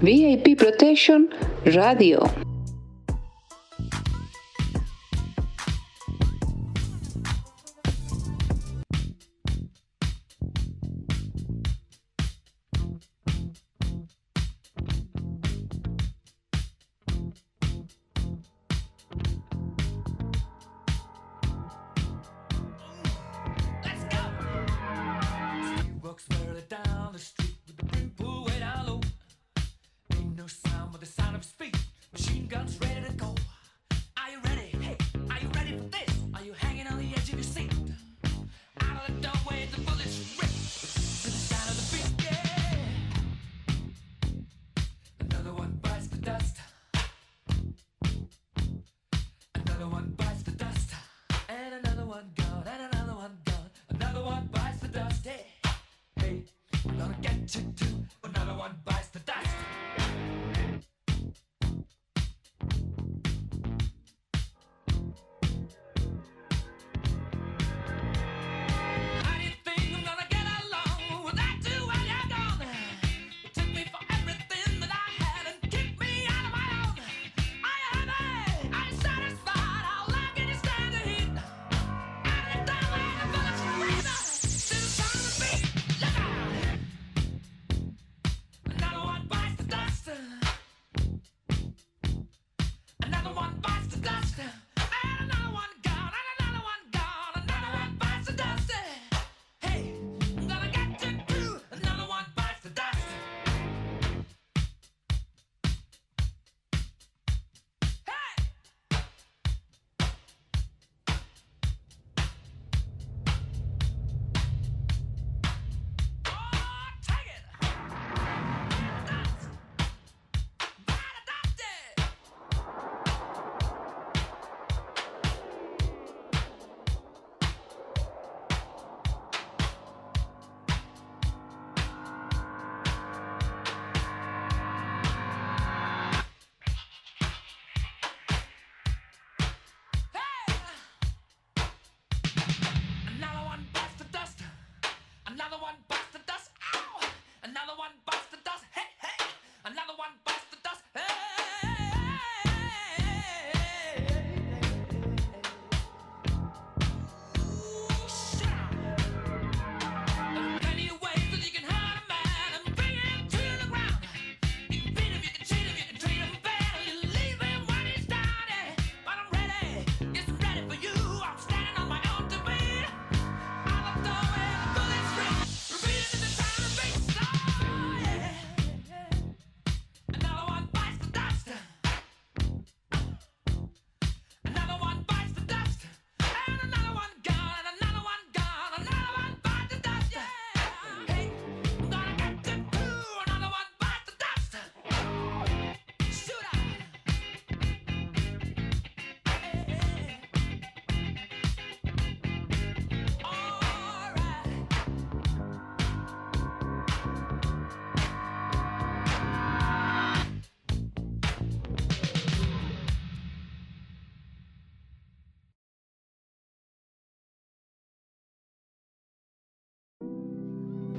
VIP 0.04 0.58
Protection 0.58 1.30
Radio. 1.66 2.53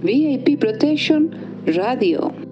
VIP 0.05 0.61
Protection 0.61 1.33
Radio. 1.65 2.44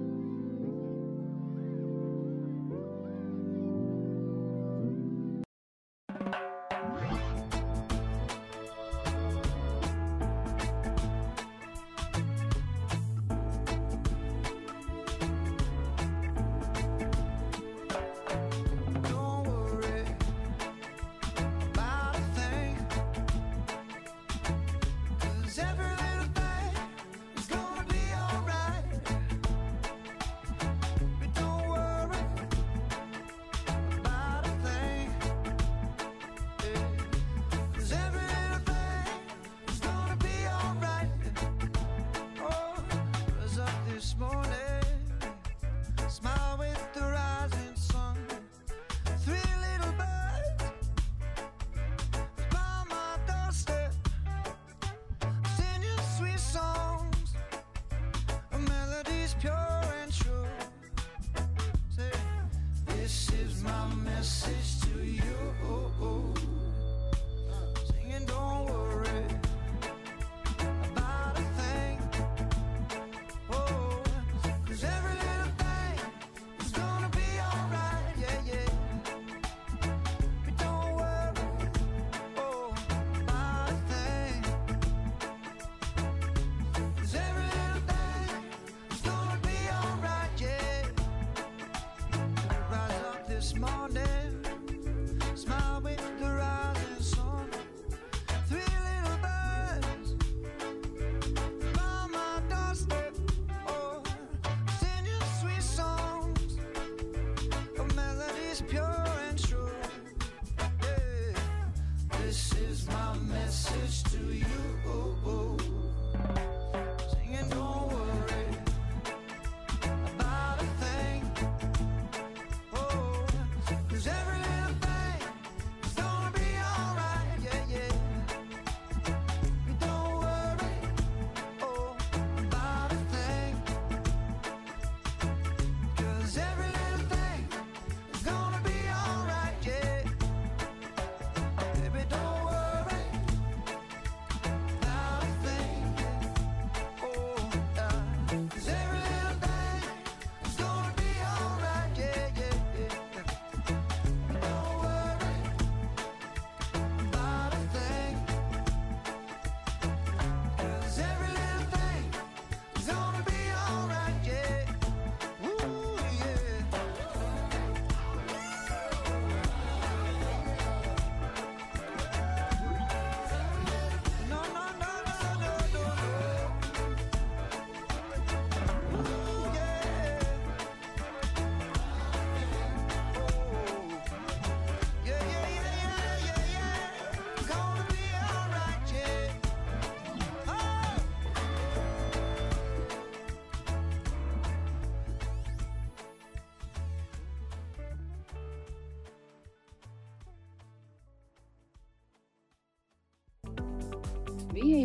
smile. 93.52 93.81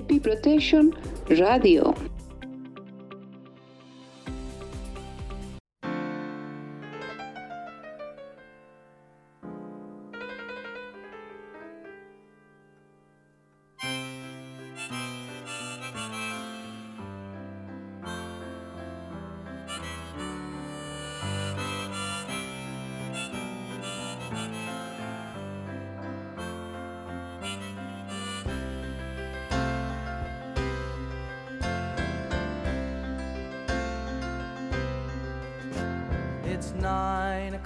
Protection 0.02 0.94
Radio. 1.30 1.94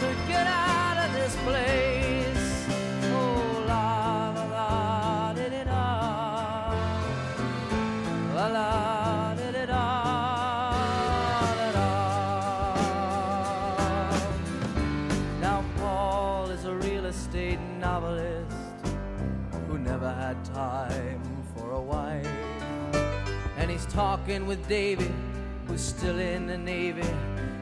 I 0.00 0.14
get 0.26 0.46
out 0.46 0.96
of 1.04 1.12
this 1.12 1.36
place. 1.44 2.66
Oh, 3.12 3.64
la 3.68 4.30
la 4.30 4.44
la, 4.44 5.32
did 5.34 5.52
it 5.52 5.66
La 8.34 8.46
la, 8.48 9.34
did 9.34 9.54
it 9.54 9.68
Now, 15.40 15.64
Paul 15.76 16.50
is 16.50 16.64
a 16.64 16.74
real 16.74 17.06
estate 17.06 17.60
novelist 17.78 18.56
who 19.68 19.78
never 19.78 20.12
had 20.12 20.42
time 20.46 21.22
for 21.54 21.72
a 21.72 21.80
wife. 21.80 22.26
And 23.58 23.70
he's 23.70 23.86
talking 23.86 24.46
with 24.46 24.66
David, 24.68 25.12
who's 25.66 25.82
still 25.82 26.18
in 26.18 26.46
the 26.46 26.58
Navy 26.58 27.06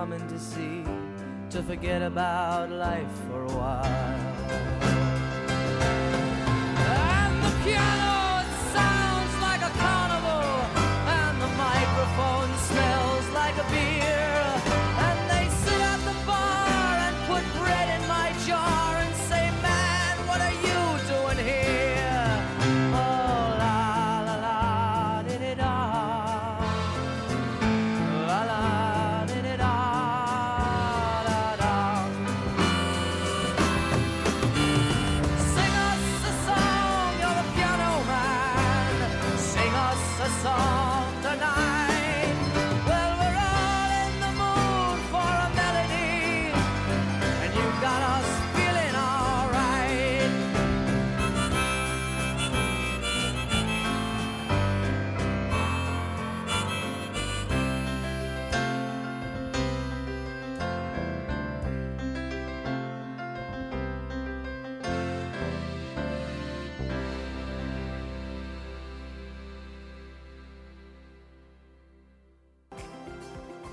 Coming 0.00 0.26
to 0.28 0.38
see 0.38 0.82
to 1.50 1.62
forget 1.62 2.00
about 2.00 2.70
life 2.70 3.12
for 3.28 3.44
a 3.44 3.52
while. 3.52 4.29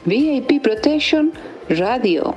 VIP 0.07 0.63
Protection 0.63 1.33
Radio. 1.69 2.36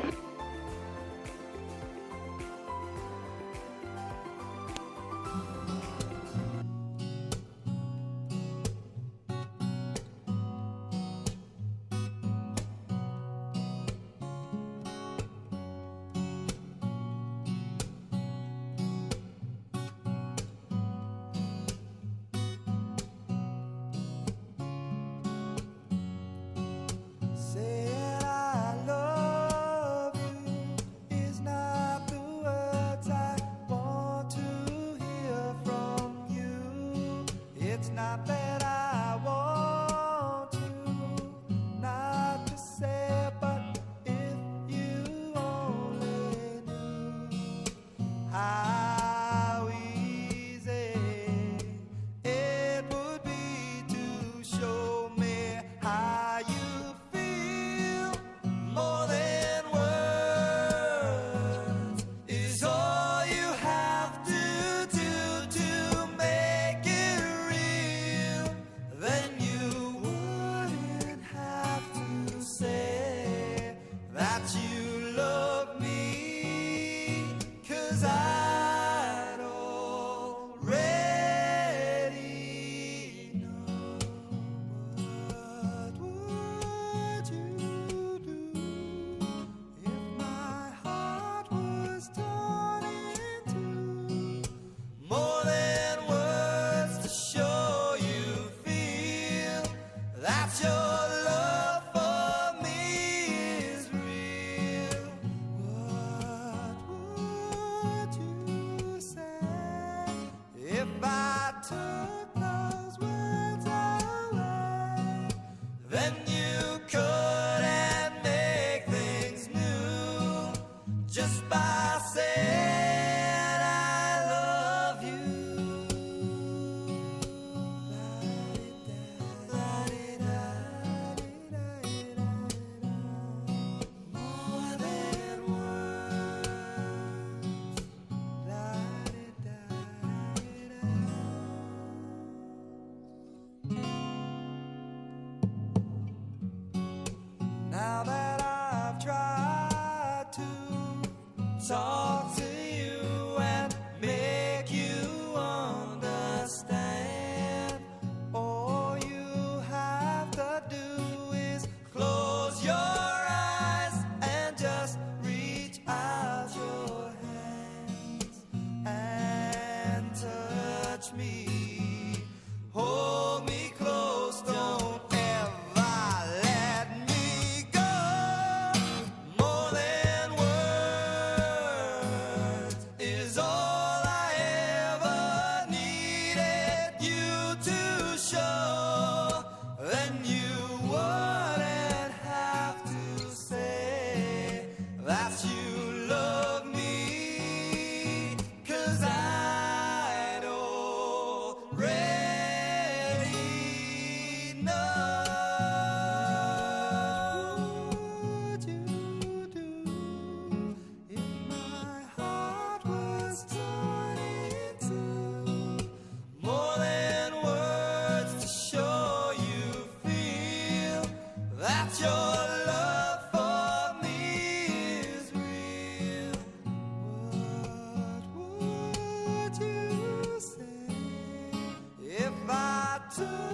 to 233.11 233.50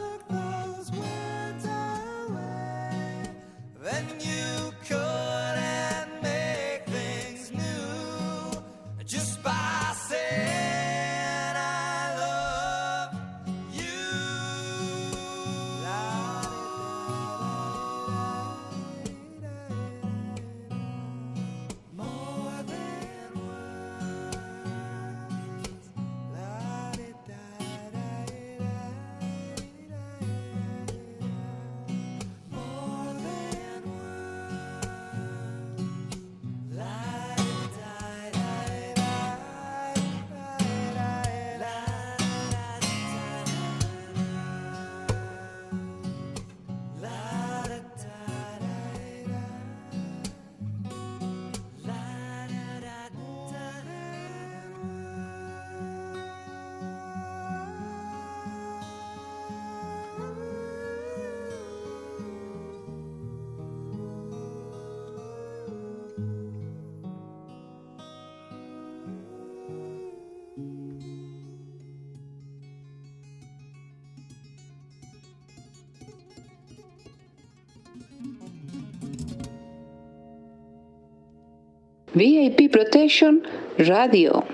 VIP 82.17 82.73
Protection 82.73 83.43
Radio. 83.79 84.45